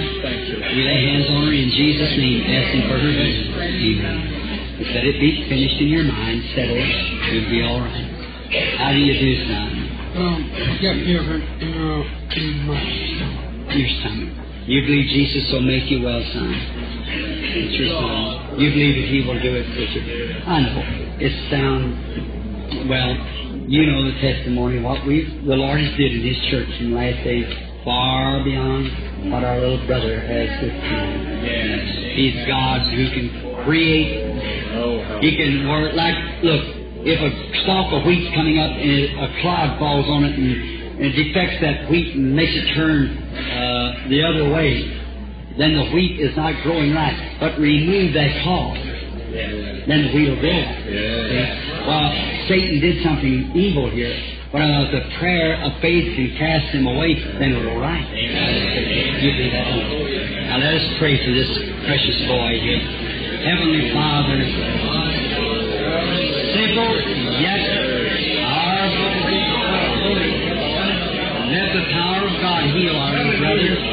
We 0.74 0.82
lay 0.82 0.98
hands 1.08 1.30
on 1.30 1.46
her 1.46 1.54
in 1.54 1.70
Jesus' 1.70 2.14
name, 2.18 2.42
asking 2.42 2.82
for 2.90 2.98
her 2.98 3.10
healing. 3.10 3.54
Amen. 3.54 4.40
Let 4.80 5.04
it 5.04 5.20
be 5.20 5.46
finished 5.48 5.78
in 5.80 5.88
your 5.88 6.04
mind, 6.04 6.42
settle 6.56 6.74
it, 6.74 6.90
it'll 7.36 7.50
be 7.50 7.62
all 7.62 7.80
right. 7.84 8.08
How 8.78 8.90
do 8.92 8.98
you 8.98 9.14
do, 9.14 9.30
son? 9.46 9.70
Um, 10.10 10.50
got 10.82 10.96
different, 11.06 11.44
you 11.62 11.70
know, 11.70 12.02
in 12.34 12.66
my 12.66 12.80
stomach. 12.80 13.76
Your 13.76 13.90
stomach. 14.00 14.32
You 14.66 14.80
believe 14.82 15.06
Jesus 15.12 15.52
will 15.52 15.62
make 15.62 15.90
you 15.90 16.02
well, 16.02 16.22
son. 16.32 16.79
It's 17.40 17.74
your 17.80 17.88
son. 17.96 18.60
You 18.60 18.68
believe 18.70 18.96
that 19.00 19.08
He 19.08 19.18
will 19.26 19.40
do 19.40 19.52
it, 19.56 19.66
sister. 19.72 20.02
I 20.46 20.60
know. 20.60 20.82
It 21.20 21.32
sounds, 21.48 21.96
well, 22.88 23.12
you 23.68 23.86
know 23.86 24.04
the 24.04 24.16
testimony, 24.20 24.80
what 24.80 25.06
we 25.06 25.24
the 25.46 25.56
Lord 25.56 25.80
has 25.80 25.96
did 25.96 26.12
in 26.12 26.22
His 26.22 26.38
church 26.50 26.68
in 26.80 26.90
the 26.90 26.96
last 26.96 27.24
days, 27.24 27.46
far 27.84 28.42
beyond 28.44 29.32
what 29.32 29.44
our 29.44 29.58
little 29.60 29.86
brother 29.86 30.20
has 30.20 30.48
this 30.60 30.74
time. 30.84 31.44
Yes. 31.44 32.16
He's 32.16 32.36
God 32.46 32.80
who 32.92 33.04
can 33.14 33.64
create 33.64 34.30
Oh, 34.72 35.18
He 35.20 35.36
can 35.36 35.68
work 35.68 35.94
like 35.94 36.14
look. 36.42 36.76
If 37.02 37.16
a 37.16 37.30
stalk 37.64 37.92
of 37.96 38.04
wheat's 38.04 38.28
coming 38.36 38.58
up 38.60 38.76
and 38.76 39.24
a 39.24 39.40
clod 39.40 39.78
falls 39.80 40.04
on 40.04 40.24
it 40.24 40.36
and, 40.36 40.52
and 41.00 41.04
it 41.08 41.16
defects 41.16 41.56
that 41.62 41.88
wheat 41.88 42.14
and 42.14 42.36
makes 42.36 42.52
it 42.52 42.74
turn 42.76 43.16
uh, 43.16 44.08
the 44.12 44.20
other 44.20 44.52
way, 44.52 44.99
then 45.58 45.74
the 45.74 45.90
wheat 45.90 46.20
is 46.20 46.36
not 46.36 46.54
growing 46.62 46.94
right. 46.94 47.36
But 47.40 47.58
remove 47.58 48.14
that 48.14 48.42
clod, 48.42 48.76
then 48.76 50.06
the 50.06 50.12
wheat 50.14 50.28
will 50.30 50.40
grow. 50.40 50.50
See? 50.50 51.70
Well, 51.86 52.12
Satan 52.48 52.80
did 52.80 53.02
something 53.02 53.52
evil 53.54 53.90
here. 53.90 54.14
But 54.52 54.62
uh, 54.62 54.90
the 54.90 55.14
prayer 55.18 55.62
of 55.62 55.80
faith 55.80 56.10
can 56.16 56.34
cast 56.36 56.74
him 56.74 56.86
away, 56.86 57.14
then 57.38 57.54
it'll 57.54 57.70
go 57.70 57.78
right. 57.78 58.02
You 58.02 59.30
do 59.38 59.46
that. 59.54 59.70
Now 60.50 60.58
let 60.58 60.74
us 60.74 60.86
pray 60.98 61.14
for 61.22 61.30
this 61.30 61.46
precious 61.86 62.18
boy 62.26 62.58
here. 62.58 62.82
Heavenly 63.46 63.94
Father, 63.94 64.42
simple 66.50 66.92
yet 67.38 67.62
powerful. 68.42 69.14
Let 71.46 71.68
the 71.70 71.84
power 71.94 72.26
of 72.26 72.34
God 72.42 72.62
heal 72.74 72.96
our 72.98 73.14
brother. 73.38 73.89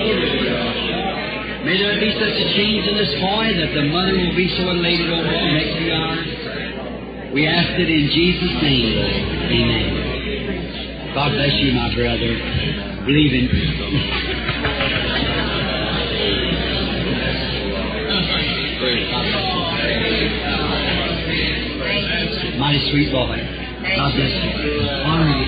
May 1.77 1.83
there 1.83 1.99
be 2.01 2.09
such 2.09 2.33
a 2.33 2.47
change 2.57 2.89
in 2.89 2.97
this 2.97 3.13
boy 3.21 3.53
that 3.53 3.69
the 3.77 3.85
mother 3.93 4.17
will 4.17 4.33
be 4.35 4.49
so 4.57 4.65
elated 4.65 5.13
over 5.13 5.29
it 5.29 5.53
next 5.53 5.77
few 5.77 5.93
hours. 5.93 6.25
We 7.35 7.45
ask 7.45 7.69
it 7.77 7.85
in 7.85 8.09
Jesus' 8.09 8.49
name. 8.65 8.97
Amen. 8.97 11.13
God 11.13 11.37
bless 11.37 11.53
you, 11.61 11.77
my 11.77 11.93
brother. 11.93 12.33
Believe 13.05 13.29
in. 13.29 13.45
Mighty 22.57 22.81
sweet 22.89 23.13
boy. 23.13 23.37
God 23.37 24.17
bless 24.17 24.33
you. 24.33 24.49
Honor 25.05 25.29
you. 25.29 25.45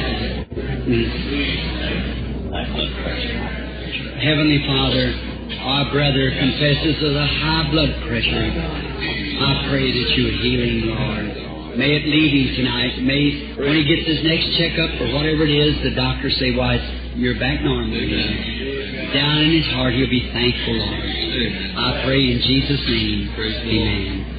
Heavenly 4.22 4.62
Father, 4.68 5.29
our 5.60 5.92
brother 5.92 6.32
confesses 6.32 7.04
of 7.04 7.14
a 7.16 7.28
high 7.28 7.68
blood 7.72 7.92
pressure. 8.08 8.48
I 8.48 9.68
pray 9.70 9.92
that 9.92 10.08
you 10.16 10.24
would 10.24 10.40
heal 10.40 10.62
him, 10.64 10.88
Lord. 10.88 11.78
May 11.78 11.96
it 12.00 12.06
leave 12.08 12.32
him 12.32 12.56
tonight. 12.64 13.04
May, 13.04 13.56
when 13.60 13.76
he 13.76 13.84
gets 13.84 14.08
his 14.08 14.24
next 14.24 14.56
checkup 14.56 15.00
or 15.04 15.14
whatever 15.16 15.44
it 15.44 15.54
is, 15.54 15.76
the 15.84 15.92
doctor 15.96 16.30
say, 16.32 16.56
why, 16.56 16.80
you're 17.16 17.40
back 17.40 17.62
normal 17.62 17.92
again. 17.92 19.12
Down 19.14 19.38
in 19.44 19.52
his 19.52 19.68
heart, 19.76 19.94
he'll 19.94 20.10
be 20.10 20.32
thankful, 20.32 20.76
Lord. 20.76 20.96
I 20.96 22.04
pray 22.08 22.20
in 22.20 22.40
Jesus' 22.40 22.84
name. 22.88 23.32
Amen. 23.36 24.30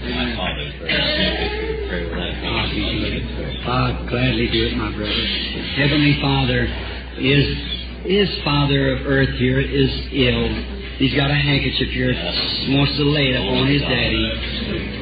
I'll 3.66 4.08
gladly 4.08 4.48
do 4.48 4.66
it, 4.66 4.76
my 4.76 4.90
brother. 4.96 5.26
Heavenly 5.76 6.18
Father 6.20 6.64
is 7.20 7.46
is 8.00 8.28
Father 8.44 8.96
of 8.96 9.06
earth 9.06 9.36
here 9.36 9.60
is 9.60 9.90
ill. 10.12 10.79
He's 11.00 11.16
got 11.16 11.32
a 11.32 11.34
handkerchief 11.34 11.88
here. 11.96 12.12
Wants 12.76 12.92
to 13.00 13.08
lay 13.08 13.32
it 13.32 13.40
his 13.72 13.80
daddy. 13.88 14.20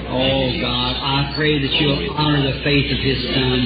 Oh 0.06 0.54
God, 0.62 0.94
I 0.94 1.34
pray 1.34 1.58
that 1.58 1.72
you'll 1.74 2.14
honor 2.14 2.46
the 2.46 2.62
faith 2.62 2.86
of 2.86 3.02
his 3.02 3.18
son 3.34 3.58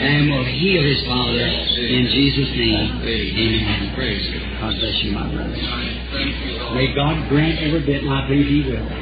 and 0.00 0.32
will 0.32 0.48
heal 0.48 0.80
his 0.80 1.04
father 1.04 1.36
in 1.36 2.08
Jesus' 2.16 2.48
name. 2.48 2.96
Amen. 2.96 3.92
Praise 3.92 4.24
God. 4.32 4.72
Bless 4.72 4.96
you, 5.04 5.12
my 5.12 5.28
brother. 5.28 5.52
May 6.72 6.96
God 6.96 7.28
grant 7.28 7.60
every 7.60 7.84
bit, 7.84 8.00
and 8.02 8.08
I 8.08 8.24
believe 8.26 8.48
He 8.48 8.64
will. 8.64 8.88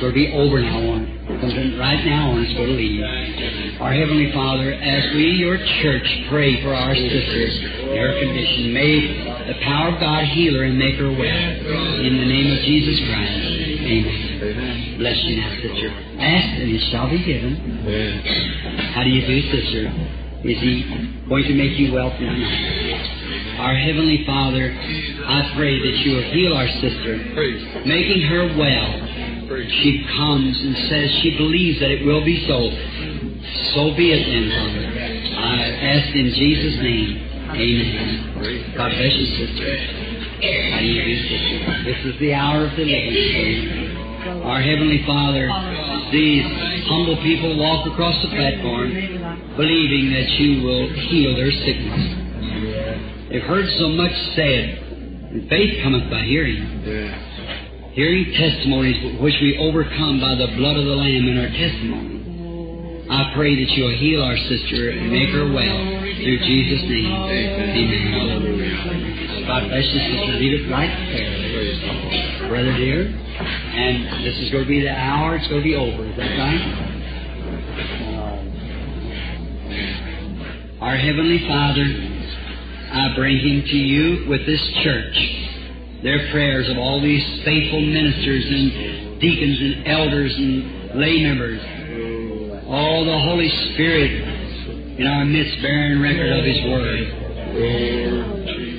To 0.00 0.12
be 0.12 0.32
over 0.32 0.60
now 0.60 0.78
on 0.92 1.19
right 1.42 2.04
now 2.04 2.32
on 2.32 2.44
to 2.44 2.62
leave. 2.76 3.00
Our 3.80 3.94
Heavenly 3.94 4.32
Father, 4.32 4.72
as 4.72 5.14
we, 5.14 5.40
your 5.40 5.56
church, 5.56 6.04
pray 6.28 6.62
for 6.62 6.74
our 6.74 6.94
sisters 6.94 7.54
in 7.56 7.96
her 7.96 8.12
condition, 8.20 8.74
may 8.74 9.48
the 9.48 9.56
power 9.64 9.88
of 9.94 10.00
God 10.00 10.24
heal 10.24 10.54
her 10.54 10.64
and 10.64 10.78
make 10.78 10.96
her 10.96 11.08
well. 11.08 11.40
In 12.04 12.12
the 12.20 12.28
name 12.28 12.52
of 12.52 12.60
Jesus 12.64 12.96
Christ. 13.08 13.32
Amen. 13.88 14.98
Bless 14.98 15.16
you 15.24 15.36
now, 15.40 15.50
sister. 15.64 15.88
Ask 16.20 16.48
and 16.60 16.70
it 16.76 16.82
shall 16.92 17.08
be 17.08 17.24
given. 17.24 17.56
How 18.92 19.02
do 19.02 19.10
you 19.10 19.26
do, 19.26 19.40
sister? 19.48 20.18
is 20.44 20.56
He 20.56 21.24
going 21.28 21.44
to 21.44 21.54
make 21.54 21.78
you 21.78 21.92
well 21.92 22.10
tonight? 22.10 23.60
Our 23.60 23.76
Heavenly 23.76 24.24
Father, 24.26 24.72
I 24.72 25.52
pray 25.56 25.76
that 25.76 25.96
you 26.00 26.16
will 26.16 26.28
heal 26.32 26.52
our 26.56 26.68
sister, 26.80 27.16
making 27.84 28.22
her 28.28 28.56
well. 28.56 29.19
She 29.58 30.06
comes 30.16 30.54
and 30.62 30.76
says 30.86 31.10
she 31.22 31.36
believes 31.36 31.80
that 31.80 31.90
it 31.90 32.06
will 32.06 32.24
be 32.24 32.46
so. 32.46 32.70
So 33.74 33.90
be 33.98 34.14
it 34.14 34.22
then, 34.22 34.46
Father. 34.46 34.86
I 35.42 35.58
ask 35.98 36.14
in 36.14 36.30
Jesus' 36.38 36.78
name. 36.78 37.18
Amen. 37.50 38.30
God 38.78 38.94
bless 38.94 39.10
you, 39.10 39.26
sister. 39.42 39.66
You 40.38 41.18
sister? 41.26 41.82
This 41.82 42.14
is 42.14 42.20
the 42.20 42.32
hour 42.32 42.66
of 42.66 42.76
deliverance. 42.76 44.46
Our 44.46 44.62
Heavenly 44.62 45.02
Father, 45.04 45.50
these 46.12 46.46
humble 46.86 47.16
people 47.22 47.58
walk 47.58 47.90
across 47.90 48.22
the 48.22 48.30
platform 48.30 48.94
believing 49.56 50.14
that 50.14 50.28
you 50.38 50.62
will 50.62 50.88
heal 50.94 51.34
their 51.34 51.50
sickness. 51.50 52.02
They've 53.30 53.42
heard 53.42 53.66
so 53.78 53.88
much 53.88 54.12
said, 54.34 54.78
and 55.34 55.48
faith 55.48 55.82
cometh 55.82 56.08
by 56.10 56.22
hearing. 56.22 56.82
Hearing 58.00 58.32
testimonies 58.32 59.20
which 59.20 59.36
we 59.44 59.60
overcome 59.60 60.24
by 60.24 60.32
the 60.32 60.56
blood 60.56 60.72
of 60.80 60.88
the 60.88 60.96
Lamb 60.96 61.28
in 61.28 61.36
our 61.36 61.52
testimony. 61.52 63.04
I 63.12 63.36
pray 63.36 63.52
that 63.60 63.68
you'll 63.76 63.92
heal 63.92 64.24
our 64.24 64.40
sister 64.48 64.88
and 64.88 65.12
make 65.12 65.28
her 65.28 65.44
well 65.44 66.00
through 66.00 66.40
Jesus' 66.40 66.80
name. 66.88 67.12
Amen. 67.12 68.56
God 69.44 69.68
bless 69.68 69.84
you, 69.84 70.00
sister. 70.16 70.32
It 70.32 70.64
right 70.72 70.88
there. 71.12 72.48
Brother 72.48 72.72
dear, 72.72 73.04
and 73.04 74.24
this 74.24 74.32
is 74.40 74.48
going 74.48 74.64
to 74.64 74.68
be 74.70 74.80
the 74.80 74.96
hour, 74.96 75.36
it's 75.36 75.48
going 75.48 75.60
to 75.60 75.68
be 75.68 75.76
over. 75.76 76.08
Is 76.08 76.16
that 76.16 76.40
right? 76.40 76.64
Our 80.80 80.96
Heavenly 80.96 81.44
Father, 81.44 81.84
I 81.84 83.12
bring 83.14 83.36
Him 83.44 83.60
to 83.60 83.76
you 83.76 84.24
with 84.26 84.46
this 84.46 84.64
church. 84.82 85.49
Their 86.02 86.30
prayers 86.32 86.68
of 86.70 86.78
all 86.78 87.00
these 87.02 87.22
faithful 87.44 87.80
ministers 87.80 88.44
and 88.48 89.20
deacons 89.20 89.58
and 89.60 89.86
elders 89.86 90.32
and 90.34 90.98
lay 90.98 91.22
members. 91.22 91.60
All 92.66 93.04
the 93.04 93.18
Holy 93.18 93.48
Spirit 93.74 94.10
in 94.98 95.06
our 95.06 95.24
midst 95.24 95.60
bearing 95.60 96.00
record 96.00 96.32
of 96.32 96.44
His 96.44 96.60
Word. 96.64 97.20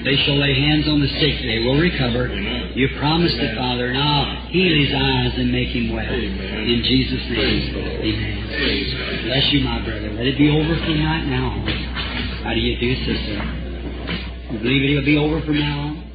They 0.02 0.18
shall 0.26 0.40
lay 0.42 0.58
hands 0.58 0.90
on 0.90 1.00
the 1.00 1.12
sick, 1.22 1.46
they 1.46 1.62
will 1.62 1.78
recover. 1.78 2.26
You 2.74 2.90
promised 2.98 3.38
it, 3.38 3.54
Father. 3.56 3.94
Now 3.94 4.48
heal 4.50 4.74
his 4.82 4.94
eyes 4.96 5.34
and 5.38 5.52
make 5.52 5.70
him 5.70 5.94
well. 5.94 6.10
In 6.10 6.82
Jesus' 6.82 7.22
name. 7.30 7.76
Amen. 7.78 9.28
Bless 9.30 9.46
you, 9.54 9.60
my 9.62 9.78
brother. 9.86 10.10
Let 10.18 10.26
it 10.26 10.38
be 10.40 10.50
over 10.50 10.74
from 10.82 11.06
right 11.06 11.26
now. 11.30 11.54
How 12.44 12.54
do 12.56 12.60
you 12.60 12.80
do, 12.80 12.96
sister? 13.06 13.38
You 14.54 14.60
believe 14.60 14.90
it'll 14.90 15.06
be 15.06 15.18
over 15.18 15.46
from 15.46 15.60
now 15.60 15.80
on? 15.80 16.11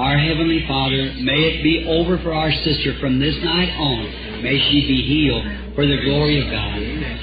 Our 0.00 0.16
Heavenly 0.16 0.64
Father, 0.64 1.12
may 1.20 1.36
it 1.52 1.60
be 1.60 1.84
over 1.84 2.16
for 2.24 2.32
our 2.32 2.48
sister 2.64 2.96
from 3.04 3.20
this 3.20 3.36
night 3.44 3.68
on. 3.76 4.40
May 4.40 4.56
she 4.56 4.88
be 4.88 5.04
healed 5.04 5.44
for 5.76 5.84
the 5.84 6.00
glory 6.08 6.40
of 6.40 6.48
God. 6.48 6.80
Amen. 6.80 7.20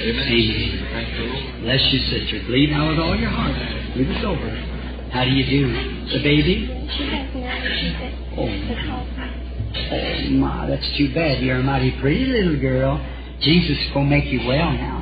Bless 1.66 1.82
you, 1.90 2.00
sister. 2.06 2.46
Believe 2.46 2.70
now 2.70 2.94
with 2.94 3.02
all 3.02 3.18
your 3.18 3.34
heart. 3.34 3.58
Believe 3.98 4.14
it's 4.14 4.22
over. 4.22 4.46
How 5.10 5.26
do 5.26 5.34
you 5.34 5.42
do? 5.50 5.74
The 6.14 6.22
baby? 6.22 6.70
She 6.94 7.10
has 7.10 7.26
no 7.34 7.50
she's 7.82 7.98
at 7.98 8.14
Oh. 8.38 8.46
Oh, 8.46 10.30
my, 10.38 10.70
that's 10.70 10.86
too 11.02 11.10
bad. 11.18 11.42
You're 11.42 11.58
a 11.58 11.64
mighty 11.66 11.98
pretty 12.00 12.30
little 12.30 12.62
girl. 12.62 13.02
Jesus 13.42 13.74
is 13.74 13.90
going 13.90 14.06
to 14.06 14.16
make 14.22 14.30
you 14.30 14.46
well 14.46 14.70
now. 14.78 15.02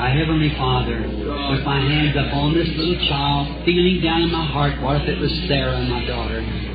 Our 0.00 0.08
Heavenly 0.08 0.56
Father, 0.56 1.04
with 1.04 1.64
my 1.68 1.84
hands 1.84 2.16
up 2.16 2.32
on 2.32 2.56
this 2.56 2.68
little 2.72 2.96
child, 3.12 3.60
feeling 3.68 4.00
down 4.00 4.22
in 4.22 4.32
my 4.32 4.48
heart, 4.48 4.80
what 4.80 5.04
if 5.04 5.08
it 5.08 5.20
was 5.20 5.30
Sarah, 5.46 5.84
my 5.84 6.00
daughter? 6.08 6.73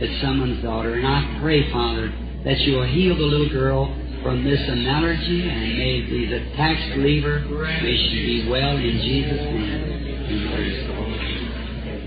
It's 0.00 0.22
someone's 0.22 0.62
daughter. 0.62 0.94
And 0.94 1.06
I 1.06 1.38
pray, 1.42 1.70
Father, 1.70 2.08
that 2.44 2.58
you 2.60 2.76
will 2.76 2.88
heal 2.88 3.16
the 3.16 3.22
little 3.22 3.50
girl 3.50 3.94
from 4.22 4.44
this 4.44 4.60
allergy 4.68 5.48
and 5.48 5.76
may 5.76 6.00
these 6.08 6.32
attacks 6.32 6.96
leave 6.96 7.22
her. 7.22 7.40
May 7.40 7.96
she 8.08 8.44
be 8.44 8.48
well 8.50 8.76
in 8.76 8.96
Jesus' 9.00 9.44
name. 9.44 10.00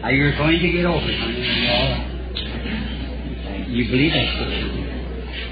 Now 0.01 0.09
you're 0.09 0.35
going 0.37 0.59
to 0.59 0.71
get 0.71 0.85
over 0.85 1.05
it. 1.05 1.17
You 3.69 3.85
believe 3.89 4.13
that? 4.13 4.27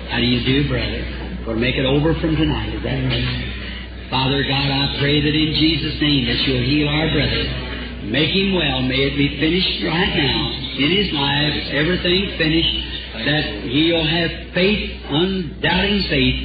How 0.09 0.17
do 0.17 0.25
you 0.25 0.41
do, 0.45 0.67
brother? 0.67 1.45
We'll 1.45 1.57
make 1.57 1.75
it 1.75 1.85
over 1.85 2.13
from 2.19 2.35
tonight. 2.35 2.73
Is 2.73 2.83
that 2.83 3.01
right? 3.05 4.09
Father 4.09 4.43
God, 4.43 4.69
I 4.69 4.97
pray 4.99 5.21
that 5.21 5.33
in 5.33 5.53
Jesus' 5.61 6.01
name 6.01 6.25
that 6.25 6.41
you'll 6.45 6.65
heal 6.65 6.89
our 6.89 7.09
brother. 7.13 7.70
Make 8.03 8.33
him 8.33 8.57
well. 8.57 8.81
May 8.81 9.13
it 9.13 9.15
be 9.15 9.37
finished 9.37 9.85
right 9.85 10.13
now 10.17 10.39
in 10.81 10.89
his 10.89 11.09
life. 11.13 11.53
Everything 11.69 12.33
finished. 12.37 12.75
That 13.11 13.43
he'll 13.69 14.07
have 14.07 14.31
faith, 14.55 14.81
undoubting 15.05 16.01
faith 16.09 16.41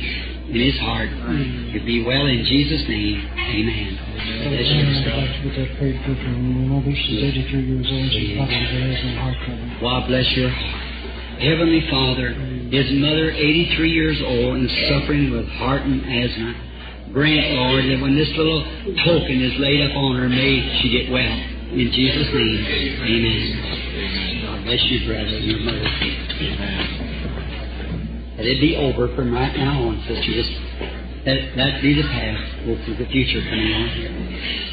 in 0.53 0.61
his 0.61 0.77
heart. 0.85 1.09
He'll 1.73 1.87
be 1.87 2.05
well 2.05 2.27
in 2.27 2.45
Jesus' 2.45 2.85
name. 2.85 3.25
Amen. 3.25 4.07
Bless 4.51 4.69
you, 4.69 4.85
sister. 5.01 5.17
with 5.47 5.57
that 5.57 5.71
great 5.79 5.97
book, 6.05 6.19
and 6.21 6.69
know 6.69 6.83
that 6.85 6.97
she's 7.07 7.23
83 7.25 7.65
years 7.65 7.87
old. 7.89 8.11
She's 8.13 8.37
probably 8.37 8.61
has 8.61 9.01
some 9.01 9.17
heart 9.17 9.37
trouble. 9.47 9.81
God 9.81 10.01
bless 10.09 10.29
your. 10.37 10.51
Heavenly 11.37 11.85
Father, 11.91 12.33
his 12.73 12.89
mother, 12.97 13.31
83 13.31 13.91
years 13.91 14.19
old 14.25 14.57
and 14.57 14.69
suffering 14.89 15.31
with 15.33 15.47
heart 15.61 15.83
and 15.83 16.01
asthma. 16.01 16.66
Grant, 17.17 17.49
Lord, 17.57 17.81
that 17.89 17.97
when 18.05 18.13
this 18.13 18.29
little 18.37 18.61
token 19.09 19.41
is 19.41 19.57
laid 19.57 19.81
up 19.89 19.97
on 19.97 20.21
her, 20.21 20.29
may 20.29 20.61
she 20.85 20.93
get 20.93 21.09
well. 21.09 21.33
In 21.73 21.89
Jesus' 21.89 22.29
name, 22.29 22.61
amen. 22.61 24.45
God 24.45 24.61
bless 24.69 24.85
you, 24.93 25.09
brother, 25.09 25.25
and 25.25 25.49
your 25.49 25.65
mother. 25.65 25.89
Let 28.37 28.45
it 28.45 28.61
be 28.61 28.77
over 28.77 29.09
from 29.17 29.33
right 29.33 29.49
now 29.57 29.89
on, 29.89 29.97
sister. 30.05 30.29
Just 30.29 30.53
that, 31.25 31.57
that 31.57 31.81
be 31.81 31.97
the 31.97 32.05
past. 32.05 32.69
We'll 32.69 32.85
see 32.85 32.93
the 33.01 33.09
future 33.09 33.41
coming 33.49 33.73
on 33.73 33.89
here. 33.97 34.13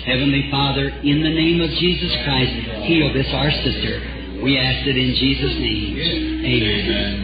Heavenly 0.04 0.52
Father, 0.52 0.92
in 1.00 1.24
the 1.24 1.32
name 1.32 1.64
of 1.64 1.72
Jesus 1.80 2.12
Christ, 2.28 2.52
heal 2.92 3.08
this 3.16 3.32
our 3.32 3.56
sister. 3.64 4.44
We 4.44 4.60
ask 4.60 4.84
it 4.84 5.00
in 5.00 5.16
Jesus' 5.16 5.56
name. 5.64 5.96
Amen. 6.44 7.24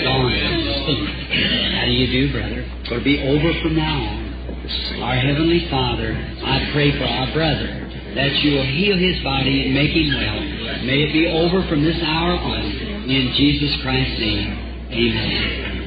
Dawn, 0.00 0.32
how 0.32 1.84
do 1.84 1.92
you 1.92 2.08
do, 2.08 2.32
brother? 2.32 2.64
To 2.88 3.04
be 3.04 3.20
over 3.20 3.52
from 3.60 3.76
now 3.76 4.00
on. 4.00 4.25
Our 4.66 5.14
Heavenly 5.14 5.68
Father, 5.70 6.10
I 6.10 6.70
pray 6.72 6.90
for 6.98 7.04
our 7.04 7.32
brother 7.32 7.86
that 8.16 8.34
you 8.42 8.58
will 8.58 8.66
heal 8.66 8.98
his 8.98 9.22
body 9.22 9.62
and 9.62 9.74
make 9.74 9.94
him 9.94 10.10
well. 10.10 10.40
May 10.82 11.06
it 11.06 11.12
be 11.12 11.28
over 11.30 11.62
from 11.68 11.84
this 11.84 12.02
hour 12.02 12.32
on. 12.32 12.64
In 13.06 13.32
Jesus 13.36 13.80
Christ's 13.82 14.18
name. 14.18 14.58
Amen. 14.90 15.86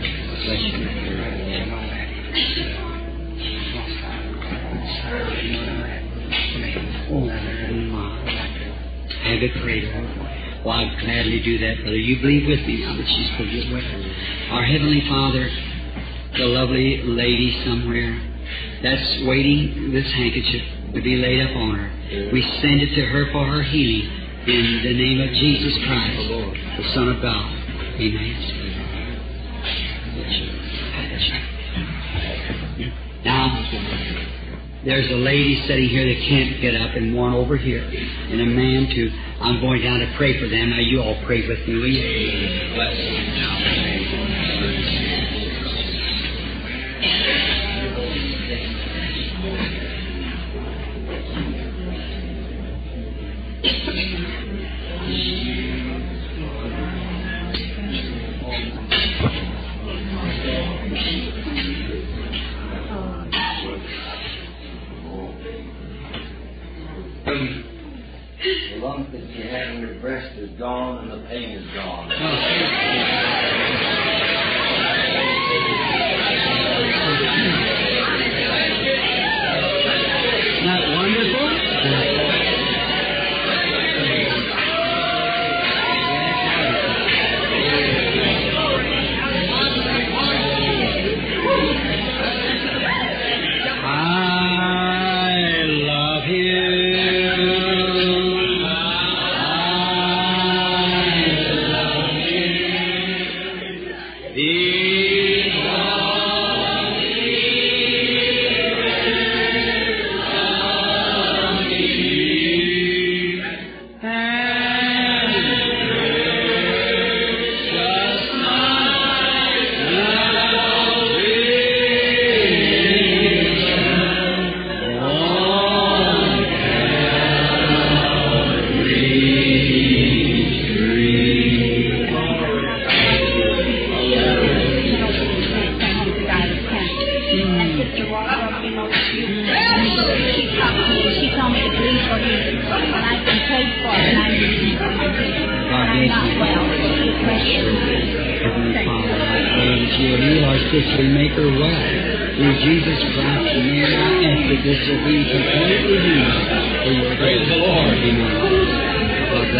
Have 9.27 9.43
it 9.43 9.61
prayed. 9.61 9.83
Well, 10.63 10.75
I'd 10.79 10.99
gladly 11.01 11.41
do 11.43 11.57
that, 11.59 11.81
brother. 11.81 11.97
You 11.97 12.21
believe 12.21 12.47
with 12.47 12.65
me 12.65 12.85
now 12.85 12.95
that 12.95 13.07
she's 13.07 13.29
going 13.35 13.49
to 13.49 13.59
get. 13.59 14.51
Our 14.51 14.63
Heavenly 14.63 15.03
Father, 15.09 15.49
the 16.37 16.45
lovely 16.45 17.03
lady 17.03 17.61
somewhere 17.65 18.28
that's 18.81 19.23
waiting 19.27 19.91
this 19.91 20.05
handkerchief 20.13 20.61
to 20.95 21.01
be 21.01 21.15
laid 21.17 21.41
up 21.41 21.55
on 21.55 21.75
her. 21.75 21.89
We 22.31 22.41
send 22.61 22.81
it 22.81 22.95
to 22.95 23.05
her 23.05 23.31
for 23.31 23.45
her 23.45 23.61
healing 23.63 24.09
in 24.47 24.81
the 24.83 24.93
name 24.93 25.21
of 25.21 25.29
Jesus 25.35 25.77
Christ, 25.85 26.27
the 26.77 26.83
Son 26.93 27.09
of 27.09 27.21
God. 27.21 27.51
Amen. 27.99 28.35
Now, 33.25 33.51
there's 34.85 35.11
a 35.11 35.15
lady 35.15 35.61
sitting 35.67 35.89
here 35.89 36.05
that 36.05 36.21
can't 36.27 36.61
get 36.61 36.75
up, 36.75 36.95
and 36.95 37.13
one 37.13 37.33
over 37.33 37.57
here, 37.57 37.83
and 37.83 38.39
a 38.41 38.45
man 38.45 38.87
too. 38.95 39.11
I'm 39.41 39.59
going 39.61 39.81
down 39.83 39.99
to 39.99 40.13
pray 40.17 40.39
for 40.39 40.47
them. 40.47 40.69
Now, 40.69 40.79
you 40.79 41.01
all 41.01 41.21
pray 41.25 41.45
with 41.47 41.59
me, 41.67 41.75
will 41.75 41.87
you? 41.87 42.01
Pain 71.29 71.51
is 71.51 71.73
gone. 71.75 72.58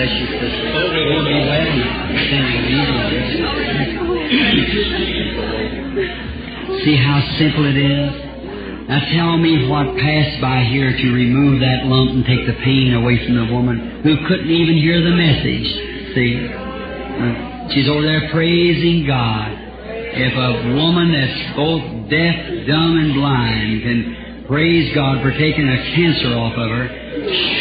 Lord 0.10 1.26
be 1.26 1.34
well. 1.34 2.80
See 6.84 6.95
how 6.95 7.20
simple 7.38 7.66
it 7.66 7.78
is? 7.78 8.12
Now 8.88 8.99
tell 9.14 9.38
me 9.38 9.68
what 9.68 9.97
passed 9.97 10.41
by 10.41 10.64
here 10.66 10.95
to 10.95 11.07
remove 11.14 11.60
that 11.62 11.86
lump 11.86 12.12
and 12.12 12.26
take 12.26 12.47
the 12.47 12.53
pain 12.64 12.93
away 12.93 13.24
from 13.26 13.36
the 13.36 13.53
woman 13.53 14.01
who 14.01 14.16
couldn't 14.28 14.49
even 14.49 14.78
hear 14.78 15.01
the 15.03 15.14
message. 15.14 15.68
See? 16.16 16.47
Uh, 16.49 17.70
She's 17.70 17.88
over 17.88 18.01
there 18.01 18.30
praising 18.32 19.05
God. 19.05 19.51
If 19.86 20.34
a 20.34 20.74
woman 20.74 21.14
that's 21.14 21.55
both 21.55 22.10
deaf, 22.10 22.66
dumb, 22.66 22.97
and 22.97 23.14
blind 23.14 23.82
can 23.84 24.45
praise 24.47 24.89
God 24.95 25.22
for 25.22 25.30
taking 25.38 25.70
a 25.70 25.78
cancer 25.93 26.34
off 26.34 26.57
of 26.57 26.70
her, 26.70 26.89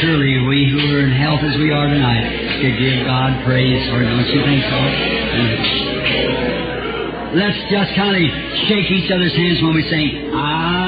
surely 0.00 0.46
we 0.46 0.70
who 0.70 0.78
are 0.94 1.00
in 1.00 1.12
health 1.12 1.40
as 1.42 1.56
we 1.58 1.70
are 1.70 1.88
tonight 1.88 2.62
could 2.62 2.78
give 2.78 3.06
God 3.06 3.44
praise 3.44 3.82
for 3.90 4.02
it. 4.02 4.06
Don't 4.06 4.28
you 4.30 4.42
think 4.46 4.62
so? 4.64 4.78
Let's 7.34 7.60
just 7.70 7.92
kind 7.94 8.16
of 8.16 8.22
shake 8.68 8.90
each 8.90 9.10
other's 9.10 9.34
hands 9.36 9.60
when 9.62 9.74
we 9.74 9.82
sing, 9.90 10.32
I 10.32 10.87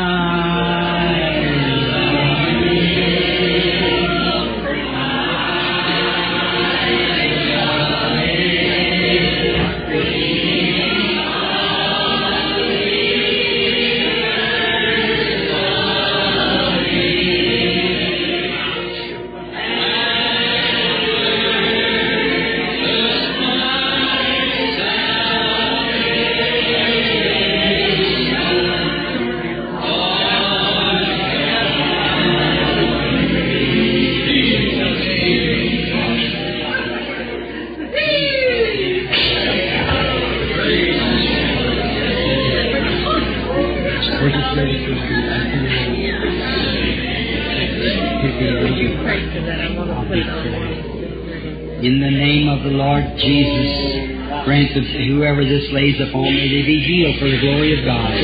that 54.89 55.05
whoever 55.09 55.45
this 55.45 55.68
lays 55.72 56.01
upon 56.01 56.33
may 56.33 56.49
they 56.49 56.62
be 56.62 56.81
healed 56.81 57.18
for 57.18 57.28
the 57.28 57.41
glory 57.41 57.78
of 57.78 57.85
God. 57.85 58.14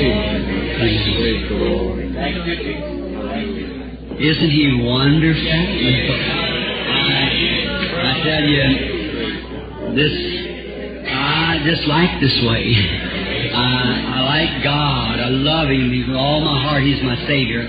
Isn't 4.16 4.50
he 4.50 4.80
wonderful? 4.82 5.50
I, 6.88 7.30
I 8.00 8.22
tell 8.24 8.44
you, 8.44 8.64
this 9.94 10.36
I 11.08 11.62
just 11.64 11.86
like 11.88 12.20
this 12.20 12.36
way. 12.42 12.74
I, 13.54 14.14
I 14.14 14.20
like 14.22 14.64
God. 14.64 15.20
I 15.20 15.28
love 15.28 15.68
Him 15.68 15.90
with 15.90 16.16
all 16.16 16.40
my 16.40 16.62
heart. 16.62 16.82
He's 16.82 17.02
my 17.02 17.16
Savior. 17.26 17.64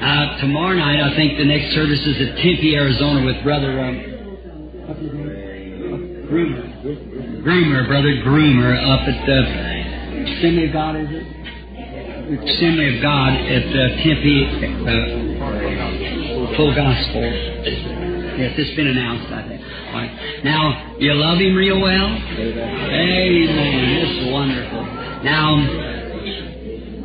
Uh, 0.00 0.40
tomorrow 0.40 0.76
night, 0.76 1.00
I 1.00 1.14
think 1.16 1.36
the 1.38 1.44
next 1.44 1.74
service 1.74 2.00
is 2.00 2.16
at 2.28 2.36
Tempe, 2.36 2.74
Arizona, 2.74 3.24
with 3.24 3.42
Brother 3.42 3.80
um, 3.80 4.09
Groomer. 7.42 7.86
Brother 7.88 8.20
Groomer, 8.20 8.76
up 8.76 9.08
at 9.08 9.26
the 9.26 9.40
Assembly 10.36 10.66
of 10.66 10.72
God, 10.72 10.96
is 10.96 11.08
it? 11.08 11.24
Assembly 12.36 12.96
of 12.96 13.02
God 13.02 13.32
at 13.32 13.64
uh, 13.64 13.96
Tempe, 14.04 14.44
uh, 14.84 16.56
Full 16.56 16.74
Gospel. 16.76 17.24
Yes, 18.36 18.52
it's 18.56 18.76
been 18.76 18.88
announced, 18.88 19.32
I 19.32 19.48
think. 19.48 19.60
Right. 19.64 20.44
Now, 20.44 20.96
you 20.98 21.14
love 21.14 21.38
him 21.38 21.56
real 21.56 21.80
well? 21.80 22.06
Amen. 22.06 22.60
It's 24.04 24.30
wonderful. 24.30 24.84
Now, 25.24 25.56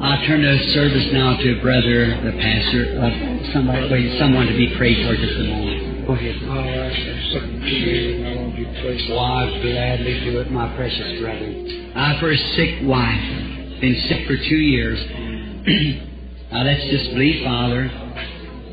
I 0.04 0.26
turn 0.28 0.44
the 0.44 0.60
service 0.76 1.08
now 1.14 1.38
to 1.38 1.62
brother, 1.62 2.08
the 2.24 2.32
pastor, 2.38 3.00
uh, 3.00 3.10
somebody, 3.54 3.90
wait, 3.90 4.20
someone 4.20 4.48
to 4.48 4.56
be 4.56 4.76
prayed 4.78 5.08
for 5.08 5.16
just 5.16 5.40
a 5.40 5.44
moment. 5.44 5.95
Go 6.06 6.14
ahead. 6.14 6.36
I 6.36 6.94
for. 8.94 9.18
I'd 9.18 9.62
gladly 9.62 10.20
do 10.22 10.40
it, 10.40 10.52
my 10.52 10.76
precious 10.76 11.20
brother. 11.20 11.50
I, 11.96 12.20
for 12.20 12.30
a 12.32 12.38
sick 12.38 12.86
wife, 12.86 13.82
been 13.82 13.96
sick 14.08 14.28
for 14.28 14.38
two 14.38 14.62
years. 14.62 15.02
now 16.52 16.62
let's 16.62 16.86
just 16.92 17.10
believe, 17.10 17.44
Father. 17.44 17.90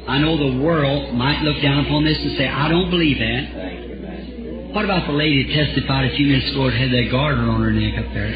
I 0.08 0.18
know 0.18 0.36
the 0.36 0.60
world 0.62 1.14
might 1.14 1.40
look 1.40 1.62
down 1.62 1.86
upon 1.86 2.04
this 2.04 2.18
and 2.18 2.36
say, 2.36 2.46
I 2.46 2.68
don't 2.68 2.90
believe 2.90 3.16
that. 3.18 4.74
What 4.74 4.84
about 4.84 5.06
the 5.06 5.14
lady 5.14 5.44
that 5.48 5.54
testified 5.64 6.12
a 6.12 6.16
few 6.16 6.26
minutes 6.26 6.50
ago 6.50 6.68
that 6.68 6.76
had 6.76 6.90
that 6.90 7.08
goiter 7.10 7.48
on 7.48 7.62
her 7.62 7.72
neck 7.72 7.98
up 7.98 8.12
there? 8.12 8.28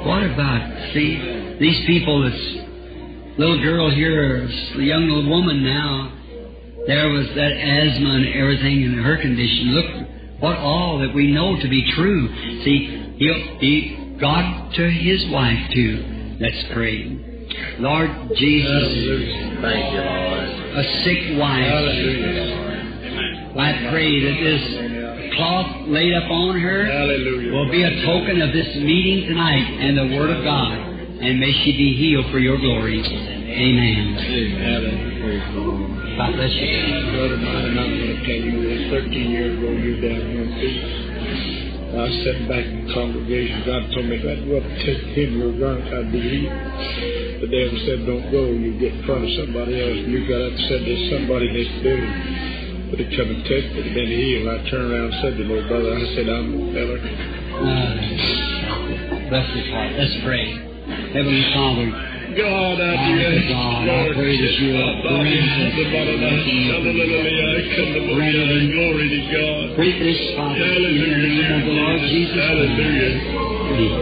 What 0.00 0.22
about, 0.22 0.94
see, 0.94 1.56
these 1.60 1.84
people, 1.86 2.22
this 2.22 2.65
little 3.38 3.60
girl 3.62 3.90
here, 3.90 4.44
a 4.46 4.82
young 4.82 5.08
little 5.08 5.28
woman 5.28 5.62
now, 5.64 6.12
there 6.86 7.08
was 7.08 7.26
that 7.34 7.52
asthma 7.52 8.10
and 8.10 8.28
everything 8.34 8.82
in 8.82 8.94
her 9.02 9.16
condition. 9.20 9.74
Look, 9.74 10.40
what 10.40 10.56
all 10.58 10.98
that 11.00 11.14
we 11.14 11.32
know 11.32 11.56
to 11.60 11.68
be 11.68 11.90
true. 11.92 12.28
See, 12.64 13.14
he, 13.18 13.56
he 13.60 14.16
God 14.20 14.72
to 14.74 14.90
his 14.90 15.26
wife 15.30 15.70
too. 15.72 16.36
Let's 16.40 16.64
pray. 16.72 17.22
Lord 17.78 18.10
Jesus, 18.36 18.88
Thank 19.60 19.92
you, 19.92 20.00
Lord. 20.00 20.76
a 20.76 20.84
sick 21.04 21.38
wife. 21.38 21.64
Hallelujah. 21.64 22.62
I 23.58 23.88
pray 23.90 24.20
that 24.20 24.36
this 24.44 25.34
cloth 25.36 25.88
laid 25.88 26.12
upon 26.24 26.60
her 26.60 26.84
Hallelujah. 26.84 27.52
will 27.52 27.70
be 27.70 27.82
a 27.82 28.04
token 28.04 28.42
of 28.42 28.52
this 28.52 28.76
meeting 28.76 29.28
tonight 29.28 29.78
and 29.80 29.96
the 29.96 30.16
Word 30.16 30.30
of 30.30 30.44
God. 30.44 30.95
And 31.20 31.40
may 31.40 31.52
she 31.64 31.72
be 31.72 31.96
healed 31.96 32.30
for 32.30 32.38
your 32.38 32.58
glory. 32.58 33.00
Amen. 33.00 34.14
Hallelujah. 34.60 35.16
God 36.16 36.32
bless 36.36 36.52
you. 36.52 36.68
Brother 37.12 37.36
mine, 37.40 37.72
I'm 37.72 37.92
going 37.92 38.08
to 38.08 38.24
tell 38.24 38.40
you 38.40 38.56
this. 38.64 38.90
13 38.92 39.30
years 39.30 39.56
ago, 39.56 39.68
you 39.72 39.96
were 39.96 40.02
down 40.04 40.20
here 40.28 40.44
in 40.44 40.52
Phoenix. 40.60 41.06
I 41.96 42.04
was 42.04 42.16
sitting 42.24 42.48
back 42.48 42.64
in 42.68 42.84
the 42.84 42.92
congregation. 42.92 43.64
God 43.64 43.88
told 43.96 44.04
me 44.12 44.20
if 44.20 44.28
I'd 44.28 44.44
go 44.44 44.60
up 44.60 44.68
and 44.68 44.76
take 44.84 45.00
him, 45.16 45.40
you're 45.40 45.56
going 45.56 45.80
to 45.80 46.04
be 46.12 46.20
healed. 46.20 46.52
The 47.40 47.48
devil 47.48 47.76
said, 47.88 48.04
don't 48.04 48.28
go. 48.28 48.52
You 48.52 48.76
get 48.76 48.92
in 48.92 49.00
front 49.08 49.24
of 49.24 49.32
somebody 49.40 49.80
else. 49.80 50.04
And 50.04 50.12
you 50.12 50.28
got 50.28 50.40
up 50.44 50.52
and 50.52 50.64
said, 50.68 50.84
there's 50.84 51.06
somebody 51.16 51.48
next 51.48 51.80
building. 51.80 52.92
But 52.92 53.00
he 53.00 53.08
come 53.16 53.32
and 53.32 53.40
it 53.40 53.64
and 53.72 53.88
been 53.96 54.12
healed. 54.12 54.52
I 54.52 54.56
turned 54.68 54.92
around 54.92 55.16
and 55.16 55.20
said 55.24 55.32
to 55.36 55.40
the 55.40 55.48
little 55.48 55.68
brother, 55.68 55.96
I 55.96 56.04
said, 56.12 56.28
I'm 56.28 56.48
the 56.52 56.64
feller. 56.76 57.00
Uh, 57.00 57.96
bless 59.32 59.48
his 59.56 59.68
heart. 59.72 59.96
Let's 59.96 60.16
pray. 60.24 60.65
Heavenly 61.16 61.48
Father, 61.48 61.88
God, 62.36 62.76
I 62.76 62.92
Father 62.92 63.08
do 63.08 63.24
ask, 63.24 63.48
God, 63.48 63.88
I 63.88 64.04
Lord, 64.04 64.20
pray 64.20 64.36
that 64.36 64.52
you 64.60 64.68
will 64.76 65.00
Glory 68.68 69.08
to 69.08 69.20
God. 69.32 69.80
Pray 69.80 69.96
this, 69.96 70.20
Father, 70.36 70.60
in 70.60 70.92
the 70.92 71.16
name 71.16 71.56
of 71.56 71.64
the 71.64 71.72
Lord 71.72 72.00
Jesus 72.12 72.36
Hallelujah. 72.36 73.16
Christ. 73.64 73.96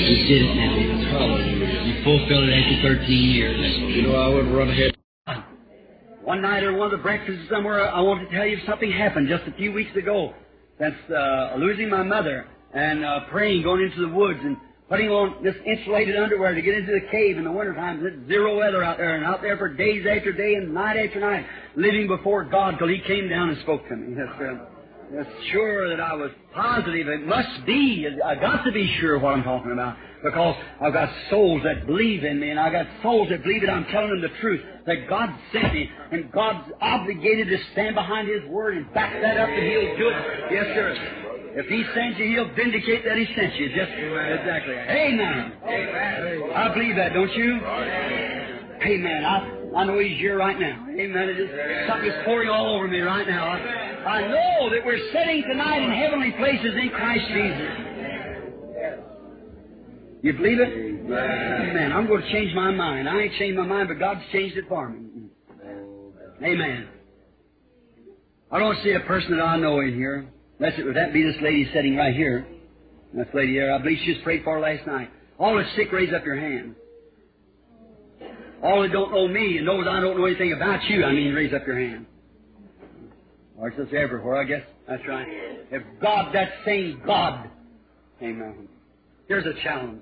You 0.00 0.16
did 0.24 0.48
it 0.48 0.56
now. 0.56 0.80
You 1.84 1.92
fulfilled 2.08 2.48
it 2.48 2.56
after 2.56 3.04
13 3.04 3.04
years. 3.04 3.60
You 3.92 4.08
know, 4.08 4.16
I 4.16 4.28
would 4.32 4.48
run 4.48 4.70
ahead. 4.70 4.96
One 6.22 6.40
night 6.40 6.64
or 6.64 6.72
one 6.72 6.86
of 6.86 6.96
the 6.96 7.02
breakfasts 7.04 7.50
somewhere, 7.50 7.86
I 7.86 8.00
want 8.00 8.26
to 8.26 8.34
tell 8.34 8.46
you 8.46 8.56
something 8.66 8.90
happened 8.90 9.28
just 9.28 9.44
a 9.46 9.52
few 9.58 9.72
weeks 9.72 9.94
ago. 9.94 10.32
That's 10.80 10.96
uh, 11.10 11.56
losing 11.58 11.90
my 11.90 12.02
mother 12.02 12.46
and 12.72 13.04
uh, 13.04 13.28
praying, 13.30 13.62
going 13.62 13.82
into 13.82 14.08
the 14.08 14.14
woods 14.14 14.40
and 14.42 14.56
putting 14.88 15.08
on 15.08 15.42
this 15.42 15.54
insulated 15.66 16.16
underwear 16.16 16.54
to 16.54 16.62
get 16.62 16.74
into 16.74 16.92
the 16.92 17.06
cave 17.10 17.38
in 17.38 17.44
the 17.44 17.52
wintertime. 17.52 18.04
It's 18.04 18.28
zero 18.28 18.58
weather 18.58 18.82
out 18.82 18.98
there 18.98 19.16
and 19.16 19.24
out 19.24 19.40
there 19.40 19.56
for 19.56 19.68
days 19.68 20.04
after 20.06 20.32
day 20.32 20.54
and 20.54 20.74
night 20.74 20.96
after 20.96 21.20
night, 21.20 21.46
living 21.76 22.06
before 22.06 22.44
God 22.44 22.76
till 22.78 22.88
He 22.88 23.00
came 23.06 23.28
down 23.28 23.48
and 23.50 23.58
spoke 23.62 23.86
to 23.88 23.96
me. 23.96 24.14
Yes, 24.16 24.28
sir. 24.38 24.68
Yes, 25.12 25.26
sure 25.52 25.88
that 25.90 26.00
I 26.00 26.14
was 26.14 26.30
positive 26.54 27.08
it 27.08 27.26
must 27.26 27.66
be. 27.66 28.08
I 28.24 28.34
got 28.36 28.64
to 28.64 28.72
be 28.72 28.92
sure 29.00 29.18
what 29.18 29.34
I'm 29.34 29.44
talking 29.44 29.72
about. 29.72 29.96
Because 30.24 30.56
I've 30.80 30.94
got 30.94 31.10
souls 31.28 31.62
that 31.64 31.86
believe 31.86 32.24
in 32.24 32.40
me, 32.40 32.48
and 32.48 32.58
I've 32.58 32.72
got 32.72 32.86
souls 33.02 33.28
that 33.28 33.42
believe 33.42 33.60
that 33.60 33.70
I'm 33.70 33.84
telling 33.86 34.08
them 34.08 34.22
the 34.22 34.40
truth, 34.40 34.62
that 34.86 35.06
God 35.06 35.28
sent 35.52 35.74
me, 35.74 35.90
and 36.12 36.32
God's 36.32 36.72
obligated 36.80 37.48
to 37.48 37.58
stand 37.72 37.94
behind 37.94 38.28
His 38.28 38.42
Word 38.48 38.78
and 38.78 38.92
back 38.94 39.12
that 39.20 39.36
up, 39.36 39.50
and 39.50 39.62
He'll 39.62 39.96
do 39.98 40.08
it. 40.08 40.16
Yes, 40.50 40.64
sir. 40.74 41.23
If 41.56 41.66
He 41.66 41.84
sends 41.94 42.18
you, 42.18 42.26
He'll 42.26 42.54
vindicate 42.54 43.04
that 43.04 43.16
He 43.16 43.26
sent 43.34 43.54
you. 43.54 43.68
Just 43.68 43.92
exactly. 43.92 44.74
Amen. 44.74 45.52
I 46.54 46.74
believe 46.74 46.96
that, 46.96 47.14
don't 47.14 47.32
you? 47.32 47.60
Amen. 48.84 49.24
I, 49.24 49.78
I 49.78 49.84
know 49.84 49.98
He's 49.98 50.18
here 50.18 50.36
right 50.36 50.58
now. 50.58 50.86
Amen. 50.90 51.28
It 51.28 51.36
just, 51.38 51.52
something's 51.88 52.14
pouring 52.24 52.48
all 52.48 52.74
over 52.74 52.88
me 52.88 53.00
right 53.00 53.26
now. 53.26 53.46
I, 53.46 53.58
I 54.04 54.20
know 54.28 54.70
that 54.70 54.84
we're 54.84 54.98
sitting 55.12 55.44
tonight 55.48 55.82
in 55.82 55.90
heavenly 55.92 56.32
places 56.32 56.74
in 56.74 56.90
Christ 56.90 57.24
Jesus. 57.28 57.84
You 60.22 60.32
believe 60.32 60.58
it? 60.58 60.68
Amen. 60.68 61.92
I'm 61.92 62.06
going 62.06 62.22
to 62.22 62.32
change 62.32 62.54
my 62.54 62.70
mind. 62.70 63.08
I 63.08 63.20
ain't 63.20 63.34
changed 63.34 63.58
my 63.58 63.66
mind, 63.66 63.88
but 63.88 63.98
God's 63.98 64.22
changed 64.32 64.56
it 64.56 64.64
for 64.68 64.88
me. 64.88 65.28
Amen. 66.42 66.88
I 68.50 68.58
don't 68.58 68.76
see 68.82 68.92
a 68.92 69.00
person 69.00 69.36
that 69.36 69.42
I 69.42 69.56
know 69.58 69.80
in 69.80 69.94
here. 69.94 70.26
Unless 70.64 70.80
it 70.80 70.86
would 70.86 70.96
that 70.96 71.12
be 71.12 71.22
this 71.22 71.36
lady 71.42 71.68
sitting 71.74 71.94
right 71.94 72.14
here. 72.14 72.46
This 73.12 73.26
lady 73.34 73.52
here. 73.52 73.70
I 73.70 73.76
believe 73.76 73.98
she 74.02 74.12
was 74.12 74.22
prayed 74.22 74.44
for 74.44 74.58
last 74.60 74.86
night. 74.86 75.10
All 75.38 75.54
the 75.56 75.64
sick, 75.76 75.92
raise 75.92 76.10
up 76.14 76.24
your 76.24 76.40
hand. 76.40 76.74
All 78.62 78.80
that 78.80 78.90
don't 78.90 79.12
know 79.12 79.28
me 79.28 79.58
and 79.58 79.66
knows 79.66 79.84
I 79.86 80.00
don't 80.00 80.16
know 80.16 80.24
anything 80.24 80.54
about 80.54 80.82
you, 80.84 81.04
I 81.04 81.12
mean, 81.12 81.34
raise 81.34 81.52
up 81.52 81.66
your 81.66 81.78
hand. 81.78 82.06
Or 83.58 83.68
it's 83.68 83.76
just 83.76 83.92
everywhere, 83.92 84.36
I 84.38 84.44
guess. 84.44 84.62
That's 84.88 85.02
right. 85.06 85.26
If 85.70 85.82
God, 86.00 86.34
that 86.34 86.48
same 86.64 87.02
God, 87.04 87.50
Amen. 88.22 88.66
Here's 89.28 89.44
a 89.44 89.62
challenge. 89.62 90.00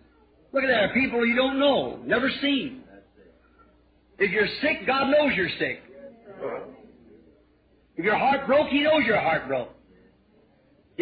Look 0.52 0.62
at 0.62 0.68
that. 0.68 0.94
People 0.94 1.26
you 1.26 1.34
don't 1.34 1.58
know, 1.58 1.98
never 2.06 2.30
seen. 2.40 2.82
If 4.16 4.30
you're 4.30 4.46
sick, 4.60 4.86
God 4.86 5.10
knows 5.10 5.32
you're 5.34 5.48
sick. 5.58 5.82
If 7.96 8.04
your 8.04 8.16
heart 8.16 8.46
broke, 8.46 8.68
He 8.68 8.82
knows 8.82 9.02
your 9.04 9.20
heart 9.20 9.48
broke. 9.48 9.70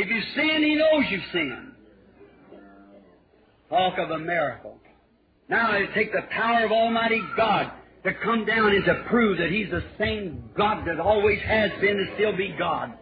If 0.00 0.08
you 0.08 0.22
sin, 0.34 0.62
He 0.62 0.74
knows 0.76 1.04
you've 1.10 1.22
sinned. 1.30 1.72
Talk 3.68 3.98
of 3.98 4.10
a 4.10 4.18
miracle. 4.18 4.78
Now 5.50 5.76
it 5.76 5.90
take 5.94 6.10
the 6.12 6.22
power 6.30 6.64
of 6.64 6.72
Almighty 6.72 7.20
God 7.36 7.70
to 8.04 8.14
come 8.24 8.46
down 8.46 8.74
and 8.74 8.82
to 8.86 9.04
prove 9.10 9.36
that 9.36 9.50
He's 9.50 9.68
the 9.70 9.84
same 9.98 10.48
God 10.56 10.86
that 10.86 10.98
always 10.98 11.38
has 11.42 11.70
been 11.82 11.98
and 11.98 12.08
still 12.14 12.34
be 12.34 12.54
God. 12.58 12.94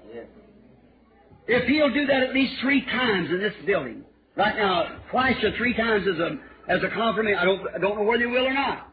If 1.47 1.69
He'll 1.69 1.95
do 1.95 2.05
that 2.07 2.25
at 2.25 2.35
least 2.35 2.61
three 2.63 2.85
times 2.85 3.31
in 3.31 3.39
this 3.39 3.55
building, 3.65 4.03
right 4.37 4.57
now, 4.57 4.99
twice 5.13 5.37
or 5.45 5.57
three 5.57 5.75
times 5.75 6.05
as 6.13 6.19
a 6.19 6.37
as 6.69 6.83
a 6.83 6.89
confirmation, 6.97 7.39
I 7.39 7.45
don't 7.45 7.61
I 7.77 7.79
don't 7.79 7.97
know 7.97 8.03
whether 8.03 8.25
He 8.25 8.27
will 8.27 8.45
or 8.45 8.55
not. 8.55 8.93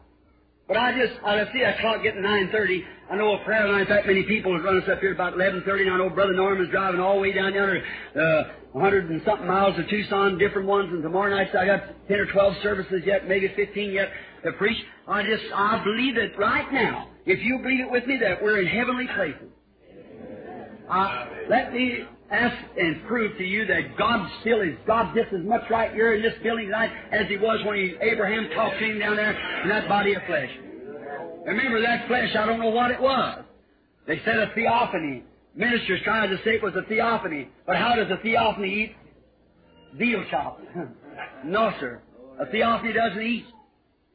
But 0.68 0.76
I 0.76 0.98
just, 0.98 1.12
I 1.24 1.44
see 1.52 1.60
that 1.60 1.78
clock 1.78 2.02
getting 2.02 2.22
9.30. 2.22 2.82
I 3.08 3.16
know 3.16 3.34
a 3.34 3.44
prayer 3.44 3.68
line, 3.68 3.86
that 3.88 4.04
many 4.04 4.24
people 4.24 4.52
has 4.56 4.64
run 4.64 4.82
us 4.82 4.88
up 4.90 4.98
here 4.98 5.12
about 5.12 5.34
11.30, 5.34 5.82
and 5.82 5.90
I 5.90 5.98
know 5.98 6.10
Brother 6.10 6.32
Norman's 6.32 6.70
driving 6.70 7.00
all 7.00 7.14
the 7.16 7.20
way 7.20 7.32
down 7.32 7.54
yonder, 7.54 7.84
uh, 8.16 8.52
100 8.72 9.10
and 9.10 9.22
something 9.24 9.46
miles 9.46 9.76
to 9.76 9.88
Tucson, 9.88 10.38
different 10.38 10.66
ones, 10.66 10.92
and 10.92 11.04
tomorrow 11.04 11.30
night 11.30 11.54
I 11.54 11.66
got 11.66 12.08
10 12.08 12.16
or 12.18 12.26
12 12.32 12.54
services 12.64 13.02
yet, 13.06 13.28
maybe 13.28 13.52
15 13.54 13.92
yet 13.92 14.08
to 14.44 14.52
preach. 14.52 14.76
I 15.06 15.22
just, 15.22 15.44
I 15.54 15.84
believe 15.84 16.16
it 16.16 16.36
right 16.36 16.72
now, 16.72 17.10
if 17.26 17.38
you 17.44 17.58
believe 17.58 17.80
it 17.80 17.90
with 17.90 18.06
me, 18.08 18.18
that 18.22 18.42
we're 18.42 18.60
in 18.60 18.66
heavenly 18.66 19.06
places. 19.14 19.48
Uh, 20.90 21.26
let 21.48 21.72
me 21.72 22.06
ask 22.30 22.56
and 22.76 23.04
prove 23.06 23.36
to 23.38 23.44
you 23.44 23.66
that 23.66 23.96
God 23.96 24.28
still 24.40 24.60
is 24.60 24.74
God 24.86 25.14
just 25.14 25.32
as 25.32 25.44
much 25.44 25.62
right 25.70 25.92
here 25.92 26.14
in 26.14 26.22
this 26.22 26.34
building 26.42 26.66
tonight 26.66 26.90
as 27.12 27.28
He 27.28 27.36
was 27.36 27.64
when 27.64 27.76
he, 27.76 27.94
Abraham 28.00 28.48
talked 28.54 28.78
to 28.78 28.84
him 28.84 28.98
down 28.98 29.16
there 29.16 29.32
in 29.62 29.68
that 29.68 29.88
body 29.88 30.14
of 30.14 30.22
flesh. 30.26 30.50
Remember 31.46 31.80
that 31.80 32.08
flesh, 32.08 32.34
I 32.36 32.46
don't 32.46 32.58
know 32.58 32.70
what 32.70 32.90
it 32.90 33.00
was. 33.00 33.44
They 34.06 34.20
said 34.24 34.38
a 34.38 34.52
theophany. 34.54 35.24
Ministers 35.54 36.00
tried 36.04 36.28
to 36.28 36.36
say 36.38 36.56
it 36.56 36.62
was 36.62 36.74
a 36.74 36.86
theophany. 36.88 37.48
But 37.66 37.76
how 37.76 37.94
does 37.94 38.10
a 38.10 38.20
theophany 38.22 38.84
eat? 38.84 38.96
Veal 39.96 40.24
chop. 40.30 40.60
no, 41.44 41.72
sir. 41.80 42.02
A 42.40 42.46
theophany 42.46 42.92
doesn't 42.92 43.22
eat. 43.22 43.46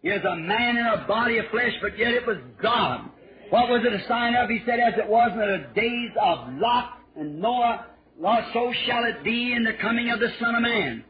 He 0.02 0.10
is 0.10 0.24
a 0.24 0.36
man 0.36 0.78
in 0.78 0.86
a 0.86 1.06
body 1.08 1.38
of 1.38 1.46
flesh, 1.52 1.74
but 1.82 1.98
yet 1.98 2.14
it 2.14 2.26
was 2.26 2.38
God. 2.62 3.10
What 3.50 3.70
was 3.70 3.82
it 3.86 3.94
a 3.94 4.08
sign 4.08 4.36
of? 4.36 4.50
He 4.50 4.62
said, 4.66 4.80
as 4.80 4.94
it 4.98 5.08
was 5.08 5.32
in 5.34 5.40
the 5.40 5.80
days 5.80 6.12
of 6.22 6.54
Lot 6.54 7.00
and 7.16 7.40
Noah, 7.42 7.86
Lord, 8.22 8.44
so 8.54 8.72
shall 8.86 9.04
it 9.06 9.24
be 9.24 9.54
in 9.54 9.64
the 9.64 9.74
coming 9.82 10.12
of 10.12 10.20
the 10.20 10.30
Son 10.40 10.54
of 10.54 10.62
Man. 10.62 11.04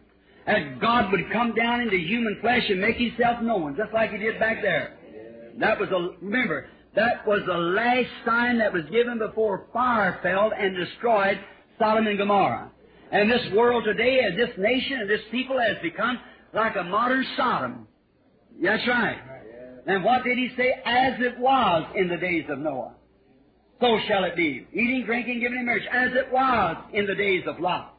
That 0.47 0.79
God 0.79 1.11
would 1.11 1.29
come 1.31 1.53
down 1.53 1.81
into 1.81 1.97
human 1.97 2.37
flesh 2.41 2.63
and 2.69 2.79
make 2.79 2.95
Himself 2.95 3.41
known, 3.41 3.75
just 3.75 3.93
like 3.93 4.11
He 4.11 4.17
did 4.17 4.39
back 4.39 4.61
there. 4.61 4.97
That 5.59 5.77
was 5.77 5.89
a, 5.89 6.15
remember, 6.23 6.67
that 6.95 7.27
was 7.27 7.41
the 7.45 7.57
last 7.57 8.07
sign 8.25 8.59
that 8.59 8.71
was 8.71 8.83
given 8.91 9.19
before 9.19 9.67
fire 9.73 10.19
fell 10.23 10.51
and 10.57 10.75
destroyed 10.75 11.37
Sodom 11.77 12.07
and 12.07 12.17
Gomorrah. 12.17 12.71
And 13.11 13.29
this 13.29 13.45
world 13.53 13.83
today, 13.83 14.21
and 14.23 14.39
this 14.39 14.57
nation, 14.57 15.01
and 15.01 15.09
this 15.09 15.21
people 15.31 15.59
has 15.59 15.77
become 15.83 16.17
like 16.53 16.77
a 16.77 16.83
modern 16.83 17.25
Sodom. 17.35 17.87
That's 18.61 18.87
right. 18.87 19.19
And 19.85 20.03
what 20.03 20.23
did 20.23 20.37
he 20.37 20.49
say? 20.55 20.73
As 20.85 21.19
it 21.19 21.37
was 21.39 21.91
in 21.95 22.07
the 22.07 22.17
days 22.17 22.45
of 22.49 22.59
Noah. 22.59 22.93
So 23.81 23.97
shall 24.07 24.23
it 24.25 24.35
be. 24.35 24.67
Eating, 24.71 25.03
drinking, 25.05 25.39
giving 25.39 25.57
in 25.57 25.65
marriage, 25.65 25.87
as 25.91 26.11
it 26.13 26.31
was 26.31 26.77
in 26.93 27.07
the 27.07 27.15
days 27.15 27.43
of 27.47 27.59
Lot. 27.59 27.97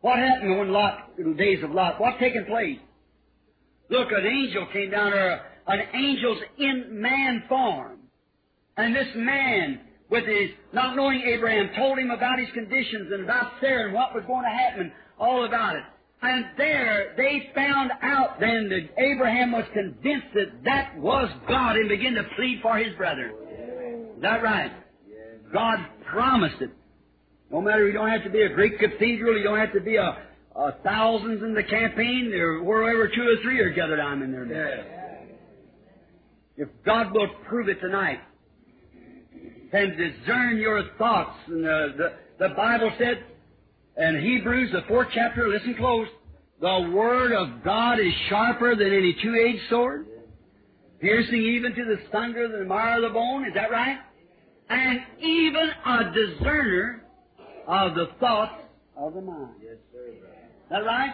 What 0.00 0.18
happened 0.18 0.58
when 0.58 0.72
Lot, 0.72 1.12
in 1.16 1.30
the 1.30 1.36
days 1.36 1.62
of 1.62 1.70
Lot? 1.70 2.00
What 2.00 2.18
taken 2.18 2.44
place? 2.44 2.80
Look, 3.88 4.08
an 4.10 4.26
angel 4.26 4.66
came 4.72 4.90
down 4.90 5.12
there, 5.12 5.46
an 5.68 5.80
angel's 5.94 6.38
in 6.58 7.00
man 7.00 7.44
form. 7.48 7.98
And 8.76 8.94
this 8.94 9.06
man, 9.14 9.80
with 10.10 10.26
his, 10.26 10.50
not 10.72 10.96
knowing 10.96 11.22
Abraham, 11.22 11.70
told 11.76 11.98
him 11.98 12.10
about 12.10 12.40
his 12.40 12.48
conditions 12.52 13.12
and 13.12 13.22
about 13.22 13.52
Sarah 13.60 13.84
and 13.84 13.94
what 13.94 14.14
was 14.14 14.24
going 14.26 14.42
to 14.44 14.50
happen, 14.50 14.92
all 15.18 15.44
about 15.44 15.76
it. 15.76 15.82
And 16.22 16.46
there 16.58 17.14
they 17.16 17.50
found 17.54 17.92
out 18.02 18.40
then 18.40 18.68
that 18.70 19.00
Abraham 19.00 19.52
was 19.52 19.64
convinced 19.72 20.26
that 20.34 20.64
that 20.64 20.98
was 20.98 21.30
God 21.46 21.76
and 21.76 21.88
began 21.88 22.14
to 22.14 22.24
plead 22.34 22.60
for 22.62 22.78
his 22.78 22.96
brother. 22.96 23.32
Is 24.16 24.22
that 24.22 24.42
right? 24.42 24.72
God 25.52 25.78
promised 26.10 26.60
it. 26.60 26.70
No 27.50 27.60
matter, 27.60 27.86
you 27.86 27.92
don't 27.92 28.10
have 28.10 28.24
to 28.24 28.30
be 28.30 28.42
a 28.42 28.48
great 28.48 28.78
cathedral, 28.78 29.36
you 29.36 29.44
don't 29.44 29.58
have 29.58 29.72
to 29.74 29.80
be 29.80 29.96
a, 29.96 30.18
a 30.56 30.72
thousands 30.82 31.42
in 31.42 31.54
the 31.54 31.62
campaign, 31.62 32.32
or 32.34 32.62
wherever 32.62 33.08
two 33.08 33.22
or 33.22 33.42
three 33.42 33.60
are 33.60 33.70
gathered, 33.70 34.00
I'm 34.00 34.22
in 34.22 34.32
there. 34.32 34.46
Yeah. 34.46 34.82
If 36.56 36.68
God 36.84 37.12
will 37.12 37.28
prove 37.46 37.68
it 37.68 37.80
tonight, 37.80 38.20
can 39.70 39.96
discern 39.96 40.58
your 40.58 40.82
thoughts. 40.98 41.36
And 41.48 41.64
the, 41.64 42.12
the, 42.38 42.48
the 42.48 42.54
Bible 42.54 42.92
said 42.98 43.24
in 43.96 44.20
Hebrews, 44.20 44.70
the 44.72 44.82
fourth 44.86 45.08
chapter, 45.12 45.48
listen 45.48 45.74
close, 45.76 46.06
the 46.60 46.90
Word 46.94 47.32
of 47.32 47.64
God 47.64 47.98
is 47.98 48.12
sharper 48.28 48.76
than 48.76 48.86
any 48.86 49.16
two-edged 49.20 49.68
sword, 49.68 50.06
piercing 51.00 51.42
even 51.42 51.74
to 51.74 51.84
the 51.84 51.96
sunder, 52.12 52.48
the 52.48 52.64
marrow 52.64 53.04
of 53.04 53.12
the 53.12 53.14
bone. 53.14 53.46
Is 53.46 53.54
that 53.54 53.70
right? 53.70 53.98
And 54.68 55.00
even 55.20 55.70
a 55.86 56.12
discerner 56.12 57.04
of 57.66 57.94
the 57.94 58.06
thoughts 58.18 58.62
of 58.96 59.14
the 59.14 59.20
mind. 59.20 59.54
Yes, 59.62 59.76
sir. 59.92 60.08
Is 60.08 60.14
that 60.70 60.84
right? 60.84 61.12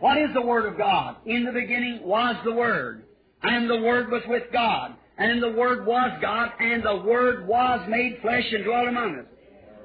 What 0.00 0.18
is 0.18 0.30
the 0.34 0.42
Word 0.42 0.66
of 0.66 0.76
God? 0.76 1.16
In 1.24 1.44
the 1.44 1.52
beginning 1.52 2.00
was 2.02 2.36
the 2.44 2.52
Word, 2.52 3.04
and 3.42 3.70
the 3.70 3.80
Word 3.80 4.10
was 4.10 4.22
with 4.28 4.44
God, 4.52 4.94
and 5.16 5.42
the 5.42 5.52
Word 5.52 5.86
was 5.86 6.10
God, 6.20 6.50
and 6.60 6.82
the 6.82 6.96
Word 6.96 7.46
was 7.46 7.80
made 7.88 8.18
flesh 8.20 8.44
and 8.52 8.64
dwelt 8.64 8.88
among 8.88 9.20
us. 9.20 9.26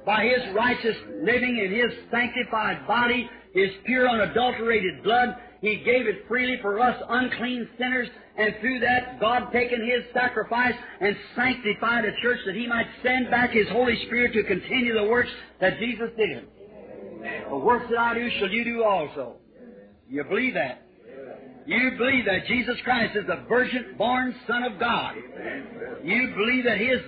By 0.06 0.26
His 0.26 0.54
righteous 0.54 0.98
living 1.24 1.60
and 1.64 1.74
His 1.74 1.92
sanctified 2.12 2.86
body, 2.88 3.30
His 3.54 3.70
pure 3.86 4.10
unadulterated 4.10 5.04
blood, 5.04 5.36
He 5.62 5.78
gave 5.86 6.08
it 6.08 6.26
freely 6.28 6.58
for 6.62 6.80
us 6.80 7.02
unclean 7.08 7.70
sinners, 7.78 8.10
and 8.40 8.56
through 8.62 8.80
that, 8.80 9.20
God 9.20 9.52
taken 9.52 9.86
His 9.86 10.06
sacrifice 10.14 10.74
and 11.02 11.14
sanctified 11.36 12.06
a 12.06 12.12
church 12.22 12.40
that 12.46 12.56
He 12.56 12.68
might 12.68 12.88
send 13.04 13.30
back 13.30 13.52
His 13.52 13.68
Holy 13.68 14.02
Spirit 14.06 14.32
to 14.34 14.44
continue 14.44 14.94
the 14.94 15.10
works 15.10 15.30
that 15.60 15.78
Jesus 15.78 16.10
did. 16.16 16.48
The 17.50 17.58
works 17.58 17.88
that 17.90 18.00
I 18.00 18.14
do 18.14 18.30
shall 18.40 18.50
you 18.50 18.64
do 18.64 18.84
also. 18.86 19.36
You 20.10 20.24
believe 20.24 20.54
that? 20.54 20.84
You 21.66 21.92
believe 21.98 22.26
that 22.26 22.48
Jesus 22.48 22.78
Christ 22.86 23.18
is 23.18 23.28
the 23.28 23.44
virgin 23.50 23.96
born 23.98 24.34
Son 24.48 24.64
of 24.64 24.80
God. 24.80 25.16
You 26.02 26.34
believe 26.34 26.64
that 26.64 26.78
His, 26.78 27.00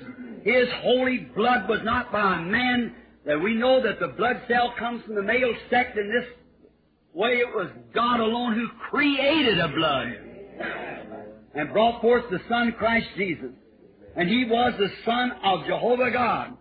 His 0.44 0.68
holy 0.84 1.30
blood 1.34 1.70
was 1.70 1.80
not 1.84 2.12
by 2.12 2.40
a 2.40 2.42
man, 2.42 2.94
that 3.26 3.40
we 3.40 3.56
know 3.56 3.82
that 3.82 4.02
the 4.02 4.10
blood 4.10 4.42
cell 4.50 4.74
comes 4.78 5.02
from 5.06 5.16
the 5.16 5.24
male 5.24 5.54
sect 5.70 5.98
in 5.98 6.10
this 6.10 6.28
way 7.14 7.38
it 7.38 7.56
was 7.56 7.70
God 7.94 8.20
alone 8.20 8.54
who 8.54 8.68
created 8.90 9.60
a 9.60 9.70
blood 9.70 10.08
and 11.54 11.72
brought 11.72 12.02
forth 12.02 12.26
the 12.30 12.40
Son 12.50 12.74
Christ 12.78 13.08
Jesus. 13.16 13.52
And 14.16 14.30
He 14.30 14.46
was 14.46 14.74
the 14.78 14.90
Son 15.06 15.32
of 15.44 15.66
Jehovah 15.66 16.12
God. 16.12 16.58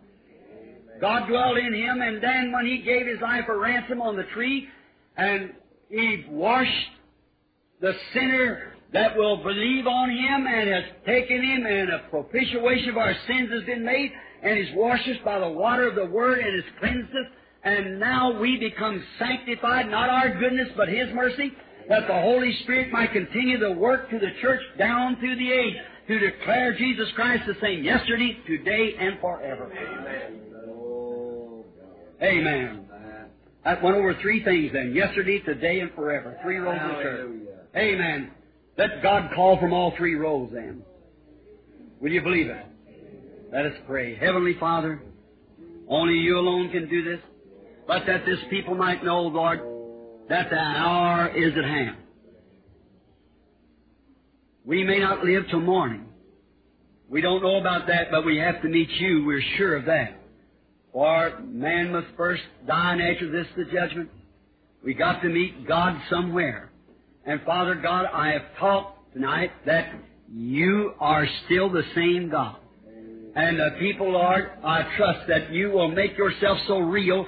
God 1.01 1.26
dwelled 1.26 1.59
in 1.59 1.72
Him, 1.74 2.01
and 2.03 2.22
then 2.22 2.53
when 2.53 2.66
He 2.66 2.82
gave 2.82 3.07
His 3.07 3.20
life 3.20 3.45
a 3.49 3.57
ransom 3.57 4.03
on 4.03 4.16
the 4.16 4.24
tree, 4.34 4.68
and 5.16 5.51
He 5.88 6.26
washed 6.28 6.91
the 7.80 7.93
sinner 8.12 8.74
that 8.93 9.16
will 9.16 9.43
believe 9.43 9.86
on 9.86 10.11
Him 10.11 10.47
and 10.47 10.68
has 10.68 10.84
taken 11.07 11.43
Him 11.43 11.66
and 11.66 11.91
a 11.91 12.09
propitiation 12.11 12.91
of 12.91 12.97
our 12.97 13.14
sins 13.26 13.51
has 13.53 13.64
been 13.64 13.84
made 13.84 14.11
and 14.43 14.59
He's 14.59 14.74
washed 14.74 15.09
us 15.09 15.16
by 15.24 15.38
the 15.38 15.49
water 15.49 15.88
of 15.88 15.95
the 15.95 16.07
Word 16.07 16.41
and 16.41 16.62
has 16.62 16.72
cleansed 16.80 17.11
us 17.11 17.32
and 17.62 18.01
now 18.01 18.41
we 18.41 18.57
become 18.57 19.03
sanctified, 19.18 19.91
not 19.91 20.09
our 20.09 20.38
goodness, 20.38 20.68
but 20.76 20.88
His 20.88 21.09
mercy, 21.14 21.53
that 21.91 22.07
the 22.07 22.14
Holy 22.14 22.57
Spirit 22.62 22.93
might 22.93 23.12
continue 23.12 23.59
the 23.59 23.72
work 23.72 24.09
to 24.11 24.18
the 24.18 24.30
church 24.41 24.61
down 24.78 25.16
through 25.16 25.34
the 25.34 25.53
age 25.53 25.74
to 26.07 26.18
declare 26.20 26.72
Jesus 26.78 27.09
Christ 27.16 27.43
the 27.49 27.57
same 27.61 27.82
yesterday, 27.82 28.38
today, 28.47 28.95
and 28.99 29.18
forever. 29.20 29.70
Amen. 32.22 32.86
Amen. 32.86 32.86
That 33.64 33.82
went 33.82 33.97
over 33.97 34.14
three 34.22 34.45
things 34.45 34.72
then 34.72 34.95
yesterday, 34.95 35.41
today, 35.41 35.80
and 35.80 35.93
forever. 35.95 36.38
Three 36.45 36.59
rows 36.59 36.78
of 36.80 36.97
the 36.97 37.03
church. 37.03 37.30
Amen. 37.76 38.30
Let 38.78 39.03
God 39.03 39.30
call 39.34 39.59
from 39.59 39.72
all 39.72 39.93
three 39.99 40.14
rows 40.14 40.51
then. 40.53 40.82
Will 42.01 42.12
you 42.12 42.22
believe 42.22 42.47
it? 42.47 42.66
Let 43.53 43.66
us 43.66 43.74
pray. 43.88 44.14
Heavenly 44.14 44.55
Father, 44.61 45.03
only 45.88 46.14
you 46.14 46.38
alone 46.38 46.70
can 46.70 46.88
do 46.88 47.03
this 47.03 47.20
but 47.91 48.07
that 48.07 48.24
this 48.24 48.38
people 48.51 48.76
might 48.76 49.03
know, 49.03 49.22
Lord, 49.22 49.61
that 50.30 50.48
the 50.48 50.56
hour 50.56 51.28
is 51.36 51.52
at 51.58 51.64
hand. 51.64 51.96
We 54.64 54.84
may 54.84 55.00
not 55.00 55.24
live 55.24 55.42
till 55.50 55.60
morning. 55.60 56.06
We 57.08 57.20
don't 57.20 57.42
know 57.42 57.56
about 57.56 57.88
that, 57.88 58.12
but 58.12 58.24
we 58.24 58.38
have 58.38 58.62
to 58.62 58.68
meet 58.68 58.88
you. 59.00 59.24
We're 59.26 59.42
sure 59.58 59.76
of 59.76 59.86
that. 59.86 60.22
For 60.92 61.40
man 61.44 61.92
must 61.92 62.06
first 62.16 62.42
die, 62.66 62.92
and 62.92 63.02
after 63.02 63.30
this 63.30 63.46
the 63.56 63.64
judgment. 63.64 64.10
We 64.84 64.94
got 64.94 65.20
to 65.22 65.28
meet 65.28 65.66
God 65.66 66.00
somewhere. 66.08 66.70
And 67.26 67.40
Father 67.42 67.74
God, 67.74 68.06
I 68.06 68.28
have 68.28 68.42
taught 68.58 69.12
tonight 69.12 69.50
that 69.66 69.92
you 70.32 70.94
are 71.00 71.26
still 71.44 71.70
the 71.70 71.82
same 71.96 72.30
God. 72.30 72.56
And 73.34 73.58
the 73.58 73.76
people, 73.80 74.12
Lord, 74.12 74.48
I 74.64 74.82
trust 74.96 75.26
that 75.28 75.52
you 75.52 75.70
will 75.70 75.88
make 75.88 76.16
yourself 76.16 76.58
so 76.68 76.78
real 76.78 77.26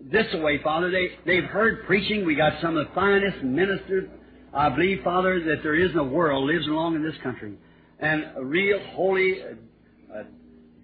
this 0.00 0.26
way, 0.34 0.60
Father. 0.62 0.90
They, 0.90 1.10
they've 1.26 1.48
heard 1.48 1.84
preaching. 1.86 2.24
We 2.24 2.34
got 2.34 2.60
some 2.62 2.76
of 2.76 2.86
the 2.86 2.94
finest 2.94 3.42
ministers, 3.42 4.08
I 4.54 4.68
believe, 4.68 5.02
Father, 5.02 5.40
that 5.44 5.62
there 5.62 5.74
is 5.74 5.90
in 5.90 5.96
the 5.96 6.04
world 6.04 6.46
lives 6.46 6.66
along 6.66 6.96
in 6.96 7.02
this 7.02 7.16
country. 7.22 7.54
And 7.98 8.26
a 8.36 8.44
real 8.44 8.78
holy, 8.92 9.42
uh, 9.42 10.18
uh, 10.18 10.22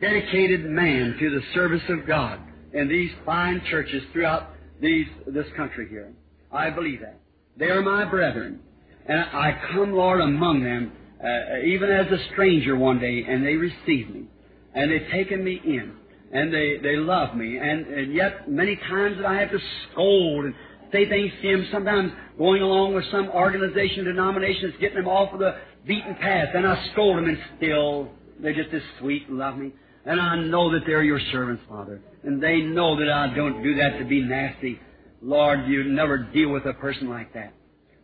dedicated 0.00 0.64
man 0.64 1.16
to 1.18 1.30
the 1.30 1.40
service 1.54 1.82
of 1.88 2.06
God 2.06 2.40
in 2.72 2.88
these 2.88 3.10
fine 3.24 3.62
churches 3.70 4.02
throughout 4.12 4.50
these, 4.80 5.06
this 5.26 5.46
country 5.56 5.88
here. 5.88 6.12
I 6.52 6.70
believe 6.70 7.00
that. 7.00 7.20
They 7.56 7.66
are 7.66 7.82
my 7.82 8.04
brethren. 8.04 8.60
And 9.06 9.20
I 9.20 9.60
come, 9.72 9.92
Lord, 9.92 10.20
among 10.20 10.64
them, 10.64 10.92
uh, 11.22 11.64
even 11.64 11.90
as 11.90 12.06
a 12.10 12.32
stranger 12.32 12.76
one 12.76 12.98
day, 12.98 13.24
and 13.28 13.46
they 13.46 13.54
received 13.54 14.10
me. 14.10 14.24
And 14.74 14.90
they've 14.90 15.08
taken 15.12 15.44
me 15.44 15.60
in 15.64 15.94
and 16.34 16.52
they, 16.52 16.78
they 16.82 16.96
love 16.96 17.36
me. 17.36 17.56
And, 17.58 17.86
and 17.86 18.12
yet, 18.12 18.50
many 18.50 18.76
times 18.76 19.16
that 19.18 19.26
I 19.26 19.40
have 19.40 19.50
to 19.52 19.58
scold 19.92 20.44
and 20.44 20.54
say 20.92 21.08
things 21.08 21.32
to 21.40 21.56
them, 21.56 21.68
sometimes 21.72 22.12
going 22.36 22.60
along 22.60 22.94
with 22.94 23.04
some 23.10 23.28
organization, 23.28 24.04
denomination 24.04 24.68
that's 24.68 24.80
getting 24.80 24.96
them 24.96 25.08
off 25.08 25.32
of 25.32 25.38
the 25.38 25.54
beaten 25.86 26.16
path, 26.16 26.48
and 26.54 26.66
I 26.66 26.88
scold 26.92 27.18
them, 27.18 27.26
and 27.26 27.38
still 27.56 28.10
they're 28.40 28.52
just 28.52 28.74
as 28.74 28.82
sweet 28.98 29.28
and 29.28 29.38
love 29.38 29.56
me. 29.56 29.72
And 30.04 30.20
I 30.20 30.36
know 30.36 30.72
that 30.72 30.80
they're 30.86 31.04
your 31.04 31.20
servants, 31.32 31.62
Father. 31.68 32.02
And 32.24 32.42
they 32.42 32.60
know 32.60 32.98
that 32.98 33.08
I 33.08 33.32
don't 33.34 33.62
do 33.62 33.76
that 33.76 33.98
to 33.98 34.04
be 34.04 34.20
nasty. 34.20 34.80
Lord, 35.22 35.66
you 35.66 35.84
never 35.84 36.18
deal 36.18 36.50
with 36.50 36.66
a 36.66 36.74
person 36.74 37.08
like 37.08 37.32
that. 37.34 37.54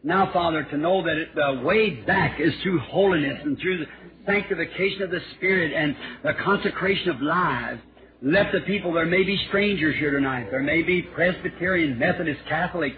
Now, 0.03 0.33
Father, 0.33 0.65
to 0.65 0.79
know 0.79 1.03
that 1.03 1.25
the 1.35 1.63
way 1.63 1.91
back 1.91 2.41
is 2.41 2.55
through 2.63 2.79
holiness 2.79 3.41
and 3.45 3.59
through 3.59 3.79
the 3.79 3.87
sanctification 4.25 5.03
of 5.03 5.11
the 5.11 5.21
Spirit 5.37 5.75
and 5.75 5.95
the 6.23 6.33
consecration 6.43 7.11
of 7.11 7.21
lives, 7.21 7.81
let 8.23 8.53
the 8.53 8.61
people, 8.61 8.93
there 8.93 9.07
may 9.07 9.23
be 9.23 9.39
strangers 9.49 9.97
here 9.99 10.11
tonight. 10.11 10.49
There 10.51 10.63
may 10.63 10.83
be 10.83 11.03
Presbyterian, 11.03 11.99
Methodist, 11.99 12.41
Catholic, 12.49 12.93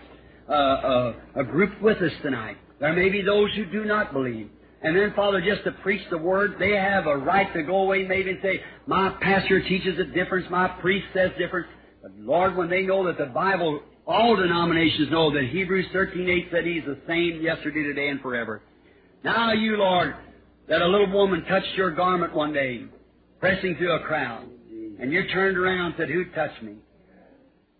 uh, 0.49 0.53
uh, 0.53 1.15
a 1.37 1.45
group 1.45 1.81
with 1.81 1.99
us 1.99 2.13
tonight. 2.23 2.57
There 2.81 2.93
may 2.93 3.09
be 3.09 3.23
those 3.23 3.49
who 3.55 3.67
do 3.67 3.85
not 3.85 4.13
believe. 4.13 4.51
And 4.83 4.97
then, 4.97 5.13
Father, 5.15 5.41
just 5.41 5.63
to 5.63 5.71
preach 5.83 6.03
the 6.11 6.19
Word, 6.19 6.57
they 6.59 6.73
have 6.73 7.07
a 7.07 7.17
right 7.17 7.53
to 7.55 7.63
go 7.63 7.83
away 7.83 8.05
maybe 8.05 8.31
and 8.31 8.41
say, 8.43 8.61
my 8.87 9.17
pastor 9.21 9.63
teaches 9.63 9.97
a 10.01 10.05
difference, 10.05 10.47
my 10.51 10.67
priest 10.81 11.07
says 11.15 11.31
different. 11.39 11.69
But 12.03 12.11
Lord, 12.19 12.57
when 12.57 12.69
they 12.69 12.83
know 12.83 13.07
that 13.07 13.17
the 13.17 13.27
Bible, 13.27 13.81
all 14.05 14.35
denominations 14.35 15.09
know 15.13 15.33
that 15.33 15.45
Hebrews 15.53 15.87
13.8 15.95 16.51
said 16.51 16.65
He's 16.67 16.83
the 16.85 16.99
same 17.07 17.41
yesterday, 17.41 17.85
today, 17.85 18.09
and 18.09 18.21
forever. 18.21 18.61
Now 19.23 19.53
you, 19.53 19.77
Lord, 19.77 20.17
that 20.69 20.83
a 20.83 20.87
little 20.89 21.13
woman 21.13 21.45
touched 21.45 21.77
your 21.77 21.93
garment 21.93 22.35
one 22.35 22.53
day, 22.53 22.87
pressing 23.39 23.77
through 23.77 23.93
a 23.93 24.01
crowd. 24.01 24.49
And 25.03 25.13
you 25.13 25.27
turned 25.33 25.59
around 25.59 25.87
and 25.87 25.95
said, 25.99 26.09
Who 26.11 26.25
touched 26.27 26.63
me? 26.63 26.77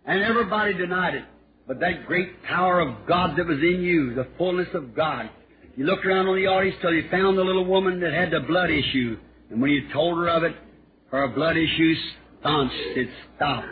And 0.05 0.21
everybody 0.21 0.73
denied 0.73 1.15
it. 1.15 1.23
But 1.65 1.79
that 1.79 2.05
great 2.05 2.43
power 2.43 2.81
of 2.81 3.07
God 3.07 3.37
that 3.37 3.47
was 3.47 3.59
in 3.59 3.81
you, 3.81 4.13
the 4.13 4.27
fullness 4.37 4.67
of 4.73 4.93
God, 4.93 5.29
you 5.77 5.85
looked 5.85 6.05
around 6.05 6.27
on 6.27 6.35
the 6.35 6.47
audience 6.47 6.77
till 6.81 6.93
you 6.93 7.09
found 7.09 7.37
the 7.37 7.41
little 7.41 7.63
woman 7.63 8.01
that 8.01 8.11
had 8.11 8.31
the 8.31 8.41
blood 8.41 8.69
issue. 8.69 9.17
And 9.49 9.61
when 9.61 9.71
you 9.71 9.89
told 9.93 10.17
her 10.17 10.27
of 10.27 10.43
it, 10.43 10.53
her 11.11 11.25
blood 11.29 11.55
issue 11.55 11.95
staunched, 12.41 12.75
it 12.75 13.09
stopped. 13.37 13.67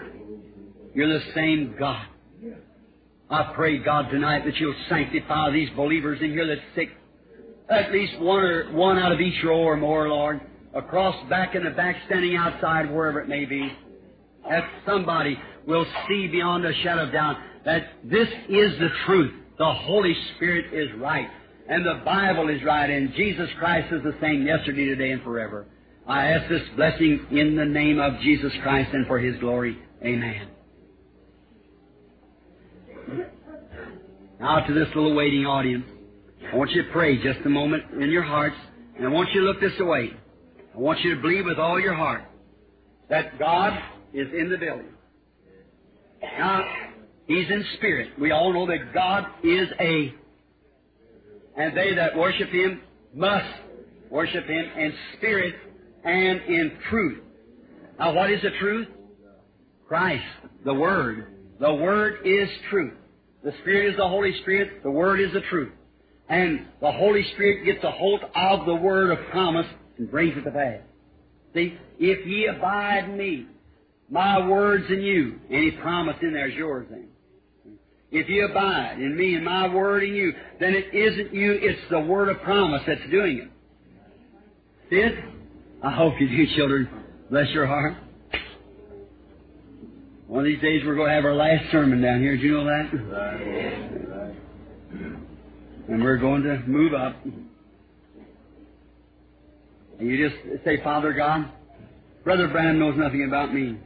You're 0.96 1.10
the 1.10 1.26
same 1.36 1.76
God. 1.78 2.06
I 3.30 3.52
pray, 3.54 3.80
God, 3.80 4.10
tonight 4.12 4.46
that 4.46 4.56
you'll 4.56 4.76
sanctify 4.88 5.52
these 5.52 5.70
believers 5.76 6.20
in 6.22 6.32
here 6.32 6.48
that's 6.48 6.62
sick. 6.74 6.90
At 7.70 7.92
least 7.92 8.18
one 8.20 8.44
or 8.44 8.72
one 8.72 8.98
out 8.98 9.12
of 9.12 9.20
each 9.20 9.44
row 9.44 9.60
or 9.60 9.76
more, 9.76 10.08
Lord 10.08 10.40
across 10.74 11.16
back 11.30 11.56
in 11.56 11.64
the 11.64 11.72
back, 11.72 11.96
standing 12.06 12.36
outside, 12.36 12.92
wherever 12.92 13.20
it 13.22 13.28
may 13.28 13.46
be, 13.46 13.72
that 14.50 14.64
somebody 14.86 15.38
will 15.68 15.86
see 16.08 16.28
beyond 16.28 16.66
a 16.66 16.74
shadow 16.84 17.04
of 17.04 17.12
doubt 17.12 17.38
that 17.66 17.84
this 18.04 18.28
is 18.50 18.80
the 18.80 18.90
truth. 19.06 19.34
The 19.58 19.74
Holy 19.74 20.16
Spirit 20.36 20.74
is 20.74 20.90
right. 21.00 21.28
And 21.70 21.86
the 21.86 22.02
Bible 22.04 22.50
is 22.50 22.64
right. 22.64 22.90
And 22.90 23.14
Jesus 23.14 23.50
Christ 23.60 23.94
is 23.94 24.02
the 24.04 24.16
same 24.20 24.46
yesterday, 24.46 24.86
today, 24.86 25.12
and 25.12 25.22
forever. 25.24 25.68
I 26.08 26.28
ask 26.28 26.50
this 26.50 26.64
blessing 26.76 27.28
in 27.32 27.56
the 27.56 27.66
name 27.66 28.00
of 28.00 28.20
Jesus 28.22 28.52
Christ 28.64 28.90
and 28.94 29.06
for 29.06 29.20
His 29.20 29.40
glory. 29.40 29.78
Amen. 30.04 30.48
Now 34.40 34.66
to 34.66 34.74
this 34.74 34.88
little 34.96 35.14
waiting 35.14 35.46
audience. 35.46 35.86
I 36.52 36.56
want 36.56 36.72
you 36.72 36.84
to 36.84 36.92
pray 36.92 37.22
just 37.22 37.46
a 37.46 37.50
moment 37.50 37.84
in 37.94 38.10
your 38.10 38.24
hearts, 38.24 38.56
and 38.98 39.06
I 39.06 39.10
want 39.10 39.30
you 39.34 39.42
to 39.42 39.48
look 39.48 39.62
this 39.62 39.80
way. 39.80 40.12
I 40.74 40.78
want 40.78 41.00
you 41.02 41.16
to 41.16 41.22
believe 41.22 41.46
with 41.46 41.60
all 41.60 41.80
your 41.80 41.96
heart 41.96 42.24
that 43.10 43.38
God 43.38 43.78
is 44.14 44.28
in 44.34 44.50
the 44.50 44.58
building. 44.58 44.94
Now, 46.22 46.64
He's 47.28 47.50
in 47.50 47.66
spirit. 47.78 48.20
We 48.20 48.32
all 48.32 48.54
know 48.54 48.68
that 48.68 48.94
God 48.94 49.26
is 49.44 49.68
a, 49.80 50.14
and 51.58 51.76
they 51.76 51.96
that 51.96 52.16
worship 52.16 52.50
Him 52.50 52.82
must 53.14 53.54
worship 54.10 54.46
Him 54.46 54.66
in 54.78 54.94
spirit 55.18 55.56
and 56.04 56.42
in 56.42 56.78
truth. 56.90 57.22
Now, 58.00 58.14
what 58.14 58.32
is 58.32 58.42
the 58.42 58.52
truth? 58.60 58.88
Christ, 59.88 60.24
the 60.64 60.74
Word. 60.74 61.28
The 61.60 61.74
Word 61.74 62.26
is 62.26 62.50
truth. 62.70 62.94
The 63.44 63.54
Spirit 63.62 63.92
is 63.92 63.98
the 63.98 64.08
Holy 64.08 64.34
Spirit. 64.42 64.84
The 64.84 64.92
Word 64.92 65.20
is 65.20 65.34
the 65.34 65.42
truth. 65.50 65.72
And 66.30 66.66
the 66.80 66.92
Holy 66.92 67.24
Spirit 67.34 67.66
gets 67.66 67.84
a 67.84 67.92
hold 67.92 68.22
of 68.36 68.66
the 68.66 68.76
Word 68.76 69.12
of 69.12 69.26
promise 69.32 69.68
and 70.02 70.10
brings 70.10 70.36
it 70.36 70.42
to 70.42 70.50
pass. 70.50 70.80
See, 71.54 71.78
if 72.00 72.26
ye 72.26 72.48
abide 72.48 73.04
in 73.06 73.18
me, 73.18 73.46
my 74.10 74.48
words 74.48 74.86
in 74.90 75.02
you, 75.02 75.40
any 75.52 75.70
promise 75.72 76.16
in 76.24 76.34
there 76.34 76.50
is 76.50 76.56
yours 76.56 76.88
then. 76.90 77.08
If 78.10 78.28
you 78.28 78.48
abide 78.48 78.98
in 78.98 79.16
me 79.16 79.36
and 79.36 79.46
my 79.46 79.72
word 79.74 80.04
in 80.04 80.16
you, 80.16 80.34
then 80.60 80.74
it 80.74 80.92
isn't 80.92 81.36
you, 81.36 81.52
it's 81.54 81.80
the 81.92 82.00
word 82.00 82.30
of 82.30 82.42
promise 82.42 82.82
that's 82.88 83.08
doing 83.12 83.38
it. 83.38 83.50
See 84.90 84.96
it? 84.96 85.24
I 85.84 85.92
hope 85.92 86.16
you 86.20 86.28
do, 86.28 86.56
children. 86.56 86.90
Bless 87.30 87.50
your 87.50 87.68
heart. 87.68 87.94
One 90.26 90.40
of 90.40 90.46
these 90.46 90.62
days 90.62 90.82
we're 90.84 90.96
going 90.96 91.10
to 91.10 91.14
have 91.14 91.26
our 91.26 91.36
last 91.36 91.72
sermon 91.72 92.02
down 92.02 92.22
here. 92.22 92.36
Do 92.38 92.44
you 92.44 92.58
know 92.58 92.66
that? 92.66 94.34
And 95.90 96.04
we're 96.04 96.18
going 96.18 96.42
to 96.42 96.58
move 96.66 96.96
up. 96.96 97.16
And 100.02 100.10
you 100.10 100.30
just 100.30 100.66
say, 100.66 100.82
Father 100.84 101.14
God, 101.14 101.48
Brother 102.24 102.48
Branham 102.48 102.80
knows 102.80 102.96
nothing 102.98 103.24
about 103.28 103.54
me. 103.54 103.78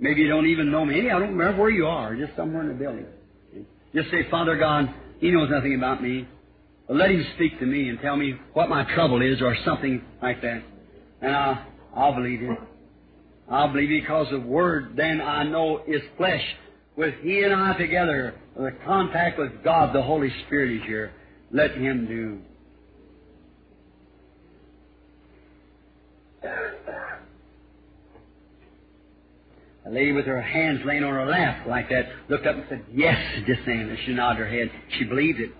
Maybe 0.00 0.22
you 0.22 0.28
don't 0.28 0.48
even 0.48 0.72
know 0.72 0.84
me. 0.84 0.96
Maybe 0.96 1.10
I 1.12 1.20
don't 1.20 1.36
remember 1.36 1.62
where 1.62 1.70
you 1.70 1.86
are, 1.86 2.16
just 2.16 2.34
somewhere 2.34 2.62
in 2.62 2.68
the 2.68 2.74
building. 2.74 3.06
Just 3.94 4.10
say, 4.10 4.28
Father 4.28 4.56
God, 4.56 4.92
He 5.20 5.30
knows 5.30 5.50
nothing 5.52 5.76
about 5.76 6.02
me. 6.02 6.26
But 6.88 6.96
let 6.96 7.10
Him 7.10 7.24
speak 7.36 7.60
to 7.60 7.66
me 7.66 7.88
and 7.88 8.00
tell 8.00 8.16
me 8.16 8.34
what 8.54 8.68
my 8.68 8.92
trouble 8.92 9.22
is 9.22 9.40
or 9.40 9.56
something 9.64 10.02
like 10.20 10.42
that. 10.42 10.64
And 11.22 11.32
I'll, 11.32 11.64
I'll 11.94 12.14
believe 12.16 12.42
it. 12.42 12.58
I'll 13.48 13.72
believe 13.72 14.02
because 14.02 14.26
the 14.32 14.40
Word 14.40 14.94
then 14.96 15.20
I 15.20 15.44
know 15.44 15.84
is 15.86 16.02
flesh. 16.16 16.42
With 16.96 17.14
He 17.22 17.44
and 17.44 17.54
I 17.54 17.78
together, 17.78 18.34
the 18.56 18.72
contact 18.84 19.38
with 19.38 19.62
God, 19.62 19.94
the 19.94 20.02
Holy 20.02 20.32
Spirit 20.46 20.80
is 20.80 20.82
here. 20.88 21.12
let 21.52 21.76
Him 21.76 22.08
do. 22.08 22.40
A 26.42 26.80
lady 29.90 30.12
with 30.12 30.26
her 30.26 30.42
hands 30.42 30.80
laying 30.84 31.02
on 31.02 31.14
her 31.14 31.26
lap 31.26 31.66
like 31.66 31.88
that 31.88 32.04
looked 32.28 32.46
up 32.46 32.56
and 32.56 32.66
said, 32.68 32.84
Yes, 32.92 33.16
just 33.46 33.64
saying. 33.64 33.96
She 34.04 34.12
nodded 34.12 34.40
her 34.40 34.48
head. 34.48 34.70
She 34.98 35.04
believed 35.04 35.40
it. 35.40 35.50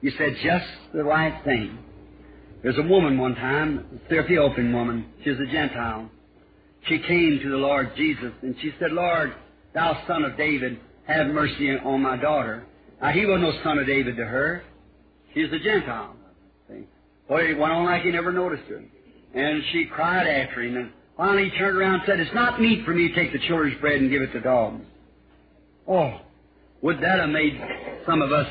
You 0.00 0.10
said 0.18 0.34
just 0.42 0.66
the 0.92 1.04
right 1.04 1.44
thing. 1.44 1.78
There's 2.62 2.78
a 2.78 2.82
woman 2.82 3.18
one 3.18 3.36
time, 3.36 4.00
a 4.10 4.14
Ethiopian 4.14 4.72
woman. 4.72 5.06
She 5.22 5.30
was 5.30 5.38
a 5.38 5.46
Gentile. 5.46 6.10
She 6.88 6.98
came 6.98 7.38
to 7.42 7.50
the 7.50 7.56
Lord 7.56 7.92
Jesus 7.96 8.32
and 8.42 8.56
she 8.60 8.72
said, 8.80 8.90
Lord, 8.92 9.34
thou 9.74 10.02
son 10.06 10.24
of 10.24 10.36
David, 10.36 10.80
have 11.06 11.28
mercy 11.28 11.70
on 11.70 12.02
my 12.02 12.16
daughter. 12.16 12.66
Now, 13.00 13.10
he 13.10 13.26
was 13.26 13.40
no 13.40 13.52
son 13.62 13.78
of 13.78 13.86
David 13.86 14.16
to 14.16 14.24
her. 14.24 14.62
She 15.34 15.42
was 15.42 15.52
a 15.52 15.58
Gentile. 15.58 16.16
See? 16.68 16.84
Well, 17.28 17.44
he 17.44 17.54
went 17.54 17.72
on 17.72 17.84
like 17.84 18.02
he 18.02 18.10
never 18.10 18.32
noticed 18.32 18.64
her. 18.68 18.82
And 19.36 19.62
she 19.70 19.84
cried 19.84 20.26
after 20.26 20.62
him. 20.62 20.76
And 20.76 20.90
finally 21.16 21.50
he 21.50 21.58
turned 21.58 21.76
around 21.76 21.94
and 21.96 22.02
said, 22.06 22.18
It's 22.18 22.34
not 22.34 22.60
meet 22.60 22.84
for 22.86 22.94
me 22.94 23.08
to 23.08 23.14
take 23.14 23.32
the 23.32 23.38
children's 23.46 23.78
bread 23.80 24.00
and 24.00 24.10
give 24.10 24.22
it 24.22 24.32
to 24.32 24.40
dogs. 24.40 24.82
Oh, 25.86 26.20
would 26.80 26.96
that 27.02 27.20
have 27.20 27.28
made 27.28 27.60
some 28.06 28.22
of 28.22 28.32
us 28.32 28.46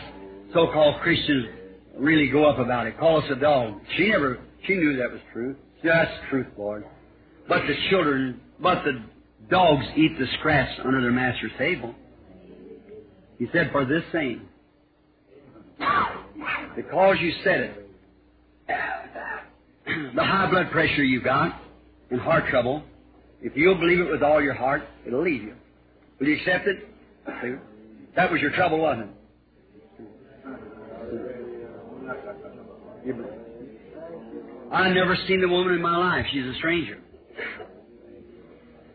so-called 0.54 1.02
Christians 1.02 1.48
really 1.98 2.30
go 2.30 2.46
up 2.46 2.60
about 2.60 2.86
it? 2.86 3.00
Call 3.00 3.18
us 3.18 3.26
a 3.32 3.36
dog. 3.36 3.82
She 3.98 4.10
never, 4.10 4.40
she 4.68 4.76
knew 4.76 4.96
that 4.98 5.12
was 5.12 5.22
true. 5.34 5.56
That's 5.84 6.12
truth, 6.30 6.48
Lord. 6.58 6.86
But 7.50 7.62
the 7.68 7.76
children, 7.90 8.40
but 8.60 8.84
the 8.84 9.04
dogs 9.50 9.86
eat 9.96 10.18
the 10.20 10.28
scraps 10.40 10.80
under 10.84 11.02
their 11.02 11.12
master's 11.12 11.52
table. 11.58 11.96
He 13.40 13.48
said, 13.52 13.70
for 13.72 13.86
this 13.86 14.04
same, 14.14 14.48
because 16.76 17.18
you 17.20 17.34
said 17.44 17.60
it, 17.60 17.90
the 20.16 20.24
high 20.24 20.50
blood 20.50 20.72
pressure 20.72 21.04
you've 21.04 21.24
got 21.24 21.62
and 22.10 22.20
heart 22.20 22.46
trouble, 22.50 22.84
if 23.42 23.56
you'll 23.56 23.76
believe 23.76 24.00
it 24.00 24.10
with 24.10 24.24
all 24.24 24.42
your 24.42 24.54
heart, 24.54 24.84
it'll 25.06 25.24
leave 25.24 25.44
you. 25.44 25.56
Will 26.20 26.28
you 26.28 26.38
accept 26.38 26.68
it? 26.68 27.60
That 28.16 28.32
was 28.32 28.40
your 28.40 28.52
trouble, 28.52 28.80
wasn't 28.80 29.10
it? 29.10 29.16
I 34.72 34.90
never 34.90 35.18
seen 35.28 35.42
the 35.42 35.50
woman 35.50 35.74
in 35.74 35.82
my 35.82 35.98
life. 35.98 36.26
She's 36.32 36.46
a 36.46 36.54
stranger. 36.56 36.98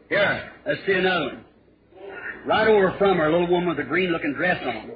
Here, 0.08 0.50
let's 0.66 0.80
see 0.86 0.92
another 0.92 1.26
one. 1.26 1.44
Right 2.46 2.66
over 2.66 2.94
from 2.98 3.18
her, 3.18 3.26
a 3.28 3.30
little 3.32 3.50
woman 3.50 3.68
with 3.68 3.78
a 3.78 3.84
green 3.84 4.10
looking 4.10 4.32
dress 4.32 4.58
on. 4.64 4.90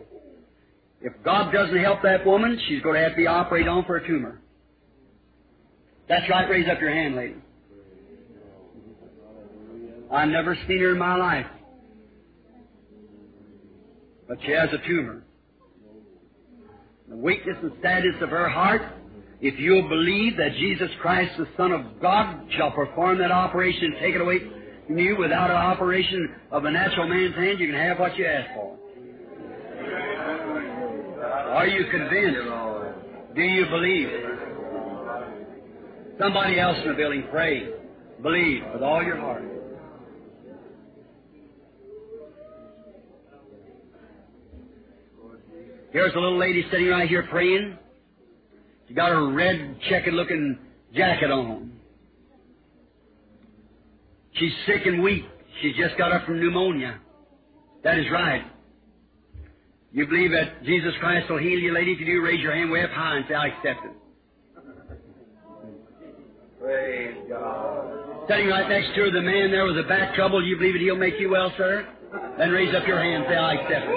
If 1.02 1.12
God 1.22 1.52
doesn't 1.52 1.78
help 1.78 2.02
that 2.02 2.24
woman, 2.24 2.58
she's 2.66 2.82
going 2.82 2.94
to 2.94 3.02
have 3.02 3.12
to 3.12 3.16
be 3.16 3.26
operated 3.26 3.68
on 3.68 3.84
for 3.84 3.96
a 3.96 4.06
tumor. 4.06 4.40
That's 6.08 6.28
right. 6.28 6.48
Raise 6.48 6.68
up 6.68 6.80
your 6.80 6.92
hand, 6.92 7.16
lady. 7.16 7.36
I've 10.10 10.28
never 10.28 10.56
seen 10.68 10.80
her 10.80 10.92
in 10.92 10.98
my 10.98 11.16
life. 11.16 11.46
But 14.28 14.38
she 14.44 14.52
has 14.52 14.68
a 14.72 14.86
tumor. 14.86 15.24
The 17.08 17.16
weakness 17.16 17.56
and 17.62 17.72
sadness 17.82 18.16
of 18.22 18.30
her 18.30 18.48
heart, 18.48 18.82
if 19.40 19.58
you'll 19.58 19.88
believe 19.88 20.36
that 20.36 20.52
Jesus 20.58 20.88
Christ, 21.00 21.32
the 21.36 21.48
Son 21.56 21.72
of 21.72 22.00
God, 22.00 22.46
shall 22.56 22.70
perform 22.70 23.18
that 23.18 23.30
operation 23.30 23.84
and 23.84 23.94
take 24.00 24.14
it 24.14 24.20
away 24.20 24.38
from 24.86 24.98
you 24.98 25.16
without 25.18 25.50
an 25.50 25.56
operation 25.56 26.34
of 26.50 26.64
a 26.64 26.70
natural 26.70 27.08
man's 27.08 27.34
hand, 27.34 27.58
you 27.58 27.66
can 27.66 27.76
have 27.76 27.98
what 27.98 28.16
you 28.16 28.26
ask 28.26 28.54
for. 28.54 28.76
Are 31.54 31.66
you 31.66 31.84
convinced? 31.90 32.40
Do 33.34 33.42
you 33.42 33.66
believe? 33.66 34.08
Somebody 36.18 36.60
else 36.60 36.76
in 36.82 36.88
the 36.88 36.94
building, 36.94 37.24
pray. 37.30 37.68
Believe 38.22 38.62
with 38.72 38.82
all 38.82 39.02
your 39.02 39.16
heart. 39.16 39.42
Here's 45.92 46.12
a 46.14 46.18
little 46.18 46.38
lady 46.38 46.64
sitting 46.70 46.88
right 46.88 47.08
here 47.08 47.24
praying. 47.30 47.78
She 48.88 48.94
got 48.94 49.10
her 49.10 49.32
red 49.32 49.76
checkered 49.88 50.14
looking 50.14 50.58
jacket 50.94 51.30
on. 51.30 51.72
She's 54.34 54.52
sick 54.66 54.86
and 54.86 55.02
weak. 55.02 55.24
She 55.62 55.72
just 55.72 55.96
got 55.96 56.12
up 56.12 56.26
from 56.26 56.40
pneumonia. 56.40 56.98
That 57.84 57.98
is 57.98 58.06
right. 58.12 58.44
You 59.92 60.06
believe 60.06 60.32
that 60.32 60.64
Jesus 60.64 60.92
Christ 60.98 61.30
will 61.30 61.38
heal 61.38 61.58
you, 61.58 61.72
lady? 61.72 61.92
If 61.92 62.00
you 62.00 62.06
do, 62.06 62.20
raise 62.22 62.40
your 62.40 62.52
hand 62.54 62.70
way 62.70 62.82
up 62.82 62.90
high 62.90 63.16
and 63.18 63.24
say, 63.28 63.34
I 63.34 63.46
accept 63.48 63.84
it. 63.84 63.92
Praise 66.64 67.16
God. 67.28 68.26
Sitting 68.26 68.48
right 68.48 68.68
next 68.70 68.94
to 68.94 69.02
her, 69.02 69.10
the 69.10 69.20
man 69.20 69.50
there 69.50 69.66
with 69.66 69.76
the 69.76 69.82
back 69.82 70.14
trouble, 70.14 70.42
you 70.42 70.56
believe 70.56 70.76
it, 70.76 70.80
he'll 70.80 70.96
make 70.96 71.20
you 71.20 71.28
well, 71.28 71.52
sir? 71.58 71.86
Then 72.38 72.50
raise 72.50 72.74
up 72.74 72.88
your 72.88 72.98
hand 73.02 73.24
and 73.24 73.30
say, 73.30 73.36
I 73.36 73.52
accept 73.52 73.86
it. 73.86 73.96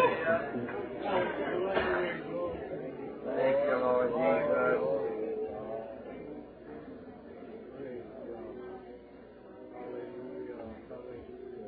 Thank 3.38 3.58
you, 3.66 3.78
Lord 3.78 4.12
Jesus. 4.12 4.48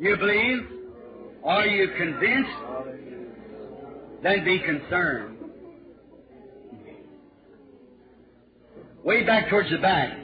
You 0.01 0.17
believe? 0.17 0.67
Are 1.45 1.65
you 1.65 1.87
convinced? 1.97 2.51
Then 4.21 4.43
be 4.43 4.59
concerned. 4.59 5.37
Way 9.05 9.23
back 9.23 9.49
towards 9.49 9.69
the 9.69 9.77
back, 9.77 10.17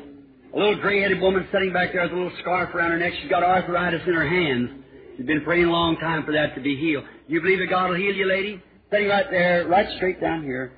a 0.56 0.58
little 0.58 0.76
gray-headed 0.78 1.20
woman 1.20 1.46
sitting 1.52 1.74
back 1.74 1.92
there 1.92 2.04
with 2.04 2.14
a 2.14 2.16
little 2.16 2.32
scarf 2.40 2.74
around 2.74 2.92
her 2.92 2.98
neck. 2.98 3.14
She's 3.22 3.30
got 3.30 3.44
arthritis 3.44 4.02
in 4.08 4.14
her 4.14 4.28
hands. 4.28 4.70
She's 5.18 5.26
been 5.26 5.44
praying 5.44 5.66
a 5.66 5.72
long 5.72 5.98
time 5.98 6.24
for 6.24 6.32
that 6.32 6.56
to 6.56 6.62
be 6.62 6.78
healed. 6.78 7.04
You 7.28 7.42
believe 7.42 7.60
that 7.60 7.70
God 7.70 7.90
will 7.90 7.98
heal 7.98 8.14
you, 8.14 8.26
lady? 8.26 8.62
Sitting 8.90 9.10
right 9.10 9.26
there, 9.30 9.68
right 9.68 9.88
straight 9.98 10.22
down 10.22 10.44
here. 10.44 10.74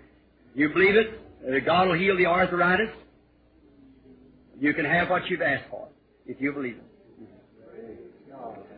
You 0.56 0.70
believe 0.70 0.96
it? 0.96 1.22
That 1.48 1.66
God 1.66 1.88
will 1.88 1.98
heal 1.98 2.18
the 2.18 2.26
arthritis? 2.26 2.90
You 4.60 4.74
can 4.74 4.86
have 4.86 5.10
what 5.10 5.30
you've 5.30 5.42
asked 5.44 5.70
for, 5.70 5.88
if 6.26 6.42
you 6.42 6.54
believe 6.54 6.78
it. 6.78 6.84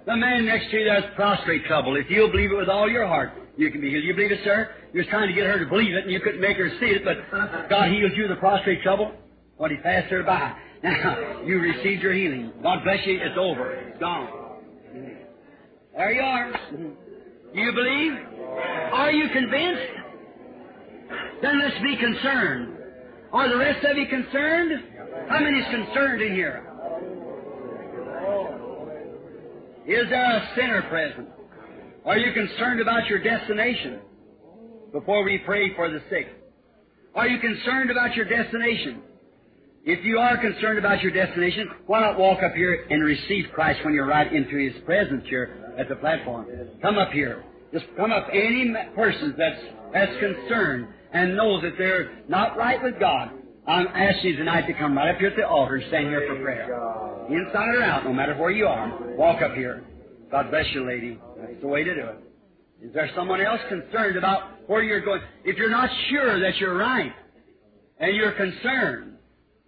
The 0.06 0.16
man 0.16 0.46
next 0.46 0.70
to 0.72 0.78
you 0.78 0.90
has 0.90 1.04
prostrate 1.16 1.66
trouble. 1.66 1.96
If 1.96 2.10
you'll 2.10 2.32
believe 2.32 2.52
it 2.52 2.58
with 2.58 2.68
all 2.68 2.90
your 2.90 3.08
heart, 3.08 3.32
you 3.56 3.72
can 3.72 3.80
be 3.80 3.90
healed. 3.90 4.04
You 4.04 4.14
believe 4.16 4.32
it, 4.32 4.40
sir? 4.44 4.72
You 4.92 5.00
was 5.00 5.08
trying 5.08 5.30
to 5.30 5.34
get 5.34 5.46
her 5.46 5.60
to 5.60 5.66
believe 5.66 5.94
it, 5.94 6.04
and 6.04 6.12
you 6.12 6.20
couldn't 6.20 6.42
make 6.42 6.58
her 6.58 6.70
see 6.80 6.88
it, 6.88 7.06
but 7.06 7.18
God 7.70 7.90
healed 7.90 8.12
you 8.16 8.28
the 8.28 8.36
prostrate 8.36 8.82
trouble. 8.82 9.14
What 9.58 9.72
he 9.72 9.78
passed 9.78 10.10
her 10.12 10.24
by. 10.24 10.56
Now, 10.84 11.42
you 11.46 11.60
received 11.60 12.02
your 12.02 12.14
healing. 12.14 12.52
God 12.64 12.84
bless 12.84 13.06
you. 13.06 13.20
It's 13.22 13.38
over. 13.38 13.72
It's 13.74 14.00
gone. 14.00 14.30
There 15.96 16.12
you 16.12 16.22
are. 16.22 16.52
Mm-hmm. 16.52 17.58
You 17.58 17.72
believe? 17.74 18.14
Are 18.94 19.12
you 19.12 19.28
convinced? 19.34 19.82
Then 21.42 21.60
let's 21.60 21.82
be 21.82 21.98
concerned. 21.98 22.78
Are 23.34 23.50
the 23.50 23.58
rest 23.58 23.86
of 23.86 23.98
you 23.98 24.08
concerned? 24.08 24.72
How 25.30 25.40
many's 25.40 25.66
concerned 25.66 26.22
in 26.22 26.34
here? 26.34 26.66
Is 29.88 30.10
there 30.10 30.38
a 30.38 30.50
sinner 30.56 30.84
present? 30.84 31.30
Are 32.06 32.18
you 32.18 32.34
concerned 32.34 32.80
about 32.80 33.08
your 33.08 33.22
destination 33.22 34.00
before 34.92 35.24
we 35.24 35.40
pray 35.40 35.76
for 35.76 35.90
the 35.90 36.00
sick? 36.10 36.28
Are 37.16 37.28
you 37.28 37.40
concerned 37.40 37.90
about 37.90 38.16
your 38.16 38.26
destination? 38.26 39.02
If 39.90 40.06
you 40.06 40.20
are 40.20 40.38
concerned 40.38 40.78
about 40.78 41.02
your 41.02 41.12
destination, 41.12 41.68
why 41.88 42.02
not 42.02 42.20
walk 42.20 42.44
up 42.44 42.54
here 42.54 42.86
and 42.92 43.04
receive 43.04 43.46
Christ 43.56 43.80
when 43.84 43.96
you're 43.96 44.06
right 44.06 44.32
into 44.32 44.56
His 44.56 44.80
presence 44.86 45.24
here 45.28 45.74
at 45.80 45.90
the 45.90 45.96
platform? 45.96 46.46
Come 46.80 47.00
up 47.00 47.10
here. 47.10 47.44
Just 47.74 47.86
come 47.98 48.12
up. 48.12 48.28
Any 48.32 48.72
person 48.94 49.34
that's, 49.36 49.60
that's 49.92 50.12
concerned 50.20 50.90
and 51.12 51.36
knows 51.36 51.64
that 51.64 51.74
they're 51.80 52.22
not 52.28 52.56
right 52.56 52.80
with 52.84 53.00
God, 53.00 53.32
I'm 53.68 53.88
asking 53.88 54.30
you 54.30 54.36
tonight 54.36 54.68
to 54.68 54.74
come 54.74 54.96
right 54.96 55.10
up 55.10 55.18
here 55.18 55.30
at 55.30 55.36
the 55.36 55.48
altar 55.48 55.78
and 55.78 55.86
stand 55.88 56.10
here 56.10 56.24
for 56.28 56.40
prayer. 56.40 56.66
Inside 57.28 57.70
or 57.70 57.82
out, 57.82 58.06
no 58.06 58.14
matter 58.14 58.38
where 58.38 58.52
you 58.52 58.68
are, 58.68 59.16
walk 59.18 59.42
up 59.42 59.56
here. 59.56 59.84
God 60.30 60.52
bless 60.52 60.66
you, 60.72 60.86
lady. 60.88 61.18
That's 61.36 61.62
the 61.62 61.68
way 61.68 61.84
to 61.84 61.96
do 61.96 62.02
it. 62.02 62.18
Is 62.84 62.94
there 62.94 63.10
someone 63.16 63.42
else 63.42 63.60
concerned 63.68 64.18
about 64.18 64.70
where 64.70 64.84
you're 64.84 65.04
going? 65.04 65.22
If 65.44 65.58
you're 65.58 65.72
not 65.72 65.90
sure 66.12 66.40
that 66.42 66.58
you're 66.58 66.78
right 66.78 67.12
and 67.98 68.16
you're 68.16 68.34
concerned, 68.34 69.16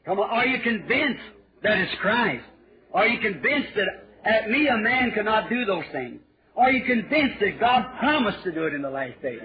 come 0.05 0.19
on, 0.19 0.29
are 0.29 0.45
you 0.45 0.61
convinced 0.61 1.23
that 1.63 1.77
it's 1.77 1.93
Christ? 2.01 2.43
Are 2.93 3.07
you 3.07 3.19
convinced 3.19 3.69
that 3.75 3.87
at 4.25 4.49
me 4.49 4.67
a 4.67 4.77
man 4.77 5.11
cannot 5.11 5.49
do 5.49 5.65
those 5.65 5.85
things? 5.91 6.19
Are 6.57 6.71
you 6.71 6.83
convinced 6.85 7.39
that 7.39 7.59
God 7.59 7.85
promised 7.99 8.43
to 8.43 8.51
do 8.51 8.65
it 8.65 8.73
in 8.73 8.81
the 8.81 8.89
last 8.89 9.21
days? 9.21 9.39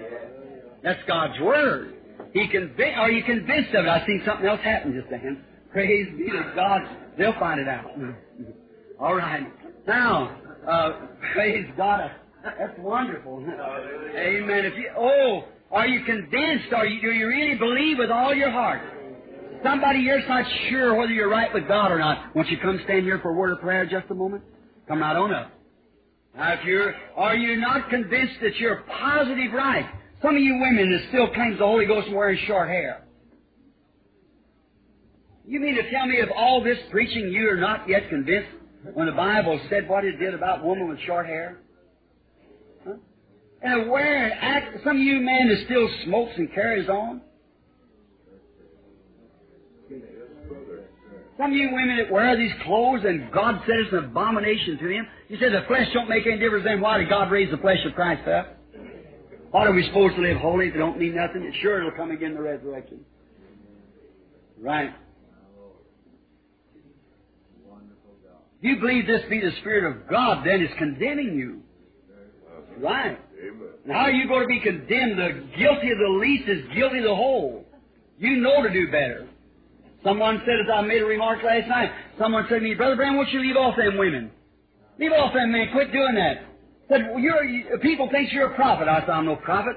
That's 0.83 0.99
God's 1.07 1.39
Word. 1.39 1.95
He 2.33 2.47
convi- 2.47 2.97
are 2.97 3.11
you 3.11 3.23
convinced 3.23 3.73
of 3.73 3.85
it? 3.85 3.89
I've 3.89 4.05
seen 4.05 4.21
something 4.25 4.45
else 4.45 4.59
happen 4.61 4.93
just 4.93 5.09
then. 5.09 5.43
Praise 5.71 6.07
be 6.17 6.25
to 6.25 6.51
God. 6.55 6.81
They'll 7.17 7.33
find 7.39 7.59
it 7.59 7.67
out. 7.67 7.91
All 8.99 9.15
right. 9.15 9.47
Now, 9.87 10.37
uh, 10.67 10.91
praise 11.33 11.65
God. 11.77 12.11
That's 12.43 12.77
wonderful. 12.79 13.43
Amen. 13.43 14.65
If 14.65 14.77
you, 14.77 14.89
oh, 14.97 15.43
Are 15.71 15.87
you 15.87 16.03
convinced? 16.05 16.73
Are 16.73 16.85
you, 16.85 17.01
do 17.01 17.11
you 17.11 17.27
really 17.27 17.57
believe 17.57 17.97
with 17.97 18.09
all 18.09 18.33
your 18.33 18.51
heart? 18.51 18.81
Somebody 19.63 20.03
here's 20.03 20.27
not 20.27 20.45
sure 20.69 20.95
whether 20.95 21.11
you're 21.11 21.29
right 21.29 21.53
with 21.53 21.67
God 21.67 21.91
or 21.91 21.99
not. 21.99 22.35
Won't 22.35 22.49
you 22.49 22.57
come 22.57 22.79
stand 22.83 23.03
here 23.03 23.19
for 23.19 23.31
a 23.31 23.33
word 23.33 23.53
of 23.53 23.61
prayer 23.61 23.85
just 23.85 24.05
a 24.09 24.13
moment? 24.13 24.43
Come 24.87 24.99
right 24.99 25.15
on 25.15 25.33
up. 25.33 25.51
Now, 26.35 26.53
if 26.53 26.65
you're, 26.65 26.93
are 27.15 27.35
you 27.35 27.59
not 27.59 27.89
convinced 27.89 28.35
that 28.41 28.55
you're 28.57 28.83
positive 28.99 29.51
right? 29.53 29.85
Some 30.21 30.35
of 30.35 30.41
you 30.41 30.59
women 30.59 30.91
that 30.91 31.09
still 31.09 31.33
claims 31.33 31.57
the 31.57 31.65
Holy 31.65 31.85
Ghost 31.85 32.11
wearing 32.11 32.39
short 32.45 32.69
hair. 32.69 33.03
You 35.47 35.59
mean 35.59 35.75
to 35.75 35.89
tell 35.89 36.05
me 36.05 36.15
if 36.17 36.29
all 36.35 36.63
this 36.63 36.77
preaching 36.91 37.31
you 37.31 37.49
are 37.49 37.57
not 37.57 37.87
yet 37.87 38.09
convinced 38.09 38.49
when 38.93 39.07
the 39.07 39.13
Bible 39.13 39.59
said 39.69 39.87
what 39.87 40.03
it 40.03 40.17
did 40.17 40.33
about 40.33 40.63
woman 40.63 40.89
with 40.89 40.99
short 41.05 41.25
hair? 41.25 41.59
Huh? 42.85 42.95
And 43.61 43.89
wearing 43.89 44.33
act, 44.33 44.77
some 44.83 44.97
of 44.97 45.01
you 45.01 45.19
men 45.19 45.47
that 45.49 45.65
still 45.65 45.89
smokes 46.05 46.33
and 46.37 46.53
carries 46.53 46.89
on. 46.89 47.21
Some 51.37 51.51
of 51.51 51.57
you 51.57 51.69
women 51.71 51.97
that 51.97 52.11
wear 52.11 52.35
these 52.35 52.51
clothes 52.63 53.01
and 53.05 53.31
God 53.31 53.61
said 53.67 53.75
it's 53.77 53.93
an 53.93 54.05
abomination 54.05 54.79
to 54.79 54.87
them. 54.89 55.07
You 55.29 55.37
said 55.39 55.53
the 55.53 55.67
flesh 55.67 55.87
don't 55.93 56.09
make 56.09 56.25
any 56.25 56.39
difference, 56.39 56.65
then 56.65 56.81
why 56.81 56.97
did 56.97 57.09
God 57.09 57.29
raise 57.29 57.51
the 57.51 57.57
flesh 57.57 57.77
of 57.85 57.93
Christ 57.93 58.27
up? 58.27 58.57
What 59.51 59.67
are 59.67 59.73
we 59.73 59.85
supposed 59.87 60.15
to 60.15 60.21
live 60.21 60.37
holy 60.37 60.67
if 60.67 60.75
it 60.75 60.79
don't 60.79 60.99
mean 60.99 61.15
nothing? 61.15 61.51
Sure, 61.61 61.79
it'll 61.79 61.91
come 61.91 62.11
again 62.11 62.31
in 62.31 62.35
the 62.35 62.41
resurrection. 62.41 62.99
Right. 64.59 64.93
If 68.59 68.63
you 68.63 68.79
believe 68.79 69.05
this 69.05 69.21
be 69.29 69.39
the 69.39 69.51
Spirit 69.61 69.95
of 69.95 70.09
God, 70.09 70.45
then 70.45 70.61
it's 70.61 70.73
condemning 70.79 71.35
you. 71.37 71.61
Right. 72.79 73.19
And 73.83 73.93
how 73.93 74.01
are 74.01 74.11
you 74.11 74.27
going 74.27 74.41
to 74.41 74.47
be 74.47 74.59
condemned? 74.59 75.19
The 75.19 75.57
guilty 75.57 75.91
of 75.91 75.97
the 75.99 76.17
least 76.19 76.49
is 76.49 76.65
guilty 76.75 76.97
of 76.97 77.03
the 77.03 77.15
whole. 77.15 77.65
You 78.17 78.37
know 78.37 78.63
to 78.63 78.69
do 78.69 78.87
better. 78.87 79.26
Someone 80.07 80.41
said, 80.45 80.55
as 80.63 80.71
I 80.73 80.81
made 80.83 81.01
a 81.01 81.05
remark 81.05 81.43
last 81.43 81.67
night, 81.67 81.91
someone 82.17 82.45
said 82.47 82.59
to 82.59 82.61
me, 82.61 82.75
Brother 82.75 82.95
Branham, 82.95 83.17
won't 83.17 83.27
you 83.31 83.41
leave 83.41 83.57
off 83.57 83.75
them 83.75 83.97
women? 83.97 84.31
Leave 84.97 85.11
off 85.11 85.33
them 85.33 85.51
men. 85.51 85.67
Quit 85.73 85.91
doing 85.91 86.15
that. 86.15 86.45
Said, 86.87 87.09
well, 87.11 87.19
you're, 87.19 87.43
you, 87.43 87.77
people 87.81 88.07
think 88.09 88.31
you're 88.31 88.53
a 88.53 88.55
prophet. 88.55 88.87
I 88.87 89.01
said, 89.01 89.09
I'm 89.09 89.25
no 89.25 89.35
prophet. 89.35 89.75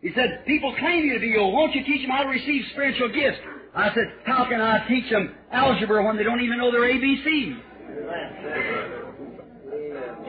He 0.00 0.12
said, 0.14 0.46
people 0.46 0.74
claim 0.78 1.04
you 1.04 1.12
to 1.12 1.20
be 1.20 1.36
old. 1.36 1.52
Won't 1.52 1.74
you 1.74 1.84
teach 1.84 2.00
them 2.00 2.10
how 2.10 2.22
to 2.22 2.28
receive 2.30 2.62
spiritual 2.72 3.10
gifts? 3.10 3.36
I 3.74 3.92
said, 3.92 4.14
how 4.24 4.48
can 4.48 4.62
I 4.62 4.88
teach 4.88 5.10
them 5.10 5.34
algebra 5.52 6.02
when 6.06 6.16
they 6.16 6.24
don't 6.24 6.40
even 6.40 6.56
know 6.56 6.72
their 6.72 6.88
ABCs? 6.88 7.60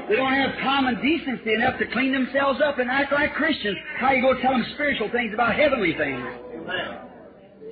They 0.09 0.15
don't 0.17 0.33
have 0.33 0.55
common 0.61 1.01
decency 1.01 1.53
enough 1.53 1.79
to 1.79 1.87
clean 1.93 2.11
themselves 2.11 2.59
up 2.61 2.79
and 2.79 2.89
act 2.89 3.13
like 3.13 3.33
Christians. 3.35 3.77
How 3.97 4.11
you 4.11 4.21
go 4.21 4.33
tell 4.41 4.51
them 4.51 4.65
spiritual 4.73 5.09
things 5.09 5.33
about 5.33 5.55
heavenly 5.55 5.93
things? 5.97 6.21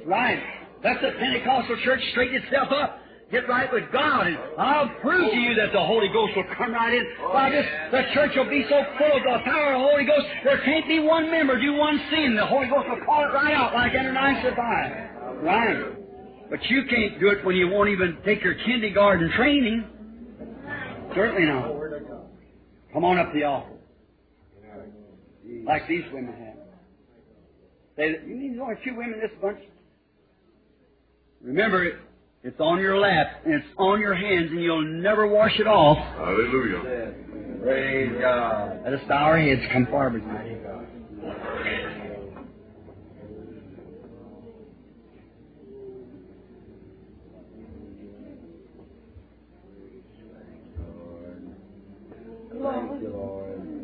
Right. 0.06 0.42
Let 0.86 1.02
the 1.02 1.18
Pentecostal 1.18 1.78
church 1.84 2.00
straighten 2.12 2.44
itself 2.44 2.70
up. 2.70 3.02
Get 3.32 3.50
right 3.50 3.74
with 3.74 3.92
God, 3.92 4.28
and 4.28 4.38
I'll 4.56 4.88
prove 5.02 5.32
to 5.32 5.38
you 5.38 5.56
that 5.56 5.74
the 5.74 5.82
Holy 5.82 6.08
Ghost 6.14 6.34
will 6.36 6.46
come 6.56 6.74
right 6.74 6.94
in. 6.94 7.04
Why, 7.26 7.50
this 7.50 7.66
the 7.90 8.04
church 8.14 8.34
will 8.36 8.48
be 8.48 8.64
so 8.70 8.86
full 9.00 9.18
of 9.18 9.24
the 9.24 9.40
power 9.50 9.74
of 9.74 9.82
the 9.82 9.88
Holy 9.90 10.06
Ghost, 10.06 10.28
there 10.44 10.62
can't 10.64 10.88
be 10.88 11.00
one 11.00 11.32
member 11.32 11.60
do 11.60 11.74
one 11.74 12.00
sin. 12.12 12.36
The 12.36 12.46
Holy 12.46 12.68
Ghost 12.68 12.86
will 12.88 13.04
call 13.04 13.26
it 13.26 13.34
right 13.34 13.56
out 13.56 13.74
like 13.74 13.94
Ananias 13.94 14.46
and 14.46 14.56
Sapphira. 14.56 15.42
Right. 15.42 16.50
But 16.52 16.60
you 16.70 16.84
can't 16.88 17.20
do 17.20 17.30
it 17.30 17.44
when 17.44 17.56
you 17.56 17.68
won't 17.68 17.90
even 17.90 18.20
take 18.24 18.44
your 18.44 18.54
kindergarten 18.54 19.32
training. 19.36 19.86
Certainly 21.16 21.46
not. 21.46 21.72
Come 22.94 23.04
on 23.04 23.18
up 23.18 23.34
the 23.34 23.44
altar. 23.44 23.74
Like 25.66 25.88
these 25.88 26.04
women 26.14 26.34
have. 26.34 26.56
They, 27.98 28.10
you 28.28 28.54
there's 28.54 28.62
only 28.62 28.76
two 28.86 28.96
women 28.96 29.16
in 29.16 29.22
this 29.22 29.32
bunch? 29.42 29.60
Remember, 31.46 31.92
it's 32.44 32.60
on 32.60 32.80
your 32.80 32.98
lap 32.98 33.28
and 33.46 33.54
it's 33.54 33.68
on 33.78 34.00
your 34.00 34.16
hands, 34.16 34.50
and 34.50 34.60
you'll 34.62 34.82
never 34.82 35.28
wash 35.28 35.52
it 35.60 35.68
off. 35.68 35.98
Hallelujah. 36.18 37.14
Praise 37.62 38.12
God. 38.20 38.80
Let 38.84 38.94
us 38.94 39.02
bow 39.08 39.24
our 39.26 39.38
heads, 39.40 39.62
come 39.72 39.86
forward. 39.86 40.14
With 40.14 40.24
you. 40.24 40.56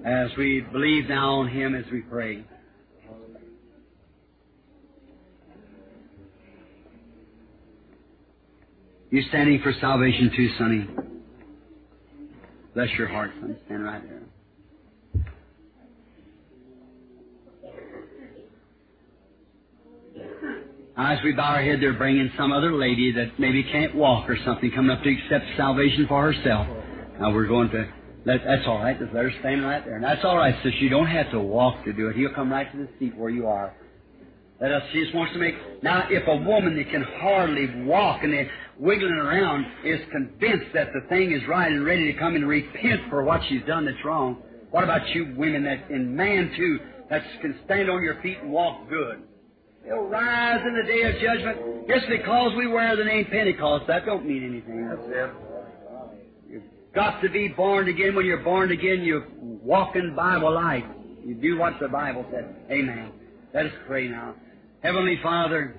As 0.04 0.32
we 0.36 0.62
believe 0.72 1.08
now 1.08 1.42
on 1.42 1.48
Him 1.48 1.76
as 1.76 1.86
we 1.92 2.02
pray. 2.02 2.44
You 9.12 9.22
standing 9.24 9.60
for 9.62 9.74
salvation 9.82 10.32
too, 10.36 10.50
Sonny? 10.58 10.88
Bless 12.74 12.90
your 12.98 13.10
heart, 13.10 13.32
son. 13.42 13.58
Stand 13.66 13.84
right 13.84 14.02
there. 14.08 14.22
As 20.98 21.20
we 21.24 21.34
bow 21.34 21.56
our 21.56 21.62
head, 21.62 21.82
they're 21.82 21.94
bringing 21.94 22.32
some 22.38 22.54
other 22.54 22.74
lady 22.74 23.12
that 23.14 23.38
maybe 23.38 23.64
can't 23.64 23.94
walk 23.96 24.30
or 24.30 24.38
something 24.46 24.72
coming 24.72 24.92
up 24.92 25.04
to 25.04 25.10
accept 25.10 25.46
salvation 25.58 26.06
for 26.08 26.32
herself. 26.32 26.68
Now, 27.20 27.34
we're 27.34 27.48
going 27.48 27.70
to 27.72 27.92
that's 28.24 28.68
all 28.68 28.78
right. 28.78 28.98
Just 29.00 29.14
let 29.14 29.24
her 29.24 29.32
stand 29.40 29.64
right 29.64 29.84
there. 29.84 29.96
And 29.96 30.04
that's 30.04 30.24
all 30.24 30.38
right, 30.38 30.56
sis. 30.64 30.74
You 30.80 30.90
don't 30.90 31.08
have 31.08 31.32
to 31.32 31.40
walk 31.40 31.84
to 31.86 31.94
do 31.94 32.08
it. 32.10 32.16
He'll 32.16 32.34
come 32.34 32.52
right 32.52 32.72
to 32.72 32.78
the 32.78 32.88
seat 33.00 33.18
where 33.18 33.32
you 33.32 33.48
are. 33.48 33.74
Us, 34.62 34.84
she 34.94 35.02
just 35.02 35.16
wants 35.16 35.34
to 35.34 35.40
make, 35.40 35.56
now 35.82 36.08
if 36.10 36.28
a 36.28 36.36
woman 36.36 36.76
that 36.76 36.90
can 36.92 37.02
hardly 37.20 37.84
walk 37.84 38.22
and 38.24 38.32
they're 38.32 38.52
wiggling 38.78 39.14
around 39.14 39.66
is 39.84 40.00
convinced 40.12 40.68
that 40.76 40.90
the 40.94 41.02
thing 41.10 41.32
is 41.32 41.42
right 41.48 41.72
and 41.72 41.84
ready 41.84 42.14
to 42.14 42.20
come 42.20 42.36
and 42.36 42.48
repent 42.48 43.02
for 43.10 43.24
what 43.24 43.42
she's 43.50 43.64
done 43.66 43.86
that's 43.86 43.98
wrong, 44.06 44.38
what 44.70 44.84
about 44.84 45.08
you 45.16 45.34
women 45.36 45.64
that, 45.64 45.90
and 45.90 46.16
man 46.16 46.52
too, 46.56 46.80
that 47.10 47.24
can 47.42 47.60
stand 47.66 47.90
on 47.90 48.04
your 48.04 48.22
feet 48.22 48.38
and 48.44 48.52
walk 48.52 48.88
good? 48.88 49.24
They'll 49.84 50.04
rise 50.04 50.62
in 50.66 50.76
the 50.76 50.84
day 50.84 51.02
of 51.10 51.16
judgment 51.16 51.88
just 51.88 52.08
because 52.08 52.52
we 52.56 52.68
wear 52.68 52.96
the 52.96 53.04
name 53.04 53.26
Pentecost. 53.32 53.86
That 53.88 54.06
don't 54.06 54.28
mean 54.28 54.44
anything. 54.44 54.88
That's 54.88 55.02
it. 55.08 55.32
You've 56.48 56.64
got 56.94 57.20
to 57.22 57.30
be 57.30 57.48
born 57.48 57.88
again. 57.88 58.14
When 58.14 58.28
you're 58.28 58.44
born 58.44 58.72
again, 58.72 59.02
you 59.02 59.24
walk 59.42 59.96
in 59.96 60.16
Bible 60.16 60.54
life. 60.54 60.84
You 61.26 61.34
do 61.34 61.58
what 61.58 61.74
the 61.82 61.88
Bible 61.88 62.26
says. 62.32 62.46
Amen. 62.70 63.12
Let 63.54 63.66
us 63.66 63.72
pray 63.88 64.08
now. 64.08 64.36
Heavenly 64.82 65.20
Father, 65.22 65.76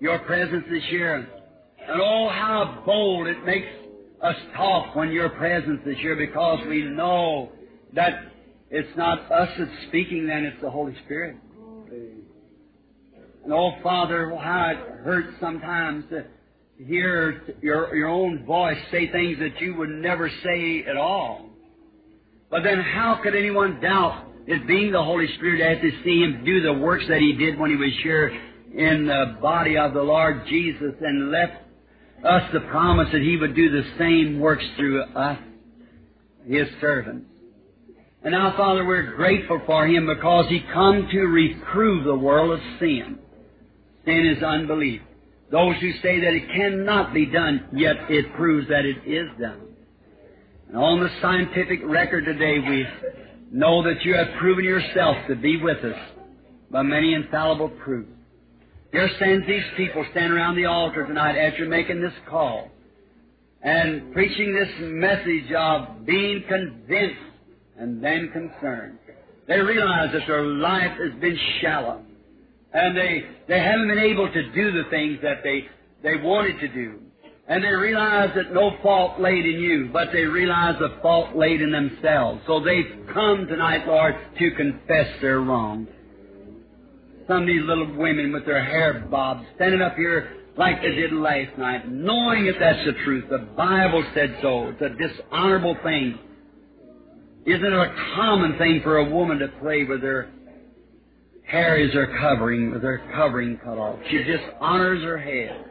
your 0.00 0.18
presence 0.20 0.64
is 0.68 0.82
here. 0.90 1.14
And 1.14 2.00
oh, 2.00 2.28
how 2.28 2.82
bold 2.84 3.28
it 3.28 3.44
makes 3.44 3.68
us 4.20 4.34
talk 4.56 4.96
when 4.96 5.12
your 5.12 5.28
presence 5.28 5.80
is 5.86 5.96
here 5.98 6.16
because 6.16 6.58
we 6.68 6.82
know 6.82 7.52
that 7.94 8.32
it's 8.68 8.96
not 8.96 9.30
us 9.30 9.48
that's 9.56 9.70
speaking 9.86 10.26
then, 10.26 10.44
it's 10.44 10.60
the 10.60 10.70
Holy 10.70 10.96
Spirit. 11.04 11.36
And 13.44 13.52
oh, 13.52 13.70
Father, 13.80 14.28
how 14.36 14.70
it 14.72 14.78
hurts 15.04 15.38
sometimes 15.40 16.04
to 16.10 16.24
hear 16.84 17.54
your, 17.62 17.94
your 17.94 18.08
own 18.08 18.44
voice 18.44 18.78
say 18.90 19.08
things 19.12 19.38
that 19.38 19.60
you 19.60 19.76
would 19.76 19.90
never 19.90 20.28
say 20.42 20.84
at 20.84 20.96
all. 20.96 21.48
But 22.50 22.64
then 22.64 22.80
how 22.80 23.20
could 23.22 23.36
anyone 23.36 23.80
doubt 23.80 24.27
it 24.48 24.66
being 24.66 24.92
the 24.92 25.04
Holy 25.04 25.26
Spirit 25.36 25.60
as 25.60 25.82
to 25.82 26.02
see 26.02 26.22
Him 26.22 26.42
do 26.42 26.62
the 26.62 26.72
works 26.72 27.04
that 27.08 27.20
He 27.20 27.34
did 27.34 27.58
when 27.58 27.70
He 27.70 27.76
was 27.76 27.92
here 28.02 28.28
in 28.74 29.06
the 29.06 29.36
body 29.42 29.76
of 29.76 29.92
the 29.92 30.02
Lord 30.02 30.46
Jesus 30.48 30.94
and 31.02 31.30
left 31.30 31.52
us 32.24 32.42
the 32.54 32.60
promise 32.60 33.08
that 33.12 33.20
He 33.20 33.36
would 33.36 33.54
do 33.54 33.70
the 33.70 33.84
same 33.98 34.40
works 34.40 34.64
through 34.78 35.02
us, 35.02 35.38
His 36.46 36.66
servants. 36.80 37.26
And 38.24 38.32
now, 38.32 38.56
Father, 38.56 38.86
we're 38.86 39.14
grateful 39.16 39.60
for 39.66 39.86
Him 39.86 40.06
because 40.06 40.46
He 40.48 40.60
come 40.72 41.06
to 41.12 41.20
reprove 41.20 42.04
the 42.04 42.16
world 42.16 42.52
of 42.52 42.60
sin. 42.80 43.18
Sin 44.06 44.34
is 44.34 44.42
unbelief. 44.42 45.02
Those 45.52 45.76
who 45.78 45.92
say 46.02 46.20
that 46.20 46.32
it 46.32 46.48
cannot 46.54 47.12
be 47.12 47.26
done, 47.26 47.68
yet 47.74 47.96
it 48.08 48.34
proves 48.34 48.68
that 48.68 48.86
it 48.86 49.06
is 49.06 49.28
done. 49.38 49.60
And 50.68 50.76
on 50.78 51.00
the 51.00 51.10
scientific 51.20 51.80
record 51.84 52.24
today, 52.24 52.58
we 52.58 52.86
know 53.50 53.82
that 53.82 54.04
you 54.04 54.14
have 54.14 54.28
proven 54.38 54.64
yourself 54.64 55.16
to 55.28 55.34
be 55.34 55.60
with 55.60 55.78
us 55.78 55.98
by 56.70 56.82
many 56.82 57.14
infallible 57.14 57.70
proofs. 57.70 58.10
Here 58.92 59.08
stands 59.16 59.46
these 59.46 59.64
people 59.76 60.04
standing 60.10 60.32
around 60.32 60.56
the 60.56 60.66
altar 60.66 61.06
tonight 61.06 61.36
as 61.36 61.52
you're 61.58 61.68
making 61.68 62.00
this 62.00 62.12
call 62.28 62.70
and 63.62 64.12
preaching 64.12 64.54
this 64.54 64.68
message 64.80 65.52
of 65.56 66.06
being 66.06 66.44
convinced 66.48 67.20
and 67.78 68.02
then 68.02 68.30
concerned. 68.32 68.98
They 69.46 69.58
realize 69.58 70.10
that 70.12 70.26
their 70.26 70.44
life 70.44 70.98
has 70.98 71.20
been 71.20 71.38
shallow 71.60 72.02
and 72.72 72.96
they, 72.96 73.24
they 73.48 73.58
haven't 73.60 73.88
been 73.88 73.98
able 73.98 74.30
to 74.30 74.52
do 74.52 74.72
the 74.72 74.88
things 74.90 75.18
that 75.22 75.42
they, 75.42 75.66
they 76.02 76.16
wanted 76.16 76.60
to 76.60 76.68
do. 76.68 77.00
And 77.48 77.64
they 77.64 77.68
realize 77.68 78.30
that 78.36 78.52
no 78.52 78.72
fault 78.82 79.20
laid 79.20 79.46
in 79.46 79.58
you, 79.60 79.88
but 79.90 80.08
they 80.12 80.24
realize 80.24 80.74
the 80.78 80.98
fault 81.00 81.34
laid 81.34 81.62
in 81.62 81.70
themselves. 81.72 82.42
So 82.46 82.60
they've 82.60 83.06
come 83.14 83.46
tonight, 83.46 83.86
Lord, 83.86 84.14
to 84.38 84.50
confess 84.50 85.06
their 85.22 85.40
wrong. 85.40 85.86
some 87.26 87.42
of 87.42 87.46
these 87.46 87.62
little 87.64 87.94
women 87.96 88.32
with 88.32 88.46
their 88.46 88.64
hair 88.64 89.06
bobbed 89.10 89.46
standing 89.56 89.82
up 89.82 89.94
here 89.96 90.32
like 90.56 90.82
they 90.82 90.90
did 90.90 91.12
last 91.12 91.56
night, 91.56 91.88
knowing 91.88 92.46
that 92.46 92.56
that's 92.58 92.84
the 92.84 92.92
truth. 93.04 93.24
The 93.30 93.46
Bible 93.56 94.04
said 94.14 94.36
so. 94.42 94.68
It's 94.68 94.82
a 94.82 94.88
dishonorable 94.88 95.76
thing. 95.84 96.18
Isn't 97.46 97.64
it 97.64 97.72
a 97.72 97.94
common 98.16 98.58
thing 98.58 98.80
for 98.82 98.98
a 98.98 99.04
woman 99.08 99.38
to 99.38 99.48
pray 99.60 99.84
with 99.84 100.02
her 100.02 100.30
hair 101.46 101.78
is 101.78 101.94
her 101.94 102.18
covering, 102.20 102.72
with 102.72 102.82
her 102.82 103.00
covering 103.14 103.56
cut 103.64 103.78
off? 103.78 103.98
She 104.10 104.22
dishonors 104.22 105.02
her 105.04 105.16
head. 105.18 105.64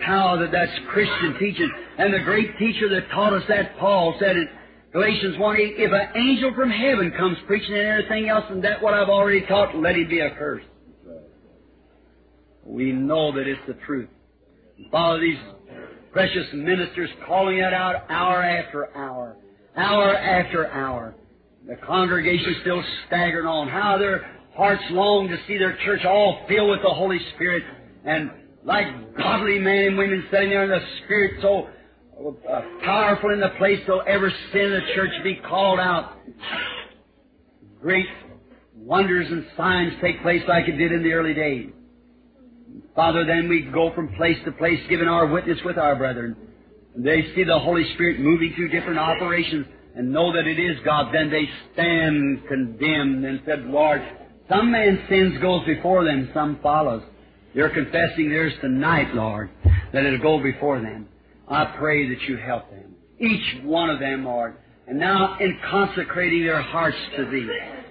How 0.00 0.36
that 0.36 0.52
that's 0.52 0.72
Christian 0.90 1.36
teaching. 1.38 1.70
And 1.98 2.14
the 2.14 2.20
great 2.20 2.56
teacher 2.58 2.88
that 2.90 3.10
taught 3.10 3.32
us 3.32 3.42
that, 3.48 3.76
Paul, 3.78 4.14
said 4.20 4.36
in 4.36 4.48
Galatians 4.92 5.38
1 5.38 5.56
8, 5.56 5.74
if 5.76 5.92
an 5.92 6.16
angel 6.16 6.54
from 6.54 6.70
heaven 6.70 7.12
comes 7.16 7.36
preaching 7.46 7.74
and 7.74 7.86
everything 7.86 8.28
else 8.28 8.44
and 8.48 8.62
that 8.64 8.82
what 8.82 8.94
I've 8.94 9.08
already 9.08 9.44
taught, 9.46 9.76
let 9.76 9.96
him 9.96 10.08
be 10.08 10.22
accursed. 10.22 10.66
We 12.64 12.92
know 12.92 13.32
that 13.32 13.46
it's 13.46 13.60
the 13.66 13.74
truth. 13.86 14.08
Follow 14.92 15.20
these 15.20 15.38
precious 16.12 16.46
ministers 16.52 17.10
calling 17.26 17.58
it 17.58 17.74
out 17.74 18.04
hour 18.08 18.42
after 18.42 18.96
hour, 18.96 19.36
hour 19.76 20.14
after 20.16 20.70
hour. 20.70 21.14
The 21.66 21.76
congregation 21.76 22.56
still 22.62 22.82
staggering 23.06 23.46
on. 23.46 23.68
How 23.68 23.98
their 23.98 24.30
hearts 24.56 24.82
long 24.90 25.28
to 25.28 25.36
see 25.46 25.58
their 25.58 25.76
church 25.84 26.04
all 26.04 26.44
filled 26.48 26.70
with 26.70 26.82
the 26.82 26.88
Holy 26.88 27.18
Spirit 27.34 27.62
and 28.04 28.30
like 28.68 29.16
godly 29.16 29.58
men 29.58 29.78
and 29.78 29.98
women 29.98 30.24
sitting 30.30 30.50
there 30.50 30.64
in 30.64 30.70
the 30.70 30.86
Spirit 31.02 31.40
so 31.40 31.68
uh, 32.48 32.60
powerful 32.84 33.30
in 33.30 33.40
the 33.40 33.48
place 33.56 33.80
they'll 33.86 34.02
ever 34.06 34.30
sin 34.52 34.60
in 34.60 34.72
the 34.72 34.94
church 34.94 35.10
be 35.24 35.36
called 35.48 35.80
out. 35.80 36.18
Great 37.80 38.04
wonders 38.76 39.26
and 39.30 39.46
signs 39.56 39.94
take 40.02 40.20
place 40.20 40.42
like 40.46 40.68
it 40.68 40.76
did 40.76 40.92
in 40.92 41.02
the 41.02 41.12
early 41.12 41.32
days. 41.32 41.70
Father, 42.94 43.24
then 43.24 43.48
we 43.48 43.62
go 43.62 43.90
from 43.94 44.14
place 44.16 44.36
to 44.44 44.52
place 44.52 44.80
giving 44.90 45.08
our 45.08 45.26
witness 45.26 45.58
with 45.64 45.78
our 45.78 45.96
brethren. 45.96 46.36
And 46.94 47.06
they 47.06 47.22
see 47.34 47.44
the 47.44 47.58
Holy 47.58 47.90
Spirit 47.94 48.20
moving 48.20 48.52
through 48.54 48.68
different 48.68 48.98
operations 48.98 49.66
and 49.94 50.12
know 50.12 50.30
that 50.34 50.46
it 50.46 50.58
is 50.58 50.76
God. 50.84 51.14
Then 51.14 51.30
they 51.30 51.48
stand 51.72 52.46
condemned 52.46 53.24
and 53.24 53.40
said, 53.46 53.64
Lord, 53.64 54.02
some 54.50 54.72
man's 54.72 55.08
sins 55.08 55.40
goes 55.40 55.64
before 55.64 56.04
them, 56.04 56.28
some 56.34 56.58
follows. 56.62 57.02
They're 57.58 57.70
confessing 57.70 58.28
theirs 58.28 58.52
tonight, 58.60 59.12
Lord, 59.16 59.50
that 59.92 60.04
it'll 60.04 60.20
go 60.20 60.40
before 60.40 60.80
them. 60.80 61.08
I 61.48 61.64
pray 61.76 62.08
that 62.08 62.22
you 62.28 62.36
help 62.36 62.70
them. 62.70 62.94
Each 63.18 63.64
one 63.64 63.90
of 63.90 63.98
them, 63.98 64.24
Lord. 64.24 64.54
And 64.86 64.96
now 64.96 65.36
in 65.40 65.58
consecrating 65.68 66.44
their 66.44 66.62
hearts 66.62 66.96
to 67.16 67.24
Thee, 67.24 67.48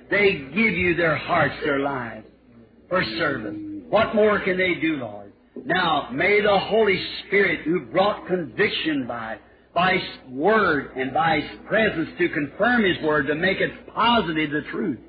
they 0.09 0.35
give 0.55 0.73
you 0.73 0.95
their 0.95 1.17
hearts, 1.17 1.55
their 1.65 1.79
lives, 1.79 2.25
for 2.87 3.03
service. 3.17 3.57
What 3.89 4.15
more 4.15 4.39
can 4.39 4.57
they 4.57 4.75
do, 4.75 4.95
Lord? 5.01 5.33
Now, 5.65 6.11
may 6.13 6.39
the 6.39 6.59
Holy 6.59 7.05
Spirit, 7.25 7.65
who 7.65 7.87
brought 7.87 8.25
conviction 8.25 9.05
by, 9.05 9.37
by 9.73 9.95
His 9.95 10.31
Word 10.31 10.91
and 10.95 11.13
by 11.13 11.41
His 11.41 11.59
presence 11.67 12.07
to 12.17 12.29
confirm 12.29 12.85
His 12.85 13.03
Word, 13.03 13.27
to 13.27 13.35
make 13.35 13.59
it 13.59 13.93
positive 13.93 14.49
the 14.49 14.61
truth, 14.71 14.99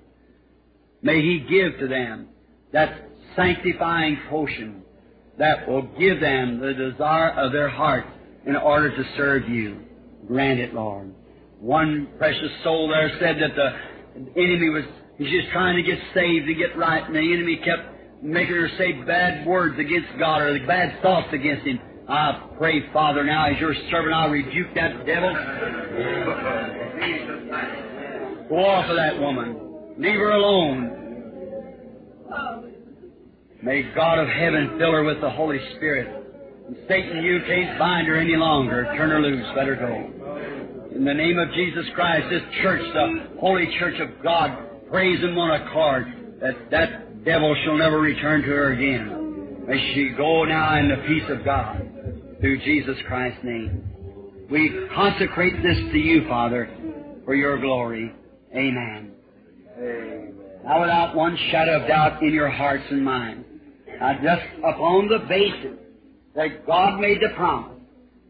may 1.01 1.23
He 1.23 1.47
give 1.49 1.79
to 1.79 1.87
them 1.87 2.27
that 2.73 3.08
sanctifying 3.39 4.19
potion 4.29 4.83
that 5.39 5.69
will 5.69 5.83
give 5.99 6.21
them 6.21 6.61
the 6.61 6.75
desire 6.75 7.31
of 7.31 7.53
their 7.53 7.69
heart 7.69 8.05
in 8.45 8.57
order 8.57 8.95
to 8.95 9.05
serve 9.17 9.49
you. 9.49 9.81
Grant 10.27 10.59
it, 10.59 10.75
Lord. 10.75 11.15
One 11.61 12.09
precious 12.19 12.51
soul 12.65 12.89
there 12.89 13.11
said 13.21 13.37
that 13.41 13.55
the 13.55 14.41
enemy 14.41 14.69
was 14.71 14.85
he's 15.17 15.31
just 15.31 15.53
trying 15.53 15.77
to 15.77 15.83
get 15.83 15.99
saved 16.15 16.47
to 16.47 16.55
get 16.55 16.77
right, 16.77 17.05
and 17.05 17.15
the 17.15 17.33
enemy 17.33 17.57
kept 17.57 18.23
making 18.23 18.55
her 18.55 18.69
say 18.77 18.93
bad 19.07 19.47
words 19.47 19.79
against 19.79 20.09
God 20.19 20.43
or 20.43 20.67
bad 20.67 21.01
thoughts 21.03 21.29
against 21.33 21.67
Him. 21.67 21.81
I 22.09 22.49
pray, 22.57 22.91
Father, 22.93 23.23
now 23.25 23.51
as 23.51 23.61
your 23.61 23.75
servant, 23.91 24.15
I 24.15 24.27
rebuke 24.27 24.75
that 24.75 25.07
devil. 25.07 25.33
Go 28.49 28.57
off 28.65 28.89
of 28.89 28.97
that 28.97 29.21
woman. 29.21 29.95
Leave 29.99 30.19
her 30.19 30.33
alone. 30.33 30.99
May 33.63 33.83
God 33.95 34.19
of 34.19 34.29
heaven 34.29 34.77
fill 34.79 34.93
her 34.93 35.05
with 35.05 35.21
the 35.21 35.31
Holy 35.31 35.59
Spirit. 35.77 36.27
And 36.67 36.77
Satan, 36.87 37.23
you 37.25 37.41
can't 37.47 37.79
bind 37.79 38.07
her 38.07 38.17
any 38.17 38.37
longer. 38.37 38.85
Turn 38.97 39.11
her 39.11 39.21
loose. 39.21 39.47
Let 39.57 39.67
her 39.67 39.75
go. 39.75 40.95
In 40.95 41.05
the 41.05 41.15
name 41.15 41.39
of 41.39 41.49
Jesus 41.55 41.85
Christ, 41.95 42.27
this 42.31 42.43
church, 42.63 42.83
the 42.93 43.39
Holy 43.41 43.67
Church 43.79 44.01
of 44.01 44.23
God, 44.23 44.89
praise 44.91 45.23
in 45.23 45.35
one 45.35 45.51
accord 45.61 46.39
that 46.41 46.71
that 46.71 47.25
devil 47.25 47.55
shall 47.65 47.77
never 47.77 48.01
return 48.01 48.43
to 48.43 48.49
her 48.49 48.73
again. 48.73 49.67
May 49.67 49.95
she 49.95 50.11
go 50.17 50.45
now 50.45 50.79
in 50.79 50.89
the 50.89 50.97
peace 51.07 51.29
of 51.29 51.45
God 51.45 52.37
through 52.41 52.59
Jesus 52.61 52.97
Christ's 53.07 53.45
name. 53.45 54.47
We 54.51 54.89
consecrate 54.95 55.63
this 55.63 55.77
to 55.93 55.99
you, 55.99 56.27
Father, 56.29 56.71
for 57.25 57.35
your 57.35 57.59
glory. 57.61 58.15
Amen. 58.55 59.13
Amen. 59.77 60.35
Now, 60.65 60.81
without 60.81 61.15
one 61.15 61.37
shadow 61.51 61.83
of 61.83 61.89
doubt 61.89 62.23
in 62.23 62.33
your 62.33 62.51
hearts 62.51 62.85
and 62.91 63.05
minds, 63.05 63.47
now 64.01 64.15
just 64.23 64.43
upon 64.59 65.09
the 65.09 65.27
basis 65.29 65.79
that 66.35 66.67
God 66.67 67.01
made 67.01 67.19
the 67.21 67.35
promise, 67.35 67.79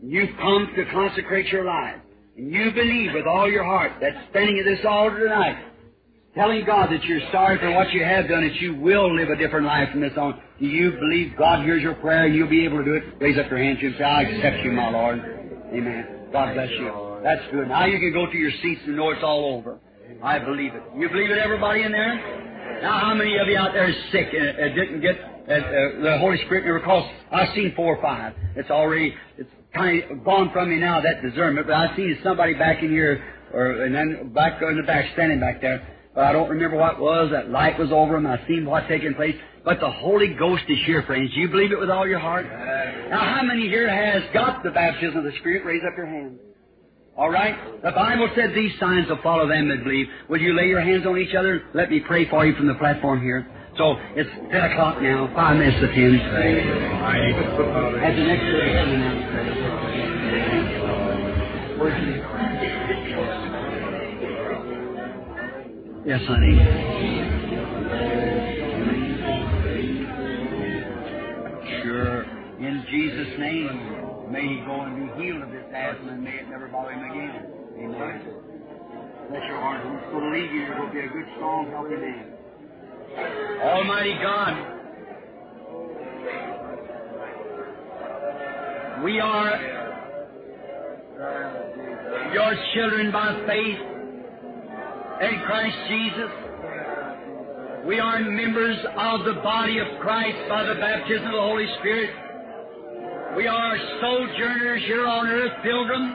you've 0.03 0.37
come 0.37 0.73
to 0.77 0.85
consecrate 0.93 1.47
your 1.49 1.65
life, 1.65 1.97
and 2.37 2.53
you 2.53 2.71
believe 2.73 3.13
with 3.15 3.27
all 3.27 3.51
your 3.51 3.65
heart 3.65 3.93
that 4.01 4.13
standing 4.31 4.59
at 4.59 4.65
this 4.65 4.85
altar 4.87 5.19
tonight, 5.19 5.65
telling 6.35 6.65
God 6.65 6.91
that 6.91 7.05
you're 7.05 7.21
sorry 7.33 7.59
for 7.59 7.71
what 7.73 7.91
you 7.91 8.05
have 8.05 8.29
done, 8.29 8.47
that 8.47 8.55
you 8.61 8.77
will 8.77 9.15
live 9.15 9.29
a 9.29 9.37
different 9.37 9.67
life 9.67 9.91
from 9.91 10.01
this 10.01 10.13
on. 10.17 10.41
Do 10.61 10.67
you 10.67 10.93
believe 10.93 11.37
God 11.37 11.65
hears 11.65 11.83
your 11.83 11.95
prayer 11.95 12.27
and 12.27 12.35
you'll 12.35 12.49
be 12.49 12.65
able 12.65 12.79
to 12.79 12.85
do 12.85 12.95
it? 12.95 13.03
Raise 13.21 13.39
up 13.39 13.51
your 13.51 13.59
hands 13.59 13.79
and 13.83 13.95
say, 13.99 14.05
I 14.05 14.23
accept 14.23 14.65
you, 14.65 14.73
my 14.73 14.91
Lord. 14.91 15.19
Amen. 15.73 16.29
God 16.33 16.55
bless 16.55 16.71
you. 16.71 17.21
That's 17.23 17.43
good. 17.51 17.69
Now 17.69 17.87
you 17.87 17.99
can 17.99 18.13
go 18.13 18.31
to 18.31 18.37
your 18.37 18.53
seats 18.63 18.83
and 18.87 18.97
know 18.97 19.11
it's 19.11 19.23
all 19.23 19.57
over. 19.57 19.81
I 20.23 20.39
believe 20.39 20.75
it. 20.75 20.83
You 20.97 21.09
believe 21.09 21.31
it, 21.31 21.39
everybody 21.39 21.83
in 21.83 21.93
there? 21.93 22.81
Now, 22.83 23.01
how 23.01 23.15
many 23.15 23.37
of 23.39 23.49
you 23.49 23.57
out 23.57 23.73
there 23.73 23.89
is 23.89 23.97
sick 24.13 24.29
and 24.33 24.75
didn't 24.75 25.01
get 25.01 25.17
uh, 25.57 26.03
the 26.03 26.19
Holy 26.19 26.39
Spirit 26.47 26.65
never 26.65 26.81
calls? 26.81 27.11
I've 27.33 27.55
seen 27.55 27.73
four 27.75 27.97
or 27.97 28.03
five. 28.03 28.35
It's 28.57 28.71
already 28.71 29.15
it's 29.37 29.51
kind 29.75 30.03
of 30.11 30.25
gone 30.25 30.51
from 30.53 30.71
me 30.71 30.77
now 30.77 31.01
that 31.01 31.23
discernment. 31.23 31.67
But 31.67 31.75
I've 31.75 31.97
seen 31.97 32.19
somebody 32.23 32.55
back 32.55 32.83
in 32.83 32.91
here, 32.91 33.25
or 33.53 33.83
and 33.85 33.95
then 33.95 34.33
back 34.33 34.61
in 34.63 34.77
the 34.77 34.83
back, 34.83 35.13
standing 35.15 35.41
back 35.41 35.61
there. 35.61 35.87
But 36.15 36.25
I 36.25 36.33
don't 36.33 36.51
remember 36.51 36.77
what 36.77 36.95
it 36.95 37.01
was. 37.01 37.31
That 37.31 37.51
light 37.51 37.79
was 37.79 37.93
over 37.93 38.17
him. 38.17 38.27
I 38.27 38.45
seen 38.47 38.67
what 38.67 38.89
taking 38.89 39.15
place. 39.15 39.37
But 39.65 39.81
the 39.81 39.91
Holy 39.91 40.35
Ghost 40.35 40.65
is 40.69 40.79
here, 40.87 41.03
friends. 41.03 41.33
Do 41.35 41.41
you 41.41 41.49
believe 41.49 41.73
it 41.73 41.79
with 41.79 41.91
all 41.91 42.09
your 42.09 42.19
heart? 42.19 42.47
Now, 43.11 43.37
how 43.37 43.43
many 43.43 43.69
here 43.69 43.89
has 43.89 44.23
got 44.33 44.63
the 44.63 44.71
baptism 44.71 45.19
of 45.19 45.25
the 45.25 45.33
Spirit? 45.41 45.65
Raise 45.65 45.83
up 45.87 45.97
your 45.97 46.07
hand. 46.07 46.39
All 47.17 47.31
right? 47.31 47.83
The 47.83 47.91
Bible 47.91 48.31
said 48.35 48.55
these 48.55 48.73
signs 48.79 49.09
will 49.09 49.21
follow 49.23 49.49
them 49.49 49.69
that 49.69 49.83
believe. 49.83 50.07
Will 50.29 50.41
you 50.41 50.55
lay 50.55 50.69
your 50.69 50.81
hands 50.81 51.05
on 51.05 51.19
each 51.19 51.35
other? 51.35 51.65
Let 51.75 51.91
me 51.91 52.01
pray 52.01 52.29
for 52.31 52.47
you 52.47 52.55
from 52.55 52.69
the 52.69 52.75
platform 52.75 53.21
here. 53.21 53.47
So 53.79 53.95
it's 54.17 54.29
10 54.51 54.61
o'clock 54.73 55.01
now, 55.01 55.31
five 55.37 55.57
minutes 55.57 55.79
to 55.79 55.87
10. 55.87 55.95
At 56.99 58.11
the 58.17 58.27
next 58.27 58.43
out. 58.43 58.89
Uh, 61.79 61.95
yes, 66.05 66.21
honey. 66.27 66.59
Sure. 71.85 72.25
In 72.59 72.85
Jesus' 72.91 73.39
name, 73.39 74.33
may 74.33 74.43
he 74.43 74.59
go 74.67 74.81
and 74.83 74.97
be 74.97 75.23
healed 75.23 75.43
of 75.43 75.51
this 75.53 75.63
asthma 75.73 76.13
and 76.15 76.25
may 76.25 76.35
it 76.35 76.49
never 76.51 76.67
bother 76.67 76.91
him 76.91 77.11
again. 77.13 77.47
Amen. 77.79 78.23
Bless 79.31 79.45
your 79.47 79.61
heart. 79.61 79.87
Who's 79.87 80.03
going 80.11 80.25
to 80.25 80.31
leave 80.37 80.51
you? 80.51 80.67
Going 80.67 80.89
to 80.89 80.93
be 80.93 81.01
a 81.01 81.09
good, 81.09 81.27
strong, 81.37 81.71
healthy 81.71 81.95
man. 81.95 82.38
Almighty 83.63 84.15
God, 84.23 84.55
we 89.05 89.21
are 89.21 89.79
your 92.33 92.55
children 92.75 93.11
by 93.13 93.45
faith 93.47 93.79
in 95.21 95.41
Christ 95.47 95.77
Jesus. 95.89 96.31
We 97.87 97.99
are 97.99 98.21
members 98.21 98.77
of 98.97 99.25
the 99.25 99.41
body 99.43 99.79
of 99.79 100.01
Christ 100.01 100.39
by 100.49 100.65
the 100.65 100.75
baptism 100.75 101.27
of 101.27 101.33
the 101.33 101.41
Holy 101.41 101.67
Spirit. 101.81 102.11
We 103.37 103.47
are 103.47 103.79
sojourners 104.01 104.83
here 104.85 105.07
on 105.07 105.27
earth, 105.27 105.53
pilgrims, 105.63 106.15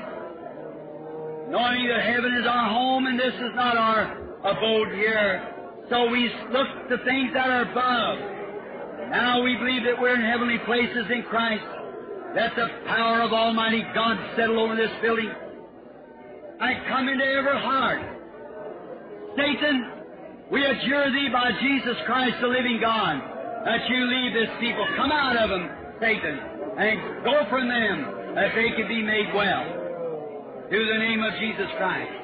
knowing 1.50 1.88
that 1.88 2.02
heaven 2.06 2.34
is 2.40 2.48
our 2.48 2.70
home 2.70 3.08
and 3.08 3.20
this 3.20 3.34
is 3.34 3.56
not 3.56 3.78
our 3.78 4.18
abode 4.46 4.94
here. 4.94 5.53
So 5.90 6.10
we 6.10 6.32
look 6.52 6.68
to 6.90 6.98
things 7.04 7.32
that 7.34 7.50
are 7.50 7.64
above. 7.70 9.12
Now 9.12 9.44
we 9.44 9.56
believe 9.58 9.84
that 9.84 10.02
we're 10.02 10.16
in 10.16 10.22
heavenly 10.22 10.58
places 10.66 11.06
in 11.12 11.24
Christ. 11.24 11.64
Let 12.36 12.56
the 12.56 12.68
power 12.88 13.22
of 13.22 13.32
Almighty 13.34 13.84
God 13.94 14.18
settle 14.36 14.60
over 14.60 14.76
this 14.76 14.92
building. 15.02 15.30
I 16.60 16.74
come 16.88 17.10
into 17.10 17.26
every 17.26 17.60
heart. 17.60 18.02
Satan, 19.36 19.92
We 20.52 20.64
adjure 20.64 21.12
thee 21.12 21.30
by 21.34 21.52
Jesus 21.62 21.98
Christ, 22.06 22.36
the 22.42 22.48
living 22.48 22.80
God, 22.80 23.22
that 23.66 23.90
you 23.90 24.06
leave 24.06 24.34
this 24.34 24.54
people. 24.60 24.86
Come 24.96 25.12
out 25.12 25.36
of 25.36 25.50
them, 25.50 25.70
Satan, 26.00 26.40
and 26.78 27.24
go 27.24 27.46
from 27.50 27.68
them, 27.68 28.36
that 28.36 28.54
they 28.56 28.70
can 28.78 28.88
be 28.88 29.02
made 29.02 29.34
well. 29.34 29.66
Through 30.70 30.88
the 30.94 31.00
name 31.00 31.24
of 31.24 31.34
Jesus 31.40 31.68
Christ. 31.78 32.23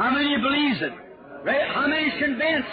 How 0.00 0.08
many 0.08 0.32
believes 0.40 0.80
it? 0.80 0.96
How 1.76 1.84
many 1.86 2.08
is 2.08 2.16
convinced? 2.16 2.72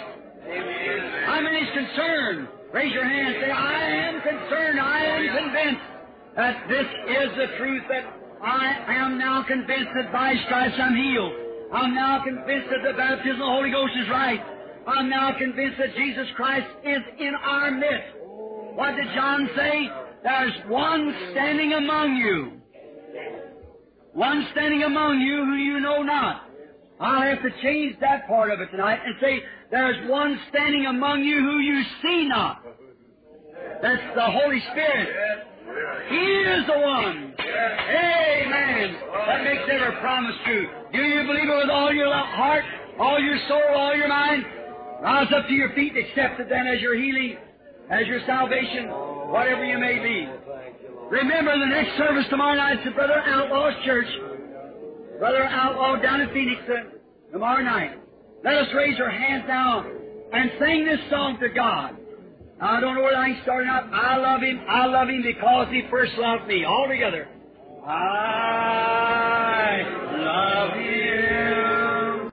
How 1.28 1.44
many 1.44 1.60
is 1.60 1.68
concerned? 1.76 2.48
Raise 2.72 2.90
your 2.94 3.04
hand. 3.04 3.34
Say, 3.44 3.50
I 3.50 3.84
am 4.08 4.14
concerned. 4.24 4.80
I 4.80 5.04
am 5.04 5.36
convinced 5.36 5.84
that 6.36 6.56
this 6.72 6.88
is 6.88 7.28
the 7.36 7.48
truth. 7.58 7.82
That 7.90 8.08
I 8.40 8.96
am 8.96 9.18
now 9.18 9.44
convinced 9.46 9.92
that 9.94 10.10
by 10.10 10.32
stripes 10.46 10.72
I'm 10.80 10.96
healed. 10.96 11.32
I'm 11.70 11.94
now 11.94 12.24
convinced 12.24 12.72
that 12.72 12.80
the 12.80 12.96
baptism 12.96 13.36
of 13.36 13.44
the 13.44 13.44
Holy 13.44 13.70
Ghost 13.72 13.92
is 14.00 14.08
right. 14.08 14.40
I'm 14.86 15.10
now 15.10 15.36
convinced 15.36 15.76
that 15.76 15.94
Jesus 15.96 16.28
Christ 16.34 16.66
is 16.82 17.02
in 17.20 17.34
our 17.34 17.70
midst. 17.72 18.24
What 18.72 18.96
did 18.96 19.04
John 19.14 19.50
say? 19.54 19.86
There's 20.24 20.56
one 20.66 21.14
standing 21.32 21.74
among 21.74 22.16
you. 22.16 22.52
One 24.14 24.48
standing 24.52 24.84
among 24.84 25.20
you 25.20 25.44
who 25.44 25.56
you 25.56 25.80
know 25.80 26.02
not. 26.02 26.47
I'll 27.00 27.22
have 27.22 27.42
to 27.42 27.50
change 27.62 27.96
that 28.00 28.26
part 28.26 28.50
of 28.50 28.60
it 28.60 28.70
tonight 28.70 28.98
and 29.04 29.14
say, 29.20 29.40
there's 29.70 30.10
one 30.10 30.38
standing 30.50 30.86
among 30.86 31.22
you 31.22 31.38
who 31.38 31.58
you 31.58 31.82
see 32.02 32.28
not. 32.28 32.64
That's 33.82 34.02
the 34.14 34.24
Holy 34.24 34.60
Spirit. 34.72 35.08
He 36.08 36.16
is 36.16 36.66
the 36.66 36.78
one. 36.78 37.34
Amen. 37.38 38.96
That 39.26 39.44
makes 39.44 39.62
every 39.70 40.00
promise 40.00 40.34
true. 40.44 40.68
Do 40.92 40.98
you 40.98 41.22
believe 41.26 41.48
it 41.48 41.56
with 41.56 41.70
all 41.70 41.92
your 41.92 42.12
heart, 42.12 42.64
all 42.98 43.20
your 43.20 43.38
soul, 43.48 43.62
all 43.76 43.94
your 43.96 44.08
mind? 44.08 44.44
Rise 45.02 45.28
up 45.34 45.46
to 45.46 45.52
your 45.54 45.72
feet 45.74 45.94
and 45.94 46.04
accept 46.06 46.40
it 46.40 46.48
then 46.48 46.66
as 46.66 46.80
your 46.80 46.96
healing, 46.96 47.36
as 47.90 48.06
your 48.08 48.20
salvation, 48.26 48.88
whatever 49.30 49.64
you 49.64 49.78
may 49.78 49.98
be. 50.02 50.28
Remember 51.10 51.56
the 51.58 51.66
next 51.66 51.96
service 51.96 52.26
tomorrow 52.28 52.56
night 52.56 52.84
at 52.84 52.94
Brother 52.94 53.22
Outlaw's 53.24 53.74
Church. 53.84 54.08
Brother 55.18 55.42
Outlaw 55.42 56.00
down 56.00 56.20
in 56.20 56.28
Phoenix 56.32 56.60
tomorrow 57.32 57.62
night. 57.62 57.98
Let 58.44 58.54
us 58.54 58.68
raise 58.74 59.00
our 59.00 59.10
hands 59.10 59.44
now 59.48 59.84
and 60.32 60.50
sing 60.60 60.84
this 60.84 61.00
song 61.10 61.38
to 61.40 61.48
God. 61.48 61.96
I 62.60 62.80
don't 62.80 62.94
know 62.94 63.02
where 63.02 63.16
I 63.16 63.40
started 63.42 63.68
out. 63.68 63.92
I 63.92 64.16
love 64.16 64.42
Him. 64.42 64.60
I 64.68 64.86
love 64.86 65.08
Him 65.08 65.22
because 65.22 65.68
He 65.70 65.82
first 65.90 66.12
loved 66.18 66.46
me. 66.46 66.64
All 66.64 66.86
together. 66.88 67.26
I 67.84 69.82
love 70.18 70.72
Him. 70.78 71.87